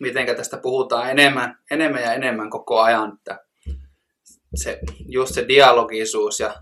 mitenkä 0.00 0.34
tästä 0.34 0.58
puhutaan 0.58 1.10
enemmän, 1.10 1.58
enemmän 1.70 2.02
ja 2.02 2.12
enemmän 2.12 2.50
koko 2.50 2.80
ajan. 2.80 3.12
Että 3.18 3.38
se, 4.54 4.78
just 5.08 5.34
se 5.34 5.48
dialogisuus 5.48 6.40
ja 6.40 6.54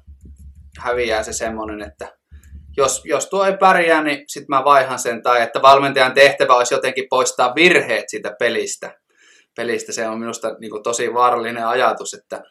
häviää 0.79 1.23
se 1.23 1.33
semmoinen, 1.33 1.83
että 1.83 2.19
jos, 2.77 3.03
jos 3.05 3.27
tuo 3.27 3.45
ei 3.45 3.57
pärjää, 3.57 4.03
niin 4.03 4.25
sitten 4.27 4.57
mä 4.57 4.65
vaihan 4.65 4.99
sen. 4.99 5.23
Tai 5.23 5.43
että 5.43 5.63
valmentajan 5.63 6.15
tehtävä 6.15 6.55
olisi 6.55 6.75
jotenkin 6.75 7.07
poistaa 7.11 7.55
virheet 7.55 8.09
siitä 8.09 8.35
pelistä. 8.39 8.99
pelistä. 9.57 9.93
Se 9.93 10.09
on 10.09 10.19
minusta 10.19 10.57
niin 10.61 10.71
kuin, 10.71 10.83
tosi 10.83 11.15
vaarallinen 11.15 11.67
ajatus, 11.67 12.15
että 12.15 12.43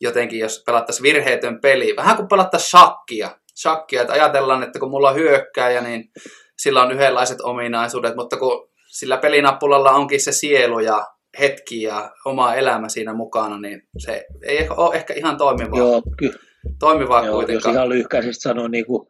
jotenkin 0.00 0.38
jos 0.38 0.62
pelattaisiin 0.66 1.02
virheetön 1.02 1.60
peli, 1.60 1.96
vähän 1.96 2.16
kuin 2.16 2.28
pelattaisiin 2.28 2.70
shakkia. 2.70 3.30
Shakkia, 3.62 4.00
että 4.00 4.12
ajatellaan, 4.12 4.62
että 4.62 4.78
kun 4.78 4.90
mulla 4.90 5.10
on 5.10 5.16
hyökkääjä, 5.16 5.80
niin 5.80 6.10
sillä 6.58 6.82
on 6.82 6.92
yhdenlaiset 6.92 7.40
ominaisuudet, 7.40 8.16
mutta 8.16 8.36
kun 8.36 8.70
sillä 8.88 9.16
pelinappulalla 9.16 9.90
onkin 9.90 10.20
se 10.20 10.32
sielu 10.32 10.78
ja 10.78 11.06
hetki 11.38 11.82
ja 11.82 12.10
oma 12.24 12.54
elämä 12.54 12.88
siinä 12.88 13.12
mukana, 13.14 13.60
niin 13.60 13.82
se 13.98 14.26
ei 14.42 14.68
ole 14.76 14.96
ehkä 14.96 15.14
ihan 15.14 15.38
toimivaa. 15.38 15.78
Joo, 15.78 16.02
kyllä 16.18 16.38
toimivaa 16.78 17.26
Joo, 17.26 17.34
kuitenkaan. 17.34 17.72
Jos 17.72 17.76
ihan 17.76 17.88
lyhkäisesti 17.88 18.42
sanoo, 18.42 18.68
niin 18.68 18.86
kuin 18.86 19.08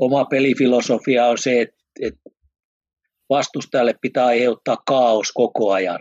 oma 0.00 0.24
pelifilosofia 0.24 1.26
on 1.26 1.38
se, 1.38 1.60
että, 1.60 1.76
että 2.00 2.30
vastustajalle 3.30 3.94
pitää 4.00 4.26
aiheuttaa 4.26 4.76
kaos 4.86 5.32
koko 5.32 5.72
ajan. 5.72 6.00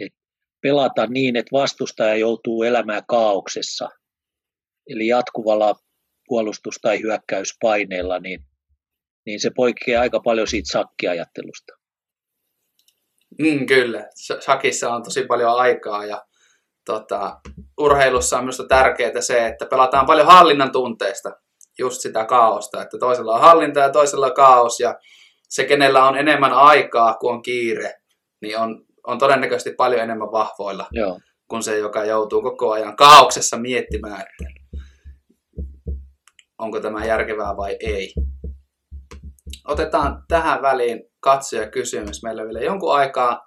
Et 0.00 0.12
pelata 0.62 1.06
niin, 1.06 1.36
että 1.36 1.52
vastustaja 1.52 2.16
joutuu 2.16 2.62
elämään 2.62 3.02
kaauksessa. 3.08 3.88
eli 4.86 5.06
jatkuvalla 5.06 5.74
puolustus- 6.28 6.78
tai 6.82 7.02
hyökkäyspaineella, 7.02 8.18
niin, 8.18 8.40
niin 9.26 9.40
se 9.40 9.50
poikkeaa 9.56 10.02
aika 10.02 10.20
paljon 10.20 10.48
siitä 10.48 10.72
sakkiajattelusta. 10.72 11.72
Mm, 13.38 13.66
kyllä, 13.66 14.08
sakissa 14.40 14.90
on 14.90 15.02
tosi 15.02 15.26
paljon 15.26 15.56
aikaa 15.56 16.04
ja 16.04 16.22
tota, 16.84 17.40
urheilussa 17.78 18.38
on 18.38 18.44
myös 18.44 18.62
tärkeää 18.68 19.20
se, 19.20 19.46
että 19.46 19.66
pelataan 19.66 20.06
paljon 20.06 20.26
hallinnan 20.26 20.72
tunteesta, 20.72 21.32
just 21.78 22.00
sitä 22.00 22.24
kaaosta, 22.24 22.82
että 22.82 22.98
toisella 22.98 23.34
on 23.34 23.40
hallinta 23.40 23.80
ja 23.80 23.90
toisella 23.90 24.26
on 24.26 24.34
kaos 24.34 24.80
ja 24.80 24.94
se, 25.48 25.64
kenellä 25.64 26.04
on 26.04 26.18
enemmän 26.18 26.52
aikaa 26.52 27.14
kuin 27.14 27.34
on 27.34 27.42
kiire, 27.42 27.94
niin 28.42 28.58
on, 28.58 28.84
on 29.06 29.18
todennäköisesti 29.18 29.72
paljon 29.76 30.00
enemmän 30.00 30.32
vahvoilla 30.32 30.86
Joo. 30.92 31.20
kuin 31.48 31.62
se, 31.62 31.78
joka 31.78 32.04
joutuu 32.04 32.42
koko 32.42 32.72
ajan 32.72 32.96
kaauksessa 32.96 33.56
miettimään, 33.56 34.20
että 34.20 34.60
onko 36.58 36.80
tämä 36.80 37.04
järkevää 37.04 37.56
vai 37.56 37.76
ei. 37.80 38.14
Otetaan 39.64 40.24
tähän 40.28 40.62
väliin 40.62 41.02
katsoja 41.20 41.70
kysymys. 41.70 42.22
Meillä 42.22 42.44
vielä 42.44 42.60
jonkun 42.60 42.94
aikaa 42.94 43.40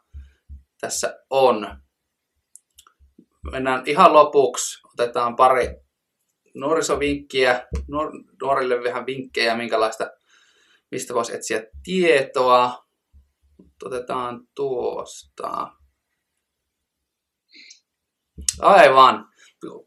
tässä 0.82 1.20
on. 1.30 1.82
Mennään 3.52 3.84
ihan 3.86 4.14
lopuksi. 4.14 4.80
Otetaan 4.94 5.36
pari 5.36 5.76
nuorisovinkkiä, 6.56 7.68
nuorille 8.42 8.84
vähän 8.84 9.06
vinkkejä, 9.06 9.56
minkälaista, 9.56 10.12
mistä 10.92 11.14
voisi 11.14 11.36
etsiä 11.36 11.64
tietoa. 11.84 12.86
Otetaan 13.84 14.48
tuosta. 14.56 15.72
Aivan. 18.62 19.29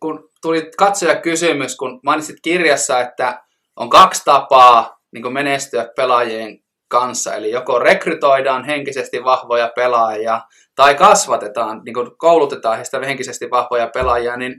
Kun 0.01 0.31
tuli 0.43 0.70
katsoja 0.79 1.16
kysymys, 1.20 1.77
kun 1.77 2.01
mainitsit 2.05 2.37
kirjassa, 2.43 3.01
että 3.01 3.43
on 3.77 3.91
kaksi 3.91 4.23
tapaa 4.25 4.99
niin 5.12 5.33
menestyä 5.33 5.89
pelaajien 5.97 6.59
kanssa. 6.89 7.35
Eli 7.35 7.51
joko 7.51 7.79
rekrytoidaan 7.79 8.64
henkisesti 8.64 9.25
vahvoja 9.25 9.73
pelaajia 9.77 10.41
tai 10.75 10.95
kasvatetaan, 10.95 11.83
niin 11.85 11.95
koulutetaan 12.18 12.77
heistä 12.77 13.01
henkisesti 13.01 13.51
vahvoja 13.51 13.91
pelaajia, 13.95 14.37
niin 14.37 14.55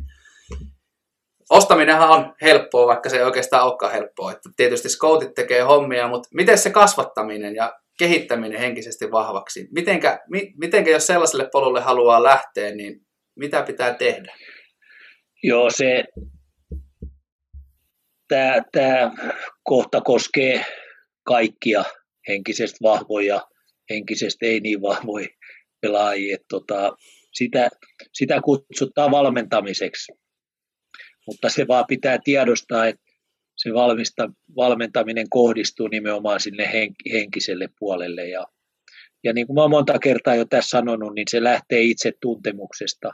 Ostaminenhan 1.49 2.09
on 2.09 2.33
helppoa, 2.41 2.87
vaikka 2.87 3.09
se 3.09 3.17
ei 3.17 3.23
oikeastaan 3.23 3.63
olekaan 3.63 3.91
helppoa. 3.91 4.31
Että 4.31 4.49
tietysti 4.57 4.89
scoutit 4.89 5.33
tekee 5.33 5.61
hommia, 5.61 6.07
mutta 6.07 6.29
miten 6.33 6.57
se 6.57 6.69
kasvattaminen 6.69 7.55
ja 7.55 7.73
kehittäminen 7.97 8.59
henkisesti 8.59 9.11
vahvaksi? 9.11 9.67
Mitenkä, 9.71 10.19
mi, 10.29 10.53
mitenkä 10.57 10.91
jos 10.91 11.07
sellaiselle 11.07 11.49
polulle 11.51 11.81
haluaa 11.81 12.23
lähteä, 12.23 12.75
niin 12.75 13.01
mitä 13.35 13.61
pitää 13.61 13.93
tehdä? 13.93 14.33
Joo, 15.43 15.69
se, 15.69 16.03
tämä, 18.27 18.61
tämä 18.71 19.11
kohta 19.63 20.01
koskee 20.01 20.65
kaikkia 21.23 21.83
henkisesti 22.27 22.77
vahvoja, 22.83 23.41
henkisesti 23.89 24.45
ei 24.45 24.59
niin 24.59 24.81
vahvoja 24.81 25.27
pelaajia. 25.81 26.37
Tota, 26.49 26.97
sitä, 27.33 27.69
sitä 28.13 28.41
kutsutaan 28.41 29.11
valmentamiseksi 29.11 30.11
mutta 31.27 31.49
se 31.49 31.67
vaan 31.67 31.85
pitää 31.87 32.19
tiedostaa, 32.23 32.87
että 32.87 33.01
se 33.57 33.73
valmista, 33.73 34.29
valmentaminen 34.55 35.29
kohdistuu 35.29 35.87
nimenomaan 35.87 36.39
sinne 36.39 36.69
henkiselle 37.13 37.69
puolelle. 37.79 38.27
Ja, 38.27 38.45
ja 39.23 39.33
niin 39.33 39.47
kuin 39.47 39.55
mä 39.55 39.67
monta 39.67 39.99
kertaa 39.99 40.35
jo 40.35 40.45
tässä 40.45 40.69
sanonut, 40.69 41.15
niin 41.15 41.27
se 41.29 41.43
lähtee 41.43 41.81
itse 41.81 42.11
tuntemuksesta. 42.21 43.11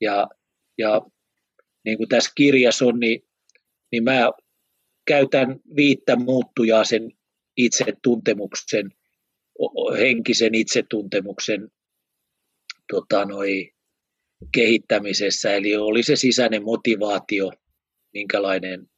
Ja, 0.00 0.28
ja 0.78 1.00
niin 1.84 1.98
kuin 1.98 2.08
tässä 2.08 2.32
kirjassa 2.34 2.84
on, 2.84 3.00
niin, 3.00 3.22
niin 3.92 4.04
mä 4.04 4.30
käytän 5.06 5.60
viittä 5.76 6.16
muuttujaa 6.16 6.84
sen 6.84 7.12
itsetuntemuksen, 7.56 8.90
henkisen 9.98 10.54
itsetuntemuksen 10.54 11.70
tota 12.92 13.24
noi, 13.24 13.74
kehittämisessä, 14.52 15.54
eli 15.54 15.76
oli 15.76 16.02
se 16.02 16.16
sisäinen 16.16 16.64
motivaatio, 16.64 17.52
minkälainen 18.12 18.90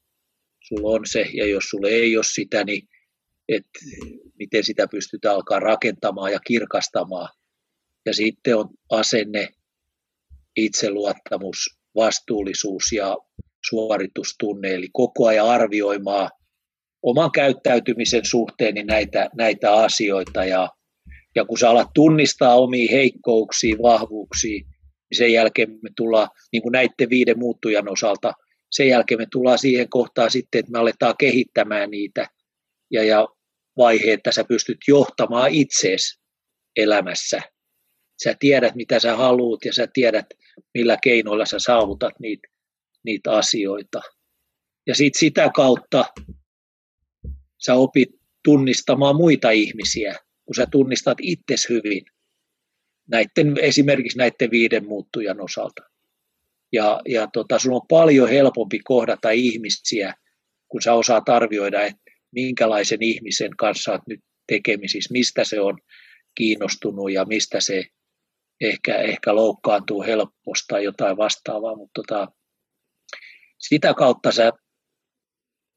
sulla 0.61 0.91
on 0.91 1.07
se, 1.07 1.20
ja 1.32 1.47
jos 1.47 1.64
sulla 1.64 1.89
ei 1.89 2.16
ole 2.16 2.24
sitä, 2.24 2.64
niin 2.64 2.89
et 3.49 3.66
miten 4.39 4.64
sitä 4.64 4.89
pystytään 4.91 5.34
alkaa 5.34 5.61
rakentamaan 5.61 6.32
ja 6.32 6.41
kirkastamaan. 6.41 7.28
Ja 8.07 8.14
sitten 8.14 8.57
on 8.57 8.68
asenne, 8.91 9.49
itseluottamus, 10.57 11.76
vastuullisuus 11.97 12.92
ja 12.92 13.16
suoritustunne, 13.68 14.74
eli 14.74 14.88
koko 14.92 15.26
ajan 15.26 15.49
arvioimaan 15.49 16.30
oman 17.03 17.30
käyttäytymisen 17.32 18.24
suhteen 18.24 18.74
niin 18.74 18.86
näitä, 18.86 19.30
näitä 19.36 19.72
asioita. 19.72 20.44
Ja, 20.44 20.68
ja 21.34 21.44
kun 21.44 21.59
sä 21.59 21.70
alat 21.70 21.88
tunnistaa 21.94 22.55
omia 22.55 22.88
heikkouksia, 22.92 23.76
vahvuuksia, 23.82 24.64
sen 25.12 25.32
jälkeen 25.32 25.70
me 25.70 25.90
tullaan 25.97 26.28
niin 26.53 26.62
kuin 26.62 26.72
näiden 26.72 27.11
viiden 27.11 27.38
muuttujan 27.38 27.88
osalta, 27.88 28.32
sen 28.70 28.88
jälkeen 28.88 29.20
me 29.20 29.26
tullaan 29.32 29.59
siihen 29.59 29.88
kohtaan 29.88 30.30
sitten, 30.30 30.59
että 30.59 30.72
me 30.72 30.78
aletaan 30.78 31.14
kehittämään 31.18 31.90
niitä 31.90 32.26
ja, 32.90 33.05
ja 33.05 33.28
vaihe, 33.76 34.12
että 34.12 34.32
sä 34.32 34.44
pystyt 34.44 34.78
johtamaan 34.88 35.51
itseesi 35.51 36.20
elämässä. 36.76 37.42
Sä 38.24 38.36
tiedät, 38.38 38.74
mitä 38.74 39.00
sä 39.00 39.16
haluat 39.16 39.64
ja 39.64 39.72
sä 39.72 39.88
tiedät, 39.92 40.26
millä 40.74 40.96
keinoilla 41.02 41.46
sä 41.46 41.58
saavutat 41.58 42.20
niitä, 42.20 42.48
niitä 43.04 43.32
asioita. 43.32 44.00
Ja 44.86 44.94
sitten 44.94 45.20
sitä 45.20 45.50
kautta 45.54 46.04
sä 47.66 47.74
opit 47.74 48.08
tunnistamaan 48.44 49.16
muita 49.16 49.50
ihmisiä, 49.50 50.14
kun 50.44 50.54
sä 50.54 50.66
tunnistat 50.70 51.18
itses 51.22 51.68
hyvin 51.68 52.02
näiden, 53.10 53.54
esimerkiksi 53.62 54.18
näiden 54.18 54.50
viiden 54.50 54.88
muuttujan 54.88 55.40
osalta. 55.40 55.82
Ja, 56.72 57.00
ja 57.08 57.28
tota, 57.32 57.58
sun 57.58 57.74
on 57.74 57.86
paljon 57.88 58.28
helpompi 58.28 58.78
kohdata 58.78 59.30
ihmisiä, 59.30 60.14
kun 60.68 60.82
sä 60.82 60.92
osaat 60.92 61.28
arvioida, 61.28 61.82
että 61.82 62.02
minkälaisen 62.32 63.02
ihmisen 63.02 63.56
kanssa 63.56 63.92
olet 63.92 64.02
nyt 64.08 64.20
tekemisissä, 64.48 65.12
mistä 65.12 65.44
se 65.44 65.60
on 65.60 65.78
kiinnostunut 66.34 67.12
ja 67.12 67.24
mistä 67.24 67.60
se 67.60 67.84
ehkä, 68.61 68.96
ehkä 68.96 69.34
loukkaantuu 69.34 70.02
helposti 70.02 70.64
tai 70.68 70.84
jotain 70.84 71.16
vastaavaa, 71.16 71.76
mutta 71.76 72.02
tota, 72.02 72.28
sitä 73.59 73.94
kautta 73.94 74.32
sä 74.32 74.52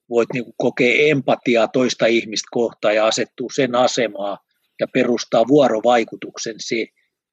voit 0.09 0.29
niin 0.33 0.45
kokea 0.57 1.07
empatiaa 1.07 1.67
toista 1.67 2.05
ihmistä 2.05 2.47
kohtaan 2.51 2.95
ja 2.95 3.05
asettua 3.05 3.47
sen 3.55 3.75
asemaa 3.75 4.37
ja 4.79 4.87
perustaa 4.93 5.47
vuorovaikutuksen 5.47 6.55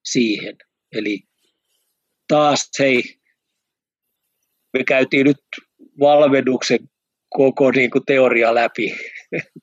siihen. 0.05 0.57
Eli 0.93 1.21
taas 2.29 2.71
hei, 2.79 3.03
me 4.73 4.85
käytiin 4.85 5.27
nyt 5.27 5.43
valmennuksen 6.01 6.79
koko 7.29 7.71
niin 7.71 7.91
kuin 7.91 8.05
teoria 8.07 8.55
läpi 8.55 8.95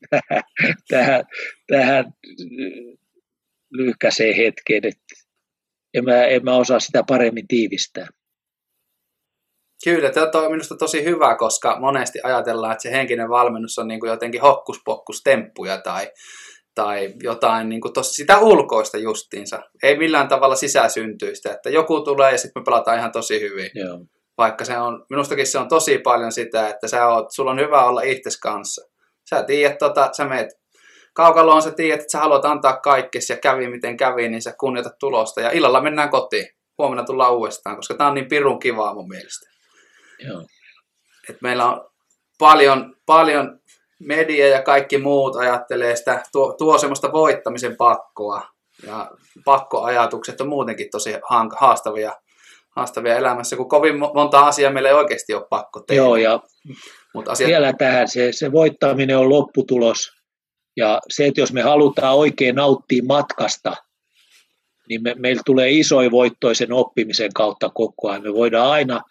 tähän, 0.89 1.23
tähän 1.67 2.05
lyhkäiseen 3.71 4.36
hetkeen, 4.36 4.86
että 4.86 5.22
en 5.93 6.05
mä, 6.05 6.25
en 6.25 6.43
mä 6.43 6.55
osaa 6.55 6.79
sitä 6.79 7.03
paremmin 7.07 7.47
tiivistää. 7.47 8.07
Kyllä, 9.83 10.09
tämä 10.09 10.45
on 10.45 10.51
minusta 10.51 10.75
tosi 10.75 11.03
hyvä, 11.03 11.35
koska 11.37 11.79
monesti 11.79 12.19
ajatellaan, 12.23 12.71
että 12.71 12.81
se 12.81 12.91
henkinen 12.91 13.29
valmennus 13.29 13.79
on 13.79 13.87
niin 13.87 13.99
kuin 13.99 14.09
jotenkin 14.09 14.41
hokkuspokkustemppuja 14.41 15.77
tai 15.77 16.11
tai 16.75 17.13
jotain 17.23 17.69
niin 17.69 17.81
kuin 17.81 17.93
tossa, 17.93 18.13
sitä 18.13 18.39
ulkoista 18.39 18.97
justiinsa. 18.97 19.59
Ei 19.83 19.97
millään 19.97 20.27
tavalla 20.27 20.55
sisäsyntyistä, 20.55 21.51
että 21.51 21.69
joku 21.69 22.01
tulee 22.01 22.31
ja 22.31 22.37
sitten 22.37 22.61
me 22.61 22.63
pelataan 22.65 22.97
ihan 22.97 23.11
tosi 23.11 23.41
hyvin. 23.41 23.69
Joo. 23.75 23.99
Vaikka 24.37 24.65
se 24.65 24.77
on, 24.77 25.05
minustakin 25.09 25.47
se 25.47 25.59
on 25.59 25.67
tosi 25.67 25.97
paljon 25.97 26.31
sitä, 26.31 26.69
että 26.69 26.87
sä 26.87 27.07
oot, 27.07 27.31
sulla 27.31 27.51
on 27.51 27.59
hyvä 27.59 27.85
olla 27.85 28.01
itses 28.01 28.39
kanssa. 28.39 28.89
Sä 29.29 29.43
tiedät, 29.43 29.77
tota, 29.77 30.09
sä 30.17 30.25
meet 30.25 30.47
kaukaloon, 31.14 31.61
sä 31.61 31.72
tiedät, 31.72 32.01
että 32.01 32.11
sä 32.11 32.20
haluat 32.20 32.45
antaa 32.45 32.78
kaikkes 32.78 33.30
ja 33.30 33.38
kävi 33.38 33.68
miten 33.68 33.97
kävi, 33.97 34.30
niin 34.30 34.41
sä 34.41 34.53
kunnioitat 34.59 34.99
tulosta 34.99 35.41
ja 35.41 35.51
illalla 35.51 35.82
mennään 35.82 36.09
kotiin. 36.09 36.47
Huomenna 36.78 37.03
tullaan 37.03 37.34
uudestaan, 37.34 37.76
koska 37.76 37.93
tää 37.93 38.07
on 38.07 38.14
niin 38.14 38.28
pirun 38.28 38.59
kivaa 38.59 38.93
mun 38.93 39.07
mielestä. 39.07 39.49
Joo. 40.20 40.43
Et 41.30 41.41
meillä 41.41 41.66
on 41.66 41.89
paljon, 42.39 42.95
paljon 43.05 43.59
media 43.99 44.47
ja 44.47 44.61
kaikki 44.61 44.97
muut 44.97 45.36
ajattelee 45.36 45.95
sitä, 45.95 46.24
tuo, 46.32 46.53
tuo 46.57 46.78
semmoista 46.78 47.11
voittamisen 47.11 47.78
pakkoa. 47.78 48.41
Ja 48.88 49.11
pakkoajatukset 49.45 50.41
on 50.41 50.47
muutenkin 50.47 50.89
tosi 50.91 51.16
haastavia, 51.59 52.11
haastavia 52.76 53.16
elämässä, 53.18 53.55
kun 53.55 53.70
kovin 53.70 53.99
monta 53.99 54.39
asiaa 54.39 54.72
meillä 54.72 54.89
ei 54.89 54.95
oikeasti 54.95 55.34
ole 55.34 55.47
pakko 55.49 55.80
tehdä. 55.80 56.01
Joo, 56.01 56.16
ja 56.16 56.39
Mut 57.14 57.28
asiat... 57.28 57.47
vielä 57.47 57.74
tähän, 57.78 58.07
se, 58.07 58.32
se 58.32 58.51
voittaminen 58.51 59.18
on 59.18 59.30
lopputulos. 59.30 60.22
Ja 60.78 60.99
se, 61.09 61.28
että 61.28 61.41
jos 61.41 61.53
me 61.53 61.61
halutaan 61.61 62.15
oikein 62.15 62.55
nauttia 62.55 63.03
matkasta, 63.03 63.76
niin 64.89 65.03
me, 65.03 65.15
meillä 65.17 65.41
tulee 65.45 65.71
isoja 65.71 66.11
voittoisen 66.11 66.74
oppimisen 66.74 67.34
kautta 67.34 67.69
koko 67.69 68.09
ajan. 68.09 68.24
Me 68.24 68.34
voidaan 68.34 68.71
aina 68.71 69.01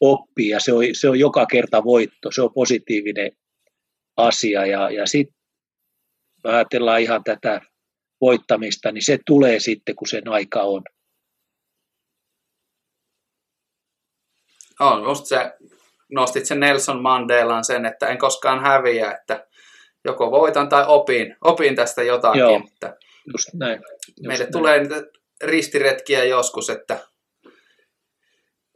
oppii 0.00 0.48
ja 0.48 0.60
se 0.60 0.72
on, 0.72 0.84
se 0.92 1.08
on 1.08 1.18
joka 1.18 1.46
kerta 1.46 1.84
voitto, 1.84 2.30
se 2.32 2.42
on 2.42 2.54
positiivinen 2.54 3.32
asia 4.16 4.66
ja, 4.66 4.90
ja 4.90 5.06
sitten 5.06 5.36
ajatellaan 6.44 7.00
ihan 7.00 7.24
tätä 7.24 7.60
voittamista, 8.20 8.92
niin 8.92 9.04
se 9.04 9.18
tulee 9.26 9.60
sitten, 9.60 9.96
kun 9.96 10.08
sen 10.08 10.28
aika 10.28 10.62
on. 10.62 10.82
On, 14.80 15.02
just 15.02 15.26
se, 15.26 15.52
nostit 16.12 16.46
sen 16.46 16.60
Nelson 16.60 17.02
Mandelan 17.02 17.64
sen, 17.64 17.86
että 17.86 18.06
en 18.06 18.18
koskaan 18.18 18.60
häviä, 18.60 19.12
että 19.12 19.46
joko 20.04 20.30
voitan 20.30 20.68
tai 20.68 20.84
opin, 20.86 21.36
opin 21.44 21.76
tästä 21.76 22.02
jotakin. 22.02 22.40
Joo, 22.40 22.60
että 22.72 22.96
just 23.32 23.48
näin. 23.54 23.78
Just 23.78 24.20
meille 24.26 24.44
näin. 24.44 24.52
tulee 24.52 24.78
niitä 24.80 25.02
ristiretkiä 25.44 26.24
joskus, 26.24 26.70
että 26.70 26.98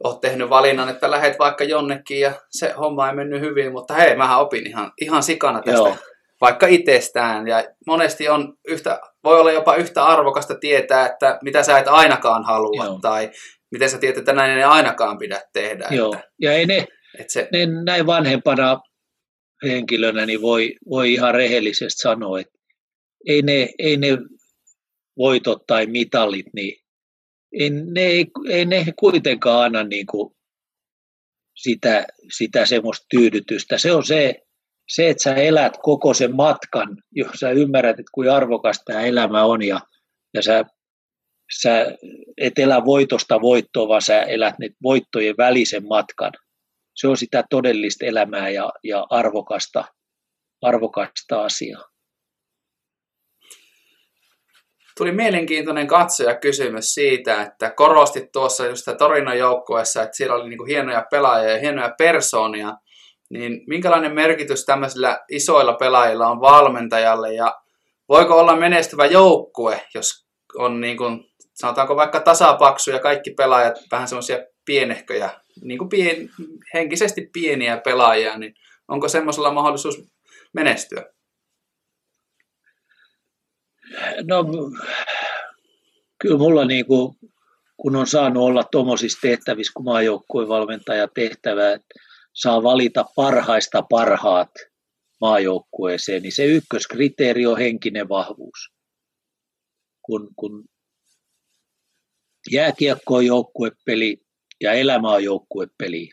oot 0.03 0.21
tehnyt 0.21 0.49
valinnan, 0.49 0.89
että 0.89 1.11
lähet 1.11 1.39
vaikka 1.39 1.63
jonnekin 1.63 2.19
ja 2.19 2.31
se 2.49 2.71
homma 2.71 3.09
ei 3.09 3.15
mennyt 3.15 3.41
hyvin, 3.41 3.71
mutta 3.71 3.93
hei, 3.93 4.15
mähän 4.15 4.39
opin 4.39 4.67
ihan, 4.67 4.91
ihan 5.01 5.23
sikana 5.23 5.61
tästä, 5.61 5.89
Joo. 5.89 5.95
vaikka 6.41 6.67
itsestään. 6.67 7.47
Ja 7.47 7.63
monesti 7.87 8.29
on 8.29 8.53
yhtä, 8.67 8.99
voi 9.23 9.39
olla 9.39 9.51
jopa 9.51 9.75
yhtä 9.75 10.05
arvokasta 10.05 10.55
tietää, 10.55 11.05
että 11.05 11.39
mitä 11.43 11.63
sä 11.63 11.79
et 11.79 11.87
ainakaan 11.87 12.43
halua, 12.43 12.85
Joo. 12.85 12.99
tai 13.01 13.31
miten 13.71 13.89
sä 13.89 13.97
tiedät, 13.97 14.17
että 14.17 14.33
näin 14.33 14.57
ei 14.57 14.63
ainakaan 14.63 15.17
pidä 15.17 15.41
tehdä. 15.53 15.87
Joo. 15.91 16.13
Että, 16.13 16.27
Ja 16.41 16.53
ei 16.53 16.65
ne, 16.65 16.77
että 17.19 17.33
se, 17.33 17.47
ne 17.51 17.65
näin 17.65 18.05
vanhempana 18.05 18.79
henkilönä 19.63 20.25
niin 20.25 20.41
voi, 20.41 20.75
voi 20.89 21.13
ihan 21.13 21.33
rehellisesti 21.33 22.01
sanoa, 22.01 22.39
että 22.39 22.59
ei 23.27 23.41
ne, 23.41 23.69
ei 23.79 23.97
ne 23.97 24.07
voitot 25.17 25.63
tai 25.67 25.85
mitallit, 25.85 26.45
niin 26.53 26.83
ei, 27.51 27.69
ne, 27.69 28.01
ei, 28.01 28.25
ei 28.49 28.65
ne 28.65 28.85
kuitenkaan 28.99 29.65
anna 29.65 29.83
niin 29.83 30.05
kuin 30.05 30.35
sitä, 31.55 32.07
sitä 32.37 32.65
semmoista 32.65 33.05
tyydytystä. 33.09 33.77
Se 33.77 33.91
on 33.91 34.05
se, 34.05 34.35
se, 34.89 35.09
että 35.09 35.23
sä 35.23 35.35
elät 35.35 35.73
koko 35.81 36.13
sen 36.13 36.35
matkan, 36.35 36.97
jos 37.11 37.31
sä 37.39 37.51
ymmärrät, 37.51 37.99
että 37.99 38.11
kuinka 38.13 38.35
arvokas 38.35 38.81
tämä 38.85 39.01
elämä 39.01 39.43
on 39.43 39.61
ja, 39.61 39.79
ja 40.33 40.43
sä, 40.43 40.65
sä 41.61 41.97
et 42.37 42.59
elä 42.59 42.85
voitosta 42.85 43.41
voittoa, 43.41 43.87
vaan 43.87 44.01
sä 44.01 44.21
elät 44.21 44.59
nyt 44.59 44.73
voittojen 44.83 45.37
välisen 45.37 45.87
matkan. 45.87 46.31
Se 46.99 47.07
on 47.07 47.17
sitä 47.17 47.43
todellista 47.49 48.05
elämää 48.05 48.49
ja, 48.49 48.69
ja 48.83 49.07
arvokasta, 49.09 49.83
arvokasta 50.61 51.43
asiaa. 51.43 51.83
tuli 54.99 55.11
mielenkiintoinen 55.11 55.87
katsoja 55.87 56.35
kysymys 56.35 56.93
siitä, 56.93 57.41
että 57.41 57.71
korostit 57.71 58.31
tuossa 58.31 58.65
just 58.65 58.85
sitä 58.85 59.37
joukkueessa, 59.37 60.03
että 60.03 60.17
siellä 60.17 60.35
oli 60.35 60.49
niin 60.49 60.67
hienoja 60.67 61.05
pelaajia 61.11 61.51
ja 61.51 61.59
hienoja 61.59 61.93
persoonia, 61.97 62.73
niin 63.29 63.61
minkälainen 63.67 64.13
merkitys 64.13 64.65
tämmöisillä 64.65 65.19
isoilla 65.31 65.73
pelaajilla 65.73 66.27
on 66.27 66.41
valmentajalle 66.41 67.33
ja 67.33 67.55
voiko 68.09 68.39
olla 68.39 68.55
menestyvä 68.55 69.05
joukkue, 69.05 69.81
jos 69.95 70.27
on 70.57 70.81
niin 70.81 70.97
kuin, 70.97 71.25
sanotaanko 71.53 71.95
vaikka 71.95 72.19
tasapaksu 72.19 72.91
ja 72.91 72.99
kaikki 72.99 73.31
pelaajat 73.31 73.75
vähän 73.91 74.07
semmoisia 74.07 74.37
pienehköjä, 74.65 75.29
niin 75.61 75.77
kuin 75.77 75.89
pien, 75.89 76.29
henkisesti 76.73 77.29
pieniä 77.33 77.77
pelaajia, 77.77 78.37
niin 78.37 78.53
onko 78.87 79.07
semmoisella 79.09 79.53
mahdollisuus 79.53 80.03
menestyä? 80.53 81.05
No, 84.23 84.45
kyllä 86.21 86.37
mulla 86.37 86.65
niin 86.65 86.85
kuin, 86.85 87.15
kun 87.77 87.95
on 87.95 88.07
saanut 88.07 88.43
olla 88.43 88.63
tuommoisissa 88.63 89.19
tehtävissä, 89.21 89.73
kun 89.75 89.85
maajoukkueen 89.85 90.49
valmentaja 90.49 91.07
tehtävää, 91.07 91.73
että 91.73 91.99
saa 92.33 92.63
valita 92.63 93.05
parhaista 93.15 93.81
parhaat 93.81 94.51
maajoukkueeseen, 95.21 96.21
niin 96.21 96.31
se 96.31 96.45
ykköskriteeri 96.45 97.45
on 97.45 97.57
henkinen 97.57 98.09
vahvuus. 98.09 98.73
Kun, 100.01 100.29
kun 100.35 100.65
jääkiekko 102.51 103.15
on 103.15 103.25
joukkuepeli 103.25 104.17
ja 104.61 104.73
elämä 104.73 105.11
on 105.11 105.23
joukkuepeli, 105.23 106.09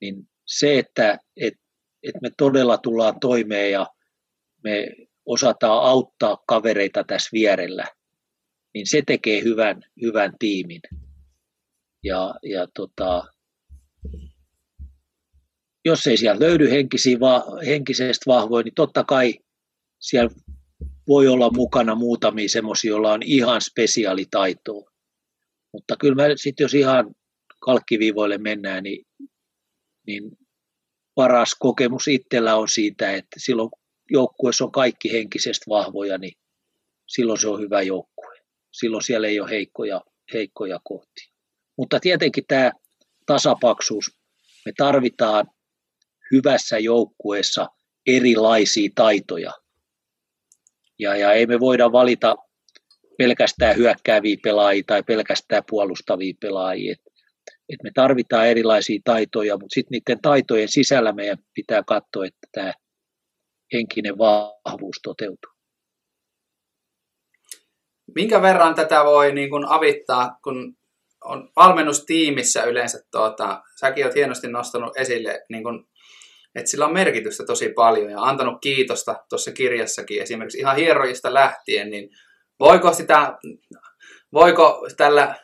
niin 0.00 0.28
se, 0.46 0.78
että 0.78 1.18
et, 1.36 1.54
et 2.02 2.14
me 2.22 2.30
todella 2.36 2.78
tullaan 2.78 3.20
toimeen 3.20 3.72
ja 3.72 3.86
me 4.64 4.86
osataan 5.26 5.82
auttaa 5.82 6.42
kavereita 6.46 7.04
tässä 7.04 7.30
vierellä, 7.32 7.86
niin 8.74 8.86
se 8.86 9.02
tekee 9.06 9.42
hyvän, 9.42 9.82
hyvän 10.02 10.32
tiimin. 10.38 10.80
Ja, 12.04 12.34
ja 12.42 12.66
tota, 12.74 13.24
jos 15.84 16.06
ei 16.06 16.16
siellä 16.16 16.40
löydy 16.40 16.68
va, 17.20 17.44
henkisestä 17.66 18.24
vahvoja, 18.26 18.62
niin 18.62 18.74
totta 18.74 19.04
kai 19.04 19.34
siellä 19.98 20.30
voi 21.08 21.28
olla 21.28 21.50
mukana 21.50 21.94
muutamia 21.94 22.48
semmoisia, 22.48 22.88
joilla 22.88 23.12
on 23.12 23.22
ihan 23.22 23.60
spesiaalitaitoa. 23.60 24.89
Mutta 25.72 25.96
kyllä 25.96 26.14
mä 26.14 26.36
sitten, 26.36 26.64
jos 26.64 26.74
ihan 26.74 27.14
kalkkiviivoille 27.60 28.38
mennään, 28.38 28.82
niin, 28.82 29.06
niin 30.06 30.22
paras 31.14 31.56
kokemus 31.58 32.08
itsellä 32.08 32.56
on 32.56 32.68
siitä, 32.68 33.12
että 33.12 33.36
silloin 33.38 33.70
joukkueessa 34.10 34.64
on 34.64 34.72
kaikki 34.72 35.12
henkisesti 35.12 35.64
vahvoja, 35.68 36.18
niin 36.18 36.32
silloin 37.06 37.40
se 37.40 37.48
on 37.48 37.60
hyvä 37.60 37.82
joukkue. 37.82 38.40
Silloin 38.72 39.02
siellä 39.02 39.28
ei 39.28 39.40
ole 39.40 39.50
heikkoja, 39.50 40.00
heikkoja 40.32 40.80
kohtia. 40.84 41.32
Mutta 41.78 42.00
tietenkin 42.00 42.44
tämä 42.48 42.72
tasapaksuus, 43.26 44.18
me 44.66 44.72
tarvitaan 44.76 45.46
hyvässä 46.32 46.78
joukkueessa 46.78 47.68
erilaisia 48.06 48.90
taitoja. 48.94 49.52
Ja, 50.98 51.16
ja 51.16 51.32
ei 51.32 51.46
me 51.46 51.60
voida 51.60 51.92
valita 51.92 52.36
pelkästään 53.20 53.76
hyökkääviä 53.76 54.36
pelaajia 54.42 54.82
tai 54.86 55.02
pelkästään 55.02 55.62
puolustavia 55.70 56.34
pelaajia. 56.40 56.92
Et, 56.92 57.00
et 57.68 57.82
me 57.82 57.90
tarvitaan 57.94 58.46
erilaisia 58.46 59.00
taitoja, 59.04 59.54
mutta 59.56 59.74
sitten 59.74 59.90
niiden 59.96 60.22
taitojen 60.22 60.68
sisällä 60.68 61.12
meidän 61.12 61.38
pitää 61.54 61.82
katsoa, 61.86 62.26
että 62.26 62.46
tämä 62.52 62.72
henkinen 63.72 64.18
vahvuus 64.18 64.96
toteutuu. 65.02 65.52
Minkä 68.14 68.42
verran 68.42 68.74
tätä 68.74 69.04
voi 69.04 69.32
niin 69.32 69.50
kuin 69.50 69.64
avittaa, 69.68 70.38
kun 70.44 70.76
on 71.24 71.50
valmennustiimissä 71.56 72.64
yleensä, 72.64 72.98
tuota, 73.10 73.62
säkin 73.80 74.04
olet 74.04 74.14
hienosti 74.14 74.48
nostanut 74.48 74.96
esille, 74.96 75.44
niin 75.48 75.62
kuin, 75.62 75.84
että 76.54 76.70
sillä 76.70 76.86
on 76.86 76.92
merkitystä 76.92 77.44
tosi 77.44 77.68
paljon 77.68 78.10
ja 78.10 78.20
antanut 78.20 78.60
kiitosta 78.60 79.24
tuossa 79.28 79.52
kirjassakin 79.52 80.22
esimerkiksi 80.22 80.58
ihan 80.58 80.76
hierojista 80.76 81.34
lähtien, 81.34 81.90
niin 81.90 82.10
voiko, 82.60 82.92
sitä, 82.92 83.38
voiko 84.32 84.86
tällä 84.96 85.34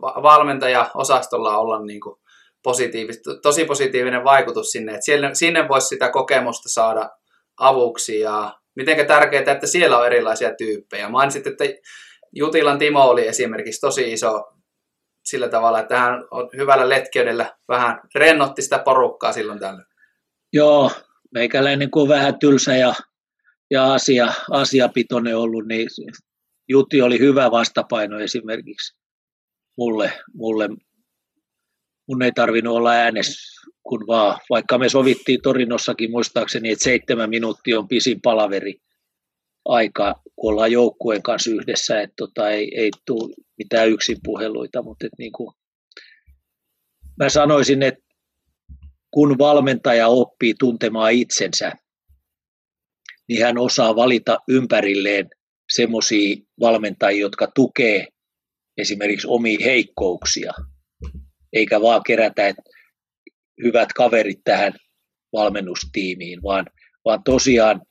valmentaja-osastolla 0.00 1.58
olla 1.58 1.84
niin 1.84 2.00
kuin 2.00 2.16
positiivista, 2.62 3.30
tosi 3.42 3.64
positiivinen 3.64 4.24
vaikutus 4.24 4.70
sinne, 4.70 4.92
että 4.92 5.04
sinne, 5.04 5.34
sinne 5.34 5.68
voisi 5.68 5.86
sitä 5.86 6.10
kokemusta 6.10 6.68
saada 6.68 7.10
avuksi 7.60 8.20
ja 8.20 8.58
miten 8.76 9.06
tärkeää, 9.06 9.52
että 9.52 9.66
siellä 9.66 9.98
on 9.98 10.06
erilaisia 10.06 10.54
tyyppejä. 10.54 11.08
Mainitsit, 11.08 11.46
että 11.46 11.64
Jutilan 12.32 12.78
Timo 12.78 13.02
oli 13.02 13.28
esimerkiksi 13.28 13.80
tosi 13.80 14.12
iso 14.12 14.44
sillä 15.24 15.48
tavalla, 15.48 15.80
että 15.80 15.98
hän 15.98 16.24
on 16.30 16.50
hyvällä 16.56 16.88
letkeydellä 16.88 17.56
vähän 17.68 18.00
rennotti 18.14 18.62
sitä 18.62 18.78
porukkaa 18.78 19.32
silloin 19.32 19.58
tällöin. 19.58 19.86
Joo, 20.52 20.90
meikäläinen 21.34 21.90
kun 21.90 22.02
on 22.02 22.08
vähän 22.08 22.38
tylsä 22.38 22.76
ja, 22.76 22.94
ja 23.70 23.92
asia, 23.92 24.32
asiapitoinen 24.50 25.36
ollut, 25.36 25.66
niin 25.66 25.88
Juti 26.68 27.02
oli 27.02 27.18
hyvä 27.18 27.50
vastapaino 27.50 28.18
esimerkiksi 28.18 28.96
mulle. 29.76 30.12
mulle. 30.34 30.68
Mun 32.08 32.22
ei 32.22 32.32
tarvinnut 32.32 32.76
olla 32.76 32.90
äänessä 32.90 33.54
kun 33.88 34.06
vaan, 34.06 34.38
vaikka 34.50 34.78
me 34.78 34.88
sovittiin 34.88 35.42
Torinossakin 35.42 36.10
muistaakseni, 36.10 36.70
että 36.70 36.84
seitsemän 36.84 37.30
minuuttia 37.30 37.78
on 37.78 37.88
pisin 37.88 38.20
palaveri 38.20 38.74
aika, 39.64 40.22
kun 40.36 40.52
ollaan 40.52 40.72
joukkueen 40.72 41.22
kanssa 41.22 41.50
yhdessä, 41.50 42.00
että 42.00 42.14
tota, 42.16 42.50
ei, 42.50 42.80
ei 42.80 42.90
tule 43.06 43.34
mitään 43.58 43.90
yksin 43.90 44.16
puheluita, 44.24 44.82
mutta 44.82 45.06
et 45.06 45.12
niin 45.18 45.32
kuin, 45.32 45.54
mä 47.18 47.28
sanoisin, 47.28 47.82
että 47.82 48.04
kun 49.10 49.38
valmentaja 49.38 50.08
oppii 50.08 50.54
tuntemaan 50.58 51.12
itsensä, 51.12 51.72
niin 53.28 53.44
hän 53.44 53.58
osaa 53.58 53.96
valita 53.96 54.38
ympärilleen 54.48 55.28
semmoisia 55.72 56.36
valmentajia, 56.60 57.20
jotka 57.20 57.48
tukee 57.54 58.08
esimerkiksi 58.76 59.26
omia 59.30 59.58
heikkouksia, 59.64 60.52
eikä 61.52 61.80
vaan 61.80 62.02
kerätä 62.06 62.54
hyvät 63.64 63.92
kaverit 63.92 64.40
tähän 64.44 64.72
valmennustiimiin, 65.32 66.42
vaan, 66.42 66.66
vaan 67.04 67.22
tosiaan, 67.24 67.82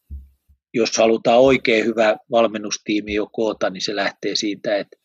jos 0.74 0.98
halutaan 0.98 1.40
oikein 1.40 1.86
hyvä 1.86 2.18
valmennustiimi 2.32 3.14
jo 3.14 3.28
koota, 3.32 3.70
niin 3.70 3.82
se 3.82 3.96
lähtee 3.96 4.36
siitä, 4.36 4.78
että 4.78 4.98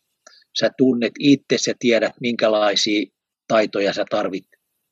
sä 0.59 0.69
tunnet 0.77 1.13
itse 1.19 1.55
ja 1.67 1.73
tiedät, 1.79 2.13
minkälaisia 2.21 3.05
taitoja 3.47 3.93
sä 3.93 4.05
tarvit 4.09 4.45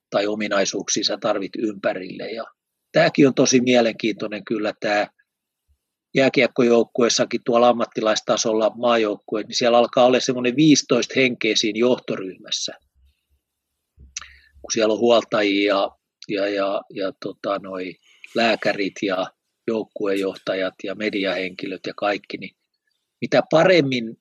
tai 0.09 0.27
ominaisuuksia 0.27 1.03
sä 1.03 1.17
tarvit 1.21 1.51
ympärille. 1.57 2.31
Ja 2.31 2.43
tämäkin 2.91 3.27
on 3.27 3.33
tosi 3.33 3.61
mielenkiintoinen 3.61 4.45
kyllä 4.45 4.73
tämä 4.79 5.07
jääkiekkojoukkueessakin 6.17 7.41
tuolla 7.45 7.69
ammattilaistasolla 7.69 8.71
maajoukkue, 8.75 9.43
niin 9.43 9.55
siellä 9.55 9.77
alkaa 9.77 10.05
olla 10.05 10.19
semmoinen 10.19 10.55
15 10.55 11.13
henkeä 11.15 11.55
siinä 11.55 11.79
johtoryhmässä. 11.79 12.73
Kun 14.61 14.71
siellä 14.73 14.93
on 14.93 14.99
huoltajia 14.99 15.75
ja, 15.75 15.89
ja, 16.27 16.47
ja, 16.47 16.81
ja 16.93 17.11
tota, 17.23 17.59
noi 17.59 17.95
lääkärit 18.35 18.93
ja 19.01 19.27
joukkuejohtajat 19.67 20.73
ja 20.83 20.95
mediahenkilöt 20.95 21.81
ja 21.87 21.93
kaikki, 21.93 22.37
niin 22.37 22.55
mitä 23.21 23.41
paremmin 23.51 24.17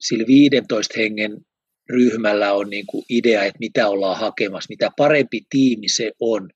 sillä 0.00 0.26
15 0.26 0.94
hengen 0.96 1.46
ryhmällä 1.90 2.52
on 2.52 2.70
niin 2.70 2.86
kuin 2.86 3.04
idea, 3.08 3.44
että 3.44 3.58
mitä 3.60 3.88
ollaan 3.88 4.20
hakemassa, 4.20 4.68
mitä 4.68 4.90
parempi 4.96 5.40
tiimi 5.50 5.88
se 5.88 6.12
on, 6.20 6.50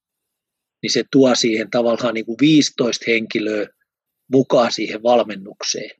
niin 0.82 0.92
se 0.92 1.04
tuo 1.12 1.34
siihen 1.34 1.70
tavallaan 1.70 2.14
niin 2.14 2.26
kuin 2.26 2.36
15 2.40 3.04
henkilöä 3.08 3.66
mukaan 4.32 4.72
siihen 4.72 5.02
valmennukseen. 5.02 5.90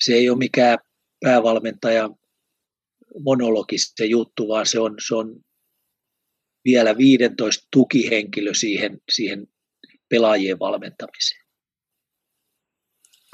Se 0.00 0.12
ei 0.12 0.30
ole 0.30 0.38
mikään 0.38 0.78
päävalmentaja 1.24 2.10
monologi 3.24 3.78
se 3.78 4.04
juttu, 4.04 4.48
vaan 4.48 4.66
se 4.66 4.80
on, 4.80 4.94
se 5.08 5.14
on 5.14 5.40
vielä 6.64 6.96
15 6.96 7.68
tukihenkilö 7.72 8.54
siihen, 8.54 9.00
siihen 9.12 9.46
pelaajien 10.08 10.58
valmentamiseen. 10.58 11.48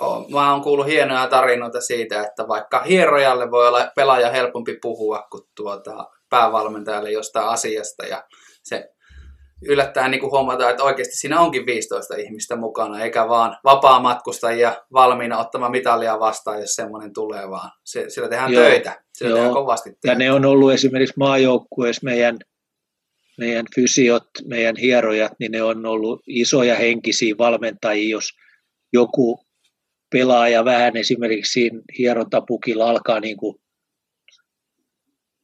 Oh, 0.01 0.31
mä 0.31 0.53
oon 0.53 0.63
kuullut 0.63 0.87
hienoja 0.87 1.27
tarinoita 1.27 1.81
siitä, 1.81 2.23
että 2.23 2.49
vaikka 2.49 2.83
hierojalle 2.83 3.51
voi 3.51 3.69
olla 3.69 3.93
pelaaja 3.97 4.31
helpompi 4.31 4.79
puhua 4.83 5.27
kuin 5.31 5.45
tuota 5.55 6.11
päävalmentajalle 6.31 7.11
jostain 7.11 7.49
asiasta 7.49 8.07
ja 8.07 8.25
se 8.63 8.95
yllättäen 9.67 10.11
niin 10.11 10.23
huomataan, 10.23 10.71
että 10.71 10.83
oikeasti 10.83 11.17
siinä 11.17 11.41
onkin 11.41 11.67
15 11.67 12.17
ihmistä 12.17 12.57
mukana, 12.57 13.01
eikä 13.01 13.29
vaan 13.29 13.57
vapaa-matkustajia 13.65 14.83
valmiina 14.93 15.39
ottamaan 15.39 15.71
mitalia 15.71 16.21
vastaan, 16.21 16.61
jos 16.61 16.75
semmoinen 16.75 17.13
tulee, 17.13 17.51
vaan 17.51 17.71
se, 17.85 18.11
sillä 18.11 18.29
tehdään 18.29 18.53
Joo. 18.53 18.65
töitä. 18.65 19.03
Sillä 19.13 19.31
Joo. 19.31 19.37
tehdään 19.37 19.55
kovasti 19.55 19.91
töitä. 19.91 20.09
Ja 20.09 20.15
ne 20.15 20.33
on 20.33 20.45
ollut 20.45 20.73
esimerkiksi 20.73 21.15
maajoukkueessa 21.19 22.05
meidän, 22.05 22.39
meidän 23.39 23.67
fysiot, 23.75 24.29
meidän 24.49 24.77
hierojat, 24.77 25.33
niin 25.39 25.53
ne 25.53 25.63
on 25.63 25.87
ollut 25.87 26.23
isoja 26.27 26.75
henkisiä 26.75 27.35
valmentajia, 27.39 28.11
jos 28.11 28.29
joku 28.93 29.45
pelaaja 30.13 30.65
vähän 30.65 30.97
esimerkiksi 30.97 31.53
siinä 31.53 31.81
hierontapukilla 31.99 32.91
alkaa 32.91 33.21
niin 33.21 33.37
kuin 33.37 33.57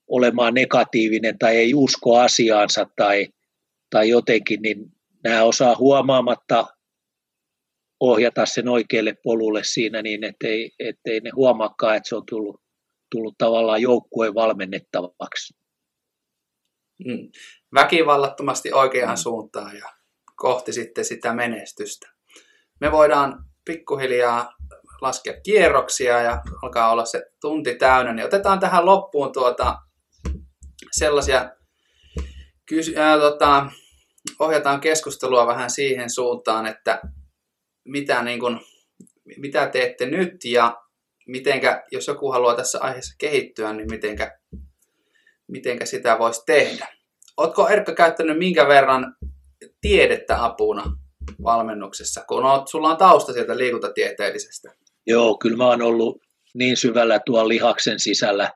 olemaan 0.09 0.55
negatiivinen 0.55 1.39
tai 1.39 1.57
ei 1.57 1.75
usko 1.75 2.19
asiaansa 2.19 2.87
tai 2.97 3.29
tai 3.91 4.09
jotenkin, 4.09 4.63
niin 4.63 4.93
nämä 5.25 5.43
osaa 5.43 5.77
huomaamatta 5.77 6.67
ohjata 8.01 8.47
sen 8.47 8.69
oikealle 8.69 9.15
polulle 9.23 9.65
siinä 9.65 10.03
niin, 10.03 10.25
ettei, 10.25 10.71
ettei 10.79 11.21
ne 11.21 11.31
huomaakaan, 11.35 11.97
että 11.97 12.09
se 12.09 12.17
on 12.17 12.27
tullut, 12.31 12.63
tullut 13.11 13.35
tavallaan 13.39 13.83
joukkueen 13.83 14.35
valmennettavaksi. 14.35 15.55
Mm. 17.05 17.31
Väkivallattomasti 17.75 18.73
oikeaan 18.73 19.19
mm. 19.19 19.23
suuntaan 19.23 19.77
ja 19.77 19.87
kohti 20.37 20.73
sitten 20.73 21.05
sitä 21.05 21.35
menestystä. 21.35 22.11
Me 22.81 22.93
voidaan 22.93 23.45
pikkuhiljaa 23.65 24.53
laskea 25.01 25.41
kierroksia 25.43 26.23
ja 26.23 26.43
alkaa 26.63 26.91
olla 26.93 27.05
se 27.05 27.23
tunti 27.41 27.75
täynnä, 27.75 28.13
niin 28.13 28.27
otetaan 28.27 28.61
tähän 28.61 28.87
loppuun 28.87 29.33
tuota 29.33 29.79
sellaisia 30.93 31.51
kysy- 32.67 32.99
äh, 32.99 33.21
tota, 33.21 33.67
ohjataan 34.39 34.81
keskustelua 34.81 35.47
vähän 35.47 35.71
siihen 35.71 36.11
suuntaan, 36.11 36.67
että 36.67 37.01
mitä, 37.85 38.23
niin 38.23 38.41
kuin, 38.41 38.61
mitä 39.37 39.67
teette 39.67 40.07
nyt 40.07 40.45
ja 40.45 40.77
mitenkä, 41.27 41.85
jos 41.93 42.07
joku 42.07 42.33
haluaa 42.33 42.57
tässä 42.57 42.79
aiheessa 42.81 43.15
kehittyä, 43.19 43.73
niin 43.73 43.91
mitenkä, 43.91 44.39
mitenkä 45.49 45.87
sitä 45.87 46.19
voisi 46.19 46.43
tehdä. 46.47 46.89
Oletko 47.37 47.69
Erkka 47.69 47.95
käyttänyt 47.95 48.39
minkä 48.39 48.69
verran 48.69 49.17
tiedettä 49.81 50.45
apuna 50.45 50.85
valmennuksessa, 51.43 52.25
kun 52.29 52.45
oot, 52.45 52.69
sulla 52.69 52.89
on 52.89 52.97
tausta 52.97 53.33
sieltä 53.33 53.59
liikuntatieteellisestä? 53.59 54.75
Joo, 55.07 55.39
kyllä 55.39 55.57
mä 55.57 55.67
oon 55.67 55.83
ollut 55.83 56.23
niin 56.55 56.77
syvällä 56.77 57.21
tuolla 57.27 57.49
lihaksen 57.49 58.01
sisällä 58.01 58.51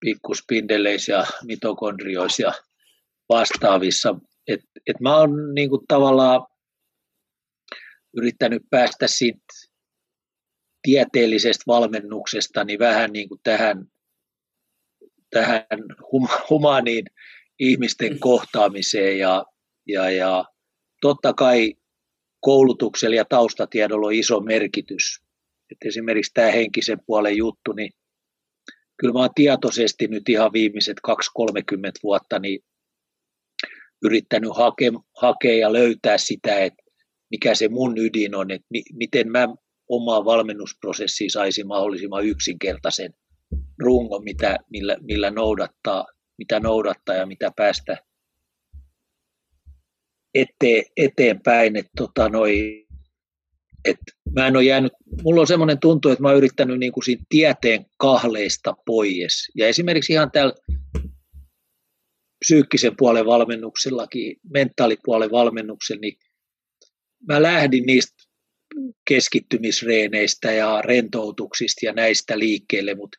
pikkuspindeleissä 0.00 1.12
ja 1.12 1.26
mitokondrioissa 1.44 2.42
ja 2.42 2.52
vastaavissa 3.28 4.14
et, 4.50 4.60
et 4.86 5.00
mä 5.00 5.16
oon 5.16 5.54
niinku 5.54 5.84
tavallaan 5.88 6.46
yrittänyt 8.16 8.62
päästä 8.70 9.06
siitä 9.06 9.44
tieteellisestä 10.82 11.64
valmennuksesta 11.66 12.64
niin 12.64 12.78
vähän 12.78 13.12
niin 13.12 13.28
kuin 13.28 13.40
tähän, 13.42 13.86
tähän 15.30 15.66
hum- 16.02 16.46
humaniin 16.50 17.04
ihmisten 17.58 18.18
kohtaamiseen 18.18 19.18
ja, 19.18 19.44
ja, 19.88 20.10
ja 20.10 20.44
totta 21.00 21.32
kai 21.32 21.74
koulutuksella 22.40 23.16
ja 23.16 23.24
taustatiedolla 23.24 24.06
on 24.06 24.12
iso 24.12 24.40
merkitys. 24.40 25.20
Et 25.72 25.78
esimerkiksi 25.84 26.30
tämä 26.34 26.50
henkisen 26.50 26.98
puolen 27.06 27.36
juttu, 27.36 27.72
niin 27.72 27.92
kyllä 28.96 29.12
mä 29.12 29.18
oon 29.18 29.34
tietoisesti 29.34 30.08
nyt 30.08 30.28
ihan 30.28 30.52
viimeiset 30.52 30.96
2-30 31.08 31.12
vuotta 32.02 32.38
niin 32.38 32.60
yrittänyt 34.02 34.50
hake, 34.56 34.92
hakea 35.16 35.58
ja 35.58 35.72
löytää 35.72 36.18
sitä, 36.18 36.60
että 36.60 36.82
mikä 37.30 37.54
se 37.54 37.68
mun 37.68 37.98
ydin 37.98 38.34
on, 38.34 38.50
että 38.50 38.66
mi, 38.70 38.82
miten 38.92 39.30
mä 39.30 39.48
omaa 39.88 40.24
valmennusprosessia 40.24 41.30
saisin 41.30 41.66
mahdollisimman 41.66 42.26
yksinkertaisen 42.26 43.14
rungon, 43.78 44.24
mitä, 44.24 44.58
millä, 44.70 44.96
millä 45.00 45.30
noudattaa, 45.30 46.06
mitä 46.38 46.60
noudattaa 46.60 47.14
ja 47.14 47.26
mitä 47.26 47.52
päästä 47.56 47.96
eteen, 50.34 50.84
eteenpäin. 50.96 51.76
Että 51.76 51.90
tota 51.96 52.28
noi, 52.28 52.84
et 53.84 53.98
mä 54.34 54.46
en 54.46 54.56
ole 54.56 54.64
jäänyt, 54.64 54.92
mulla 55.22 55.40
on 55.40 55.46
semmoinen 55.46 55.78
tuntu, 55.78 56.08
että 56.08 56.22
mä 56.22 56.28
oon 56.28 56.36
yrittänyt 56.36 56.78
niin 56.78 56.92
kuin 56.92 57.04
siitä 57.04 57.24
tieteen 57.28 57.86
kahleista 57.96 58.74
pois. 58.86 59.50
Ja 59.54 59.66
esimerkiksi 59.66 60.12
ihan 60.12 60.30
täällä 60.30 60.54
psyykkisen 62.44 62.96
puolen 62.96 63.26
valmennuksellakin, 63.26 64.36
mentaalipuolen 64.52 65.30
valmennuksella, 65.30 66.00
niin 66.00 66.18
mä 67.28 67.42
lähdin 67.42 67.86
niistä 67.86 68.16
keskittymisreeneistä 69.08 70.52
ja 70.52 70.82
rentoutuksista 70.82 71.86
ja 71.86 71.92
näistä 71.92 72.38
liikkeelle, 72.38 72.94
mutta 72.94 73.18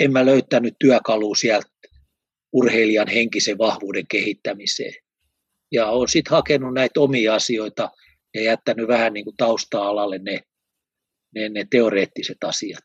en 0.00 0.12
mä 0.12 0.26
löytänyt 0.26 0.74
työkalua 0.78 1.34
sieltä 1.34 1.68
urheilijan 2.52 3.08
henkisen 3.08 3.58
vahvuuden 3.58 4.06
kehittämiseen. 4.06 4.94
Ja 5.72 5.86
olen 5.86 6.08
sitten 6.08 6.30
hakenut 6.30 6.74
näitä 6.74 7.00
omia 7.00 7.34
asioita 7.34 7.90
ja 8.34 8.42
jättänyt 8.42 8.88
vähän 8.88 9.12
niin 9.12 9.24
kuin 9.24 9.36
tausta-alalle 9.36 10.18
ne, 10.18 10.40
ne, 11.34 11.48
ne 11.48 11.66
teoreettiset 11.70 12.44
asiat 12.44 12.84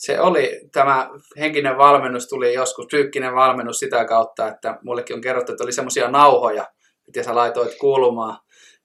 se 0.00 0.20
oli, 0.20 0.60
tämä 0.72 1.10
henkinen 1.38 1.78
valmennus 1.78 2.28
tuli 2.28 2.54
joskus, 2.54 2.86
psyykkinen 2.86 3.34
valmennus 3.34 3.78
sitä 3.78 4.04
kautta, 4.04 4.48
että 4.48 4.78
mullekin 4.84 5.16
on 5.16 5.20
kerrottu, 5.20 5.52
että 5.52 5.64
oli 5.64 5.72
semmoisia 5.72 6.10
nauhoja, 6.10 6.66
että 7.08 7.22
sä 7.22 7.34
laitoit 7.34 7.74
kuulumaan, 7.80 8.38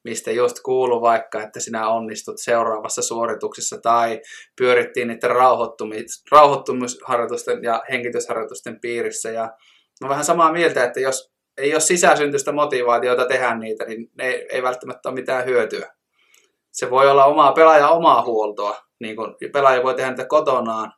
mistä 0.04 0.32
just 0.32 0.58
kuulu 0.66 1.02
vaikka, 1.02 1.42
että 1.42 1.60
sinä 1.60 1.90
onnistut 1.90 2.36
seuraavassa 2.38 3.02
suorituksessa, 3.02 3.78
tai 3.84 4.22
pyörittiin 4.58 5.08
niiden 5.08 5.32
rauhoittumis, 5.32 6.24
rauhoittumisharjoitusten 6.32 7.64
ja 7.64 7.84
hengitysharjoitusten 7.92 8.80
piirissä, 8.82 9.32
ja 9.32 9.52
on 10.04 10.10
vähän 10.10 10.26
samaa 10.26 10.52
mieltä, 10.52 10.84
että 10.84 11.00
jos 11.00 11.32
ei 11.58 11.74
ole 11.74 11.80
sisäsyntyistä 11.80 12.52
motivaatiota 12.52 13.26
tehdä 13.26 13.56
niitä, 13.56 13.86
niin 13.86 14.08
ne 14.18 14.46
ei 14.52 14.64
välttämättä 14.64 15.10
ole 15.10 15.16
mitään 15.16 15.46
hyötyä. 15.46 15.92
Se 16.72 16.90
voi 16.90 17.10
olla 17.10 17.26
omaa 17.26 17.54
pelaaja 17.54 17.90
omaa 17.90 18.22
huoltoa, 18.22 18.78
niin 19.00 19.16
kun 19.16 19.36
pelaaja 19.54 19.84
voi 19.84 19.96
tehdä 19.96 20.10
niitä 20.10 20.26
kotonaan, 20.26 20.92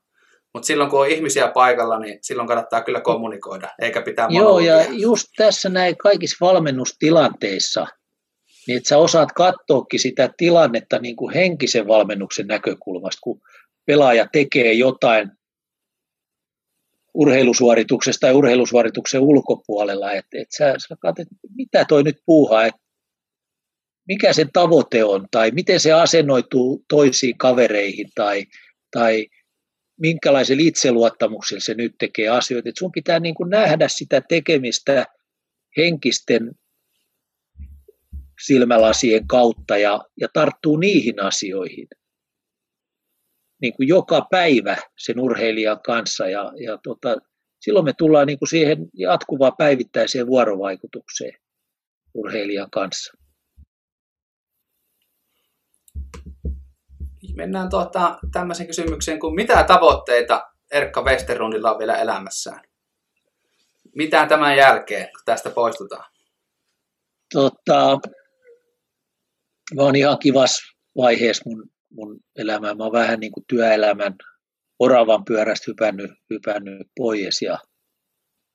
mutta 0.57 0.67
silloin 0.67 0.89
kun 0.89 0.99
on 0.99 1.07
ihmisiä 1.07 1.51
paikalla, 1.53 1.99
niin 1.99 2.19
silloin 2.21 2.47
kannattaa 2.47 2.83
kyllä 2.83 3.01
kommunikoida, 3.01 3.69
eikä 3.81 4.01
pitää 4.01 4.27
Joo, 4.29 4.59
ja 4.59 4.85
just 4.91 5.27
tässä 5.37 5.69
näin 5.69 5.97
kaikissa 5.97 6.37
valmennustilanteissa, 6.45 7.87
niin 8.67 8.77
että 8.77 8.89
sä 8.89 8.97
osaat 8.97 9.31
katsoakin 9.31 9.99
sitä 9.99 10.29
tilannetta 10.37 10.99
niin 10.99 11.15
kuin 11.15 11.33
henkisen 11.33 11.87
valmennuksen 11.87 12.47
näkökulmasta, 12.47 13.19
kun 13.23 13.41
pelaaja 13.85 14.27
tekee 14.31 14.73
jotain 14.73 15.31
urheilusuorituksesta 17.13 18.27
tai 18.27 18.33
urheilusuorituksen 18.33 19.21
ulkopuolella, 19.21 20.13
että 20.13 20.37
et 20.41 20.47
sä, 20.57 20.73
sä 20.87 20.95
katsot, 20.99 21.27
mitä 21.55 21.85
toi 21.85 22.03
nyt 22.03 22.17
puuhaa, 22.25 22.65
että 22.65 22.81
mikä 24.07 24.33
se 24.33 24.45
tavoite 24.53 25.03
on, 25.03 25.27
tai 25.31 25.51
miten 25.51 25.79
se 25.79 25.91
asennoituu 25.91 26.85
toisiin 26.89 27.37
kavereihin, 27.37 28.09
tai, 28.15 28.45
tai 28.91 29.27
minkälaisella 29.99 30.63
itseluottamuksella 30.65 31.61
se 31.61 31.73
nyt 31.73 31.95
tekee 31.99 32.29
asioita. 32.29 32.69
Et 32.69 32.77
sun 32.77 32.91
pitää 32.91 33.19
niin 33.19 33.35
kuin 33.35 33.49
nähdä 33.49 33.87
sitä 33.87 34.21
tekemistä 34.21 35.05
henkisten 35.77 36.51
silmälasien 38.45 39.27
kautta 39.27 39.77
ja, 39.77 40.01
ja 40.21 40.27
tarttuu 40.33 40.77
niihin 40.77 41.19
asioihin 41.23 41.87
niin 43.61 43.73
kuin 43.73 43.87
joka 43.87 44.27
päivä 44.31 44.77
sen 44.97 45.19
urheilijan 45.19 45.79
kanssa 45.85 46.27
ja, 46.27 46.51
ja 46.63 46.77
tota, 46.83 47.17
silloin 47.61 47.85
me 47.85 47.93
tullaan 47.97 48.27
niin 48.27 48.39
kuin 48.39 48.49
siihen 48.49 48.77
jatkuvaan 48.93 49.53
päivittäiseen 49.57 50.27
vuorovaikutukseen 50.27 51.33
urheilijan 52.13 52.69
kanssa. 52.71 53.13
Mennään 57.35 57.69
tuota, 57.69 58.19
tämmöiseen 58.31 58.67
kysymykseen 58.67 59.19
kuin 59.19 59.35
mitä 59.35 59.63
tavoitteita 59.63 60.43
Erkka 60.71 61.03
Westerlundilla 61.03 61.71
on 61.71 61.79
vielä 61.79 61.97
elämässään? 61.97 62.61
Mitä 63.95 64.25
tämän 64.25 64.57
jälkeen, 64.57 65.03
kun 65.05 65.21
tästä 65.25 65.49
poistutaan? 65.49 66.11
Tota, 67.33 67.99
mä 69.75 69.81
oon 69.81 69.95
ihan 69.95 70.19
kivas 70.19 70.61
vaiheessa 70.97 71.49
mun, 71.49 71.69
mun 71.91 72.19
elämää. 72.35 72.75
Mä 72.75 72.83
oon 72.83 72.93
vähän 72.93 73.19
niin 73.19 73.31
kuin 73.31 73.45
työelämän 73.49 74.15
oravan 74.79 75.25
pyörästä 75.25 75.65
hypännyt, 75.67 76.11
hypännyt 76.29 76.87
pois 76.95 77.41
ja, 77.41 77.59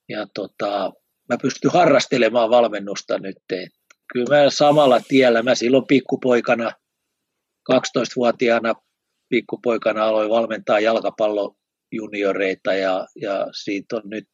ja 0.09 0.27
tota, 0.35 0.93
mä 1.29 1.37
pystyn 1.43 1.71
harrastelemaan 1.71 2.51
valmennusta 2.51 3.19
nyt. 3.19 3.37
Et 3.53 3.73
kyllä 4.13 4.43
mä 4.43 4.51
samalla 4.51 5.01
tiellä, 5.09 5.43
mä 5.43 5.55
silloin 5.55 5.87
pikkupoikana, 5.87 6.73
12-vuotiaana 7.73 8.75
pikkupoikana 9.29 10.05
aloin 10.05 10.31
valmentaa 10.31 10.81
jalkapallojunioreita 10.81 12.75
ja, 12.75 13.07
ja 13.17 13.47
siitä 13.53 13.97
on 13.97 14.03
nyt 14.05 14.29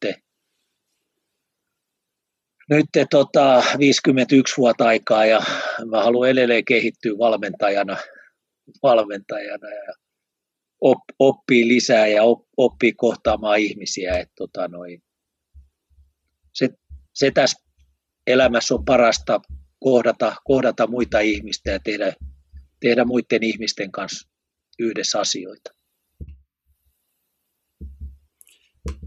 nyt 2.69 2.85
tota, 3.09 3.63
51 3.79 4.57
vuotta 4.57 4.87
aikaa 4.87 5.25
ja 5.25 5.41
mä 5.89 6.03
haluan 6.03 6.29
edelleen 6.29 6.65
kehittyä 6.65 7.17
valmentajana, 7.17 7.97
valmentajana 8.83 9.69
ja 9.69 9.93
op, 10.81 10.97
oppii 11.19 11.67
lisää 11.67 12.07
ja 12.07 12.23
op, 12.23 12.47
oppii 12.57 12.93
kohtaamaan 12.93 13.59
ihmisiä. 13.59 14.17
Et, 14.17 14.29
tota, 14.37 14.67
noin, 14.67 15.03
se, 16.53 16.69
se 17.13 17.31
tässä 17.31 17.57
elämässä 18.27 18.75
on 18.75 18.85
parasta 18.85 19.41
kohdata, 19.79 20.35
kohdata 20.43 20.87
muita 20.87 21.19
ihmistä 21.19 21.71
ja 21.71 21.79
tehdä, 21.79 22.13
tehdä 22.79 23.05
muiden 23.05 23.43
ihmisten 23.43 23.91
kanssa 23.91 24.29
yhdessä 24.79 25.19
asioita. 25.19 25.71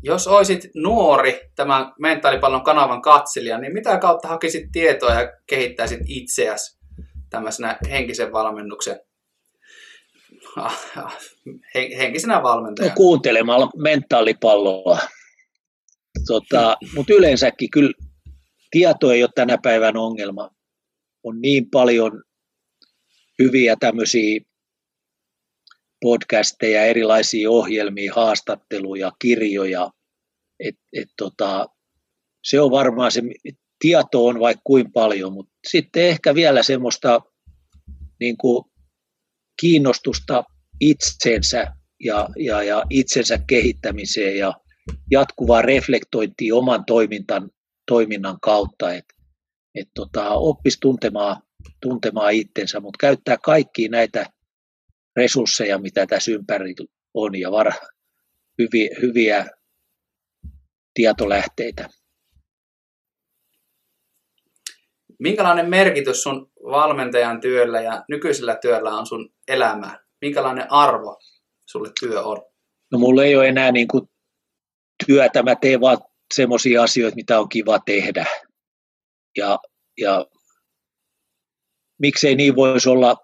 Jos 0.02 0.26
olisit 0.26 0.70
nuori 0.74 1.40
tämän 1.54 1.92
mentaalipallon 1.98 2.64
kanavan 2.64 3.02
katselija, 3.02 3.58
niin 3.58 3.72
mitä 3.72 3.98
kautta 3.98 4.28
hakisit 4.28 4.64
tietoa 4.72 5.14
ja 5.14 5.32
kehittäisit 5.46 6.00
itseäsi 6.06 6.78
tämmöisenä 7.30 7.78
henkisen 7.90 8.32
valmennuksen 8.32 9.00
henkisenä 11.98 12.42
valmentajana? 12.42 12.92
No, 12.92 12.96
kuuntelemalla 12.96 13.70
mentaalipalloa. 13.76 14.98
Tota, 16.26 16.76
Mutta 16.94 17.12
yleensäkin 17.14 17.70
kyllä 17.70 17.92
tieto 18.70 19.12
ei 19.12 19.22
ole 19.22 19.30
tänä 19.34 19.58
päivän 19.62 19.96
ongelma. 19.96 20.50
On 21.24 21.40
niin 21.40 21.70
paljon 21.70 22.22
hyviä 23.38 23.76
tämmöisiä 23.80 24.40
podcasteja, 26.00 26.84
erilaisia 26.84 27.50
ohjelmia, 27.50 28.12
haastatteluja, 28.14 29.12
kirjoja. 29.18 29.90
Et, 30.60 30.74
et 30.92 31.08
tota, 31.16 31.68
se 32.44 32.60
on 32.60 32.70
varmaan 32.70 33.12
se, 33.12 33.22
tieto 33.78 34.26
on 34.26 34.40
vaikka 34.40 34.60
kuin 34.64 34.92
paljon, 34.92 35.32
mutta 35.32 35.52
sitten 35.68 36.04
ehkä 36.04 36.34
vielä 36.34 36.62
semmoista 36.62 37.20
niin 38.20 38.36
kuin 38.36 38.64
kiinnostusta 39.60 40.44
itsensä 40.80 41.66
ja, 42.00 42.28
ja, 42.36 42.62
ja 42.62 42.82
itsensä 42.90 43.38
kehittämiseen 43.46 44.38
ja 44.38 44.54
jatkuvaa 45.10 45.62
reflektointia 45.62 46.54
oman 46.54 46.84
toimintan, 46.84 47.50
toiminnan 47.86 48.38
kautta, 48.42 48.92
että 48.92 49.14
et 49.74 49.88
tota, 49.94 50.30
oppisi 50.30 50.78
tuntemaan, 50.80 51.42
tuntemaan 51.80 52.32
itsensä, 52.32 52.80
mutta 52.80 52.96
käyttää 53.00 53.36
kaikkia 53.44 53.88
näitä 53.90 54.26
resursseja, 55.16 55.78
mitä 55.78 56.06
tässä 56.06 56.32
ympärillä 56.32 56.86
on, 57.14 57.40
ja 57.40 57.50
var, 57.50 57.72
hyviä, 58.58 58.88
hyviä 59.02 59.46
tietolähteitä. 60.94 61.88
Minkälainen 65.18 65.70
merkitys 65.70 66.22
sun 66.22 66.52
valmentajan 66.62 67.40
työllä 67.40 67.80
ja 67.80 68.04
nykyisellä 68.08 68.58
työllä 68.62 68.90
on 68.90 69.06
sun 69.06 69.30
elämään? 69.48 69.98
Minkälainen 70.20 70.72
arvo 70.72 71.18
sulle 71.66 71.90
työ 72.00 72.22
on? 72.22 72.42
No 72.92 72.98
mulla 72.98 73.24
ei 73.24 73.36
ole 73.36 73.48
enää 73.48 73.72
niin 73.72 73.88
kuin 73.88 74.08
työtä, 75.06 75.42
mä 75.42 75.54
teen 75.54 75.80
vaan 75.80 75.98
semmoisia 76.34 76.82
asioita, 76.82 77.16
mitä 77.16 77.40
on 77.40 77.48
kiva 77.48 77.78
tehdä. 77.78 78.26
Ja, 79.36 79.58
ja 79.98 80.26
miksei 82.02 82.34
niin 82.34 82.56
voisi 82.56 82.88
olla 82.88 83.16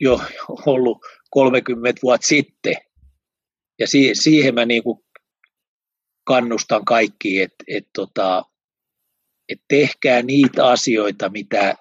jo 0.00 0.20
ollut 0.66 0.98
30 1.30 2.00
vuotta 2.02 2.26
sitten. 2.26 2.76
Ja 3.78 3.86
siihen 4.12 4.54
mä 4.54 4.64
niin 4.64 4.82
kuin 4.82 4.98
kannustan 6.24 6.84
kaikki, 6.84 7.40
että 7.40 7.64
et 7.68 7.88
tota, 7.94 8.44
et 9.48 9.60
tehkää 9.68 10.22
niitä 10.22 10.66
asioita, 10.66 11.28
mitä, 11.28 11.74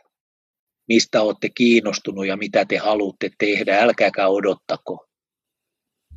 mistä 0.87 1.21
olette 1.21 1.49
kiinnostunut 1.49 2.27
ja 2.27 2.37
mitä 2.37 2.65
te 2.65 2.77
haluatte 2.77 3.29
tehdä, 3.37 3.81
älkääkä 3.81 4.27
odottako. 4.27 5.07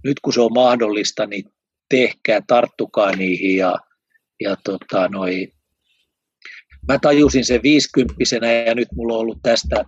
Nyt 0.04 0.20
kun 0.20 0.32
se 0.32 0.40
on 0.40 0.52
mahdollista, 0.52 1.26
niin 1.26 1.44
tehkää, 1.90 2.40
tarttukaa 2.46 3.16
niihin 3.16 3.56
ja, 3.56 3.78
ja 4.40 4.56
tota, 4.64 5.08
noi, 5.08 5.52
mä 6.88 6.98
tajusin 6.98 7.44
sen 7.44 7.62
viisikymppisenä 7.62 8.52
ja 8.52 8.74
nyt 8.74 8.88
mulla 8.92 9.14
on 9.14 9.20
ollut 9.20 9.38
tästä 9.42 9.84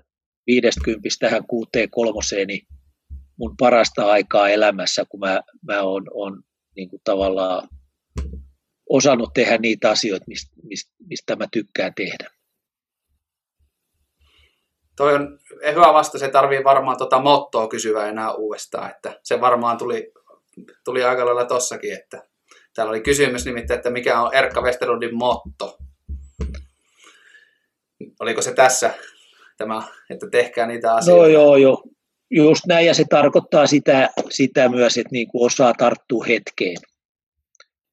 50 0.46 1.09
tähän 1.20 1.46
kuuteen 1.46 1.90
kolmoseen 1.90 2.46
niin 2.46 2.66
mun 3.36 3.57
parasta 3.57 4.07
aikaa 4.07 4.48
elämässä, 4.48 5.05
kun 5.09 5.20
mä, 5.20 5.40
mä 5.68 5.82
oon, 5.82 6.07
on 6.14 6.42
niin 6.76 6.88
kuin 6.90 7.03
tavallaan 7.05 7.68
osannut 8.88 9.30
tehdä 9.34 9.59
niitä 9.59 9.90
asioita, 9.90 10.24
mistä, 10.28 10.57
mistä, 11.09 11.36
mä 11.36 11.46
tykkään 11.53 11.94
tehdä. 11.94 12.30
Toi 14.96 15.14
on 15.14 15.38
hyvä 15.74 15.92
vasta, 15.92 16.18
se 16.18 16.28
tarvii 16.28 16.64
varmaan 16.64 16.96
tota 16.98 17.20
mottoa 17.20 17.68
kysyä 17.68 18.09
enää 18.09 18.32
uudestaan, 18.32 18.90
että 18.90 19.20
se 19.22 19.40
varmaan 19.40 19.78
tuli, 19.78 20.12
tuli 20.84 21.05
aika 21.05 21.26
lailla 21.26 21.44
tossakin, 21.44 21.94
että 21.94 22.28
täällä 22.74 22.90
oli 22.90 23.01
kysymys 23.01 23.44
nimittäin, 23.44 23.78
että 23.78 23.90
mikä 23.90 24.20
on 24.20 24.34
Erkka 24.34 24.62
Westerlundin 24.62 25.14
motto. 25.14 25.78
Oliko 28.21 28.43
se 28.43 28.55
tässä 28.55 28.95
tämä, 29.59 29.83
että 30.11 30.27
tehkää 30.31 30.66
niitä 30.66 30.95
asioita. 30.95 31.23
No 31.23 31.29
joo, 31.29 31.57
joo. 31.57 31.83
Just 32.31 32.66
näin, 32.66 32.87
ja 32.87 32.95
se 32.95 33.05
tarkoittaa 33.11 33.66
sitä, 33.66 34.11
sitä 34.31 34.68
myös, 34.68 34.99
että 34.99 35.12
niin 35.12 35.29
kuin 35.29 35.47
osaa 35.47 35.75
tarttua 35.79 36.25
hetkeen. 36.25 36.77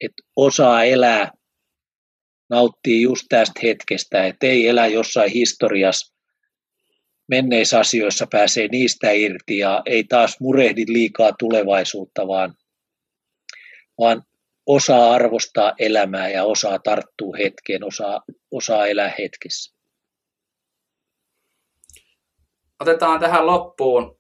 Että 0.02 0.24
osaa 0.36 0.84
elää, 0.84 1.32
nauttii 2.50 3.02
just 3.02 3.26
tästä 3.30 3.60
hetkestä, 3.64 4.26
että 4.26 4.48
ei 4.48 4.68
elä 4.68 4.88
jossain 4.88 5.32
historiassa, 5.32 6.16
menneissä 7.28 7.80
asioissa 7.80 8.28
pääsee 8.32 8.68
niistä 8.68 9.12
irti 9.12 9.58
ja 9.58 9.82
ei 9.86 10.04
taas 10.04 10.40
murehdi 10.40 10.86
liikaa 10.88 11.32
tulevaisuutta, 11.40 12.28
vaan, 12.28 12.54
vaan 14.00 14.24
osaa 14.66 15.12
arvostaa 15.12 15.74
elämää 15.80 16.30
ja 16.30 16.44
osaa 16.44 16.80
tarttua 16.80 17.38
hetkeen, 17.38 17.84
osaa, 17.84 18.22
osaa 18.52 18.88
elää 18.88 19.16
hetkessä. 19.20 19.77
Otetaan 22.80 23.20
tähän 23.20 23.48
loppuun 23.48 24.18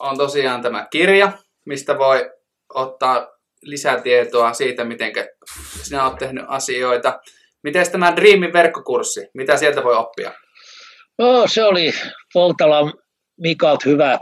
on 0.00 0.18
tosiaan 0.18 0.62
tämä 0.62 0.86
kirja, 0.90 1.32
mistä 1.66 1.98
voi 1.98 2.30
ottaa 2.74 3.28
lisätietoa 3.62 4.52
siitä, 4.52 4.84
miten 4.84 5.12
sinä 5.82 6.06
olet 6.06 6.18
tehnyt 6.18 6.44
asioita. 6.48 7.20
Miten 7.62 7.90
tämä 7.92 8.16
Dreamin 8.16 8.52
verkkokurssi, 8.52 9.28
mitä 9.34 9.56
sieltä 9.56 9.84
voi 9.84 9.96
oppia? 9.96 10.32
No, 11.18 11.46
se 11.46 11.64
oli 11.64 11.92
Poltalan 12.32 12.92
Mikalt 13.40 13.84
hyvä 13.84 14.18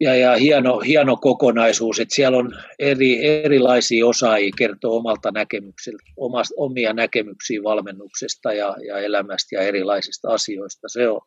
ja, 0.00 0.14
ja 0.14 0.36
hieno, 0.36 0.78
hieno 0.78 1.16
kokonaisuus, 1.16 2.00
että 2.00 2.14
siellä 2.14 2.38
on 2.38 2.52
eri, 2.78 3.26
erilaisia 3.26 4.06
osaajia 4.06 4.50
kertoo 4.58 4.96
omalta 4.96 5.30
näkemyksiltä, 5.30 6.04
omasta, 6.16 6.54
omia 6.56 6.92
näkemyksiä 6.92 7.62
valmennuksesta 7.62 8.52
ja, 8.52 8.76
ja 8.86 8.98
elämästä 8.98 9.56
ja 9.56 9.62
erilaisista 9.62 10.28
asioista. 10.32 10.88
Se 10.88 11.08
on, 11.08 11.20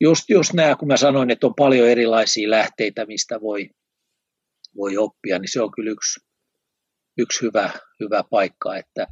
just, 0.00 0.24
just 0.28 0.52
nämä, 0.52 0.76
kun 0.76 0.88
mä 0.88 0.96
sanoin, 0.96 1.30
että 1.30 1.46
on 1.46 1.54
paljon 1.54 1.88
erilaisia 1.88 2.50
lähteitä, 2.50 3.06
mistä 3.06 3.40
voi, 3.40 3.70
voi 4.76 4.96
oppia, 4.96 5.38
niin 5.38 5.52
se 5.52 5.62
on 5.62 5.70
kyllä 5.70 5.90
yksi, 5.90 6.20
yksi 7.18 7.42
hyvä, 7.42 7.70
hyvä 8.00 8.24
paikka, 8.30 8.76
että 8.76 9.06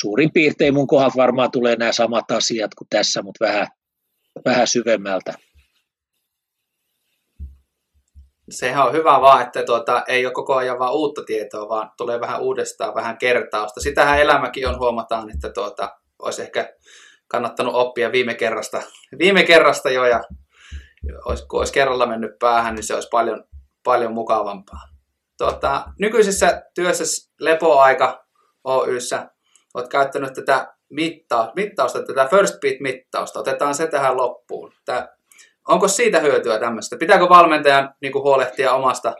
suurin 0.00 0.32
piirtein 0.32 0.74
mun 0.74 0.86
kohdalla 0.86 1.14
varmaan 1.16 1.50
tulee 1.50 1.76
nämä 1.76 1.92
samat 1.92 2.30
asiat 2.30 2.74
kuin 2.74 2.88
tässä, 2.90 3.22
mutta 3.22 3.44
vähän, 3.44 3.66
vähän 4.44 4.66
syvemmältä. 4.66 5.34
Sehän 8.50 8.86
on 8.86 8.92
hyvä 8.92 9.20
vaan, 9.20 9.46
että 9.46 9.64
tuota, 9.64 10.04
ei 10.08 10.26
ole 10.26 10.34
koko 10.34 10.54
ajan 10.54 10.78
vaan 10.78 10.94
uutta 10.94 11.24
tietoa, 11.24 11.68
vaan 11.68 11.90
tulee 11.96 12.20
vähän 12.20 12.40
uudestaan, 12.40 12.94
vähän 12.94 13.18
kertausta. 13.18 13.80
Sitähän 13.80 14.20
elämäkin 14.20 14.68
on, 14.68 14.78
huomataan, 14.78 15.30
että 15.30 15.50
tuota, 15.50 15.98
olisi 16.18 16.42
ehkä 16.42 16.72
kannattanut 17.28 17.74
oppia 17.74 18.12
viime 18.12 18.34
kerrasta, 18.34 18.82
viime 19.18 19.42
kerrasta 19.42 19.90
jo, 19.90 20.04
ja 20.04 20.20
olisi, 21.24 21.46
kun 21.46 21.58
olisi 21.58 21.72
kerralla 21.72 22.06
mennyt 22.06 22.38
päähän, 22.38 22.74
niin 22.74 22.84
se 22.84 22.94
olisi 22.94 23.08
paljon, 23.10 23.44
paljon 23.84 24.12
mukavampaa. 24.12 24.80
Tuota, 25.38 25.84
nykyisessä 25.98 26.62
työssä 26.74 27.26
Lepoaika 27.40 28.24
Oyssä 28.64 29.28
olet 29.74 29.88
käyttänyt 29.88 30.32
tätä 30.32 30.74
mittausta, 30.90 31.52
mittausta, 31.56 32.02
tätä 32.02 32.28
first 32.30 32.54
beat-mittausta. 32.60 33.40
Otetaan 33.40 33.74
se 33.74 33.86
tähän 33.86 34.16
loppuun. 34.16 34.72
Tämä, 34.84 35.08
onko 35.68 35.88
siitä 35.88 36.20
hyötyä 36.20 36.58
tämmöistä? 36.58 36.96
Pitääkö 36.96 37.28
valmentajan 37.28 37.94
niin 38.00 38.12
kuin, 38.12 38.22
huolehtia 38.22 38.72
omasta, 38.72 39.14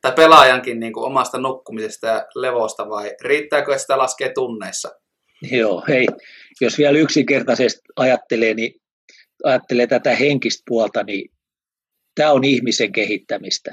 tai 0.00 0.12
pelaajankin 0.12 0.80
niin 0.80 0.92
kuin, 0.92 1.06
omasta 1.06 1.38
nukkumisesta 1.38 2.06
ja 2.06 2.26
levosta, 2.34 2.88
vai 2.88 3.16
riittääkö, 3.22 3.78
sitä 3.78 3.98
laskee 3.98 4.32
tunneissa? 4.32 4.90
Joo, 5.50 5.84
hei. 5.88 6.06
Jos 6.60 6.78
vielä 6.78 6.98
yksinkertaisesti 6.98 7.80
ajattelee, 7.96 8.54
niin 8.54 8.80
ajattelee 9.44 9.86
tätä 9.86 10.16
henkistä 10.16 10.62
puolta, 10.68 11.02
niin 11.02 11.30
tämä 12.14 12.32
on 12.32 12.44
ihmisen 12.44 12.92
kehittämistä. 12.92 13.70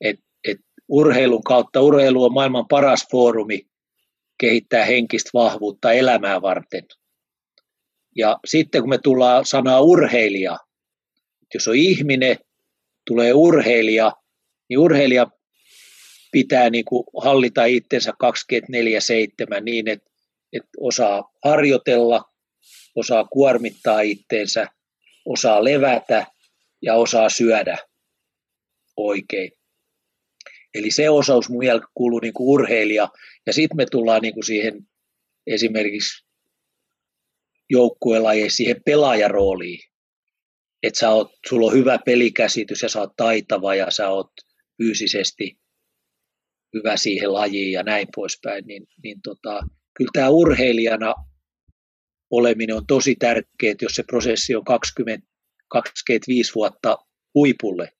Et, 0.00 0.20
et 0.44 0.58
urheilun 0.88 1.42
kautta, 1.42 1.80
urheilu 1.80 2.24
on 2.24 2.32
maailman 2.32 2.68
paras 2.68 3.06
foorumi 3.10 3.66
kehittää 4.38 4.84
henkistä 4.84 5.30
vahvuutta 5.34 5.92
elämää 5.92 6.42
varten. 6.42 6.84
Ja 8.16 8.38
sitten 8.44 8.80
kun 8.80 8.90
me 8.90 8.98
tullaan 8.98 9.46
sanaa 9.46 9.80
urheilija, 9.80 10.56
jos 11.54 11.68
on 11.68 11.76
ihminen, 11.76 12.36
tulee 13.06 13.32
urheilija, 13.32 14.12
niin 14.68 14.78
urheilija 14.78 15.26
pitää 16.32 16.70
niin 16.70 16.84
kuin 16.84 17.04
hallita 17.22 17.64
itsensä 17.64 18.12
24-7 19.58 19.60
niin, 19.60 19.88
että, 19.88 20.10
että 20.56 20.68
osaa 20.80 21.32
harjoitella, 21.44 22.24
osaa 22.94 23.24
kuormittaa 23.24 24.00
itteensä, 24.00 24.66
osaa 25.24 25.64
levätä 25.64 26.26
ja 26.82 26.94
osaa 26.94 27.28
syödä 27.28 27.78
oikein. 28.96 29.52
Eli 30.74 30.90
se 30.90 31.10
osaus 31.10 31.50
mun 31.50 31.64
jälkeen 31.64 31.90
kuuluu 31.94 32.20
niin 32.20 32.34
kuin 32.34 32.48
urheilija. 32.48 33.08
Ja 33.46 33.52
sitten 33.52 33.76
me 33.76 33.86
tullaan 33.90 34.22
niin 34.22 34.34
kuin 34.34 34.44
siihen 34.44 34.88
esimerkiksi 35.46 36.26
joukkuelajeissa 37.70 38.56
siihen 38.56 38.82
pelaajarooliin. 38.84 39.80
Että 40.82 40.98
sulla 41.48 41.66
on 41.66 41.72
hyvä 41.72 41.98
pelikäsitys 42.06 42.82
ja 42.82 42.88
sä 42.88 43.00
oot 43.00 43.16
taitava 43.16 43.74
ja 43.74 43.90
sä 43.90 44.08
oot 44.08 44.32
fyysisesti 44.76 45.58
hyvä 46.74 46.96
siihen 46.96 47.32
lajiin 47.32 47.72
ja 47.72 47.82
näin 47.82 48.08
poispäin. 48.16 48.66
Niin, 48.66 48.86
niin 49.02 49.20
tota, 49.22 49.60
kyllä 49.96 50.10
tämä 50.12 50.28
urheilijana 50.28 51.14
oleminen 52.30 52.76
on 52.76 52.86
tosi 52.86 53.16
tärkeää, 53.16 53.74
jos 53.82 53.92
se 53.92 54.02
prosessi 54.02 54.54
on 54.54 54.64
20, 54.64 55.26
25 55.68 56.54
vuotta 56.54 56.98
huipulle, 57.34 57.92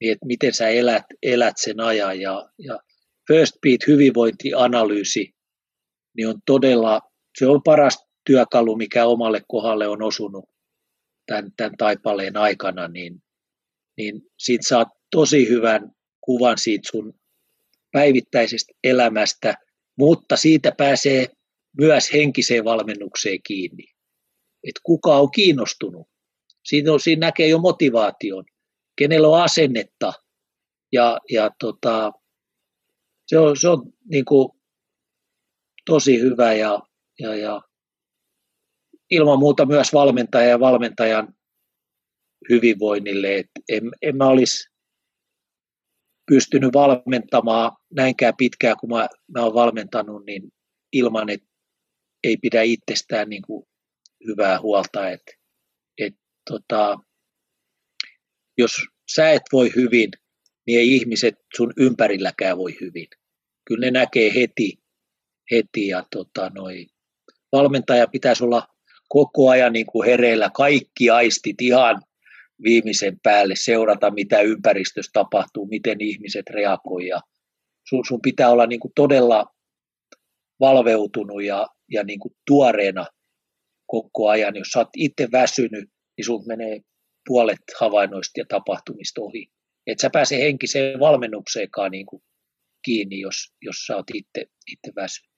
niin 0.00 0.12
että 0.12 0.26
miten 0.26 0.54
sä 0.54 0.68
elät, 0.68 1.04
elät 1.22 1.54
sen 1.58 1.80
ajan. 1.80 2.20
Ja, 2.20 2.48
ja 2.58 2.78
First 3.28 3.54
Beat 3.62 3.80
hyvinvointianalyysi 3.86 5.34
niin 6.16 6.28
on 6.28 6.40
todella, 6.46 7.00
se 7.38 7.46
on 7.46 7.62
paras 7.62 8.06
työkalu, 8.26 8.76
mikä 8.76 9.06
omalle 9.06 9.42
kohdalle 9.48 9.88
on 9.88 10.02
osunut 10.02 10.44
tämän, 11.26 11.52
tämän 11.56 11.76
taipaleen 11.78 12.36
aikana, 12.36 12.88
niin, 12.88 13.22
niin 13.96 14.22
siitä 14.38 14.68
saat 14.68 14.88
tosi 15.10 15.48
hyvän 15.48 15.90
kuvan 16.20 16.58
siitä 16.58 16.88
sun 16.90 17.14
päivittäisestä 17.92 18.72
elämästä, 18.84 19.54
mutta 20.02 20.36
siitä 20.36 20.72
pääsee 20.76 21.26
myös 21.78 22.12
henkiseen 22.12 22.64
valmennukseen 22.64 23.38
kiinni. 23.46 23.84
Että 24.68 24.80
kuka 24.82 25.16
on 25.16 25.30
kiinnostunut. 25.30 26.06
Siinä, 26.64 26.92
on, 26.92 27.00
siinä 27.00 27.26
näkee 27.26 27.48
jo 27.48 27.58
motivaation 27.58 28.44
kenellä 28.96 29.28
on 29.28 29.42
asennetta. 29.42 30.12
Ja, 30.92 31.18
ja 31.30 31.50
tota, 31.58 32.12
se 33.26 33.38
on, 33.38 33.56
se 33.56 33.68
on 33.68 33.92
niin 34.10 34.24
kuin 34.24 34.48
tosi 35.86 36.20
hyvä 36.20 36.52
ja, 36.52 36.78
ja, 37.20 37.34
ja 37.36 37.62
ilman 39.10 39.38
muuta 39.38 39.66
myös 39.66 39.92
valmentaja 39.92 40.48
ja 40.48 40.60
valmentajan 40.60 41.34
hyvinvoinnille. 42.50 43.36
Et 43.36 43.50
en, 43.68 43.90
en 44.02 44.16
mä 44.16 44.26
olisi 44.26 44.71
pystynyt 46.34 46.72
valmentamaan 46.72 47.72
näinkään 47.94 48.34
pitkään 48.36 48.76
kuin 48.80 48.90
mä, 48.90 49.08
mä 49.34 49.42
olen 49.42 49.54
valmentanut, 49.54 50.26
niin 50.26 50.52
ilman, 50.92 51.28
että 51.28 51.48
ei 52.24 52.36
pidä 52.36 52.62
itsestään 52.62 53.28
niin 53.28 53.42
kuin 53.42 53.66
hyvää 54.26 54.60
huolta. 54.60 55.10
Et, 55.10 55.22
et, 55.98 56.14
tota, 56.50 56.98
jos 58.58 58.72
sä 59.14 59.30
et 59.30 59.42
voi 59.52 59.70
hyvin, 59.76 60.10
niin 60.66 60.78
ei 60.78 60.96
ihmiset 60.96 61.34
sun 61.56 61.72
ympärilläkään 61.76 62.58
voi 62.58 62.76
hyvin. 62.80 63.06
Kyllä 63.64 63.86
ne 63.86 63.90
näkee 63.90 64.34
heti, 64.34 64.78
heti 65.50 65.88
ja 65.88 66.04
tota, 66.10 66.50
noi, 66.54 66.86
valmentaja 67.52 68.06
pitäisi 68.06 68.44
olla 68.44 68.68
koko 69.08 69.50
ajan 69.50 69.72
niin 69.72 69.86
kuin 69.86 70.08
hereillä, 70.08 70.50
kaikki 70.54 71.10
aistit 71.10 71.60
ihan 71.60 72.02
viimeisen 72.62 73.20
päälle, 73.22 73.54
seurata 73.56 74.10
mitä 74.10 74.40
ympäristössä 74.40 75.10
tapahtuu, 75.12 75.66
miten 75.66 76.00
ihmiset 76.00 76.50
reagoivat. 76.50 77.22
sun, 77.88 78.04
sun 78.08 78.22
pitää 78.22 78.50
olla 78.50 78.66
niin 78.66 78.80
kuin 78.80 78.92
todella 78.96 79.44
valveutunut 80.60 81.44
ja, 81.44 81.66
ja 81.90 82.04
niin 82.04 82.20
kuin 82.20 82.34
tuoreena 82.46 83.06
koko 83.86 84.28
ajan. 84.28 84.56
Jos 84.56 84.68
sä 84.68 84.78
oot 84.78 84.88
itse 84.96 85.28
väsynyt, 85.32 85.88
niin 86.16 86.24
sun 86.24 86.44
menee 86.46 86.80
puolet 87.28 87.58
havainnoista 87.80 88.40
ja 88.40 88.44
tapahtumista 88.48 89.20
ohi. 89.20 89.46
Et 89.86 89.98
sä 89.98 90.10
pääse 90.10 90.36
henkiseen 90.38 91.00
valmennukseenkaan 91.00 91.90
niin 91.90 92.06
kuin 92.06 92.22
kiinni, 92.84 93.20
jos, 93.20 93.36
jos 93.62 93.76
sä 93.86 93.96
oot 93.96 94.06
itse, 94.14 94.46
itse 94.66 94.92
väsynyt. 94.96 95.32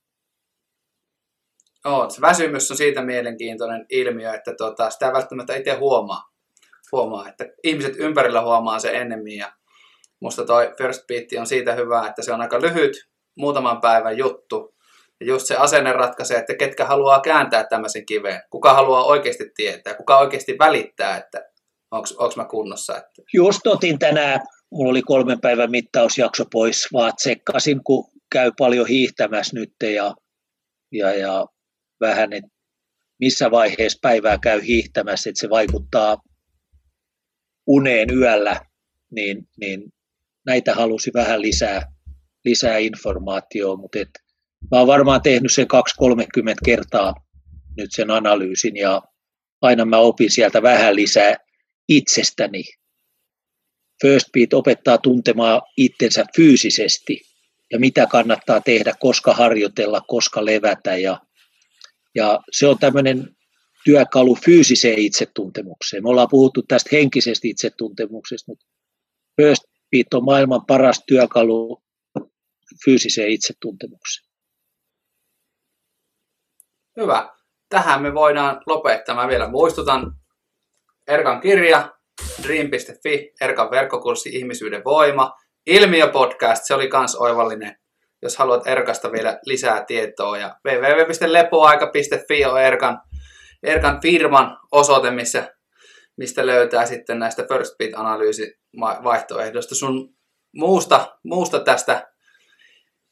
Oo, 1.86 2.11
se 2.11 2.20
väsymys 2.20 2.70
on 2.70 2.77
siitä 2.77 3.03
mielenkiintoinen 3.03 3.86
ilmiö, 3.90 4.35
että 4.35 4.55
tota, 4.59 4.90
sitä 4.90 5.12
välttämättä 5.12 5.57
itse 5.57 5.73
huomaa. 5.73 6.34
Huomaa. 6.95 7.29
Että 7.29 7.45
ihmiset 7.65 7.95
ympärillä 7.97 8.43
huomaa 8.43 8.79
se 8.79 8.91
ennemmin. 8.91 9.39
Ja 9.39 9.53
musta 10.21 10.45
toi 10.45 10.73
First 10.79 11.07
Beat 11.07 11.41
on 11.41 11.47
siitä 11.47 11.75
hyvä, 11.75 12.07
että 12.09 12.23
se 12.23 12.33
on 12.33 12.41
aika 12.41 12.61
lyhyt, 12.61 12.93
muutaman 13.37 13.81
päivän 13.81 14.19
juttu. 14.19 14.75
Ja 15.21 15.27
just 15.27 15.47
se 15.47 15.57
asenne 15.57 15.93
ratkaisee, 15.93 16.39
että 16.39 16.55
ketkä 16.55 16.85
haluaa 16.85 17.21
kääntää 17.21 17.65
tämmöisen 17.65 18.07
kiveen. 18.07 18.43
Kuka 18.51 18.75
haluaa 18.75 19.05
oikeasti 19.05 19.51
tietää, 19.57 19.95
kuka 19.95 20.19
oikeasti 20.19 20.57
välittää, 20.59 21.16
että 21.16 21.51
onko 21.91 22.33
mä 22.37 22.45
kunnossa? 22.45 22.97
Että... 22.97 23.23
Just 23.35 23.66
otin 23.66 23.99
tänään, 23.99 24.41
mulla 24.73 24.91
oli 24.91 25.03
kolmen 25.03 25.41
päivän 25.41 25.71
mittausjakso 25.71 26.45
pois, 26.53 26.89
vaan 26.93 27.12
tsekkasin, 27.16 27.85
kun 27.85 28.11
käy 28.33 28.53
paljon 28.59 28.87
hiihtämässä 28.87 29.57
nyt 29.57 29.73
ja, 29.83 30.15
ja, 30.93 31.15
ja 31.15 31.47
vähän, 32.01 32.33
että 32.33 32.51
missä 33.21 33.51
vaiheessa 33.51 33.99
päivää 34.03 34.39
käy 34.39 34.61
hiihtämässä, 34.62 35.31
että 35.31 35.41
se 35.41 35.51
vaikuttaa 35.51 36.16
uneen 37.66 38.09
yöllä, 38.11 38.61
niin, 39.11 39.49
niin 39.61 39.93
näitä 40.47 40.74
halusi 40.74 41.11
vähän 41.15 41.43
lisää, 41.43 41.82
lisää 42.45 42.78
informaatiota, 42.78 43.81
mutta 43.81 43.99
et, 43.99 44.09
mä 44.70 44.78
oon 44.78 44.86
varmaan 44.86 45.23
tehnyt 45.23 45.53
sen 45.53 45.66
2-30 46.03 46.55
kertaa 46.65 47.15
nyt 47.77 47.91
sen 47.93 48.11
analyysin 48.11 48.77
ja 48.77 49.03
aina 49.62 49.85
mä 49.85 49.99
opin 49.99 50.31
sieltä 50.31 50.62
vähän 50.62 50.97
lisää 50.97 51.36
itsestäni. 51.89 52.62
First 54.03 54.32
Beat 54.32 54.53
opettaa 54.53 54.99
tuntemaan 54.99 55.62
itsensä 55.77 56.24
fyysisesti 56.36 57.20
ja 57.73 57.78
mitä 57.78 58.07
kannattaa 58.07 58.61
tehdä, 58.61 58.93
koska 58.99 59.32
harjoitella, 59.32 60.01
koska 60.01 60.45
levätä. 60.45 60.97
Ja, 60.97 61.20
ja 62.15 62.41
se 62.53 62.66
on 62.66 62.78
tämmöinen 62.78 63.34
työkalu 63.85 64.35
fyysiseen 64.44 64.98
itsetuntemukseen. 64.98 66.02
Me 66.02 66.09
ollaan 66.09 66.28
puhuttu 66.31 66.62
tästä 66.62 66.90
henkisestä 66.93 67.48
itsetuntemuksesta, 67.48 68.52
mutta 68.52 68.66
First 69.36 69.62
Beat 69.90 70.15
on 70.15 70.24
maailman 70.24 70.66
paras 70.66 71.02
työkalu 71.06 71.82
fyysiseen 72.85 73.31
itsetuntemukseen. 73.31 74.28
Hyvä. 76.97 77.31
Tähän 77.69 78.02
me 78.02 78.15
voidaan 78.15 78.61
lopettaa. 78.66 79.15
Mä 79.15 79.28
vielä 79.28 79.48
muistutan 79.48 80.12
Erkan 81.09 81.40
kirja, 81.40 81.93
dream.fi, 82.43 83.32
Erkan 83.40 83.70
verkkokurssi 83.70 84.28
Ihmisyyden 84.28 84.85
voima. 84.85 85.32
Ilmiö-podcast, 85.66 86.65
se 86.65 86.74
oli 86.74 86.89
kans 86.89 87.16
oivallinen, 87.16 87.77
jos 88.23 88.36
haluat 88.36 88.66
Erkasta 88.66 89.12
vielä 89.12 89.39
lisää 89.47 89.85
tietoa. 89.85 90.39
Ja 90.39 90.56
www.lepoaika.fi 90.65 92.44
on 92.44 92.62
Erkan, 92.62 93.01
Erkan 93.65 94.01
firman 94.03 94.59
osoite, 94.73 95.11
missä, 95.11 95.55
mistä 96.16 96.47
löytää 96.47 96.86
sitten 96.86 97.19
näistä 97.19 97.45
First 97.49 97.74
Beat-analyysivaihtoehdoista 97.78 99.74
sun 99.74 100.15
muusta, 100.55 101.19
muusta 101.24 101.61
tästä 101.61 102.07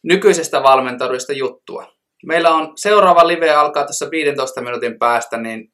nykyisestä 0.03 0.62
valmentaudesta 0.62 1.33
juttua. 1.33 1.93
Meillä 2.27 2.51
on 2.51 2.73
seuraava 2.77 3.27
live 3.29 3.51
alkaa 3.51 3.87
tässä 3.87 4.11
15 4.11 4.61
minuutin 4.61 4.99
päästä, 4.99 5.37
niin 5.37 5.73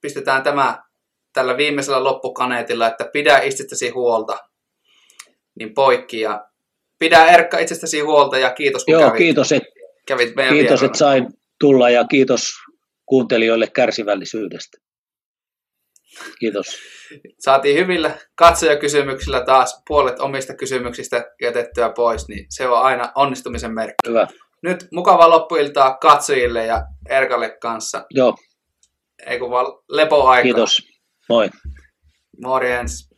pistetään 0.00 0.42
tämä 0.42 0.82
tällä 1.32 1.56
viimeisellä 1.56 2.04
loppukaneetilla, 2.04 2.86
että 2.86 3.10
pidä 3.12 3.38
itsestäsi 3.38 3.88
huolta, 3.88 4.38
niin 5.58 5.74
poikki 5.74 6.20
ja 6.20 6.44
pidä 6.98 7.26
Erkka 7.26 7.58
itsestäsi 7.58 8.00
huolta 8.00 8.38
ja 8.38 8.50
kiitos 8.50 8.84
kun 8.84 8.92
Joo, 8.92 9.02
kävit, 9.02 9.18
kiitos, 9.18 9.52
että 9.52 9.68
kävit 10.06 10.36
meidän 10.36 10.54
kiitos, 10.54 10.82
että 10.82 10.98
sain 10.98 11.26
tulla 11.60 11.90
ja 11.90 12.04
kiitos 12.04 12.61
kuuntelijoille 13.12 13.66
kärsivällisyydestä. 13.66 14.78
Kiitos. 16.40 16.66
Saatiin 17.38 17.78
hyvillä 17.78 18.18
katsojakysymyksillä 18.34 19.44
taas 19.44 19.82
puolet 19.88 20.20
omista 20.20 20.54
kysymyksistä 20.56 21.24
jätettyä 21.42 21.92
pois, 21.96 22.28
niin 22.28 22.46
se 22.48 22.68
on 22.68 22.82
aina 22.82 23.12
onnistumisen 23.14 23.74
merkki. 23.74 24.08
Hyvä. 24.08 24.26
Nyt 24.62 24.88
mukavaa 24.92 25.30
loppuiltaa 25.30 25.96
katsojille 25.96 26.66
ja 26.66 26.82
Erkalle 27.08 27.56
kanssa. 27.60 28.04
Joo, 28.10 28.34
Ei 29.26 29.38
kun 29.38 29.50
vaan 29.50 29.66
lepoaikaa. 29.88 30.42
kiitos. 30.42 30.78
Moi. 31.28 31.50
Morjens. 32.42 33.11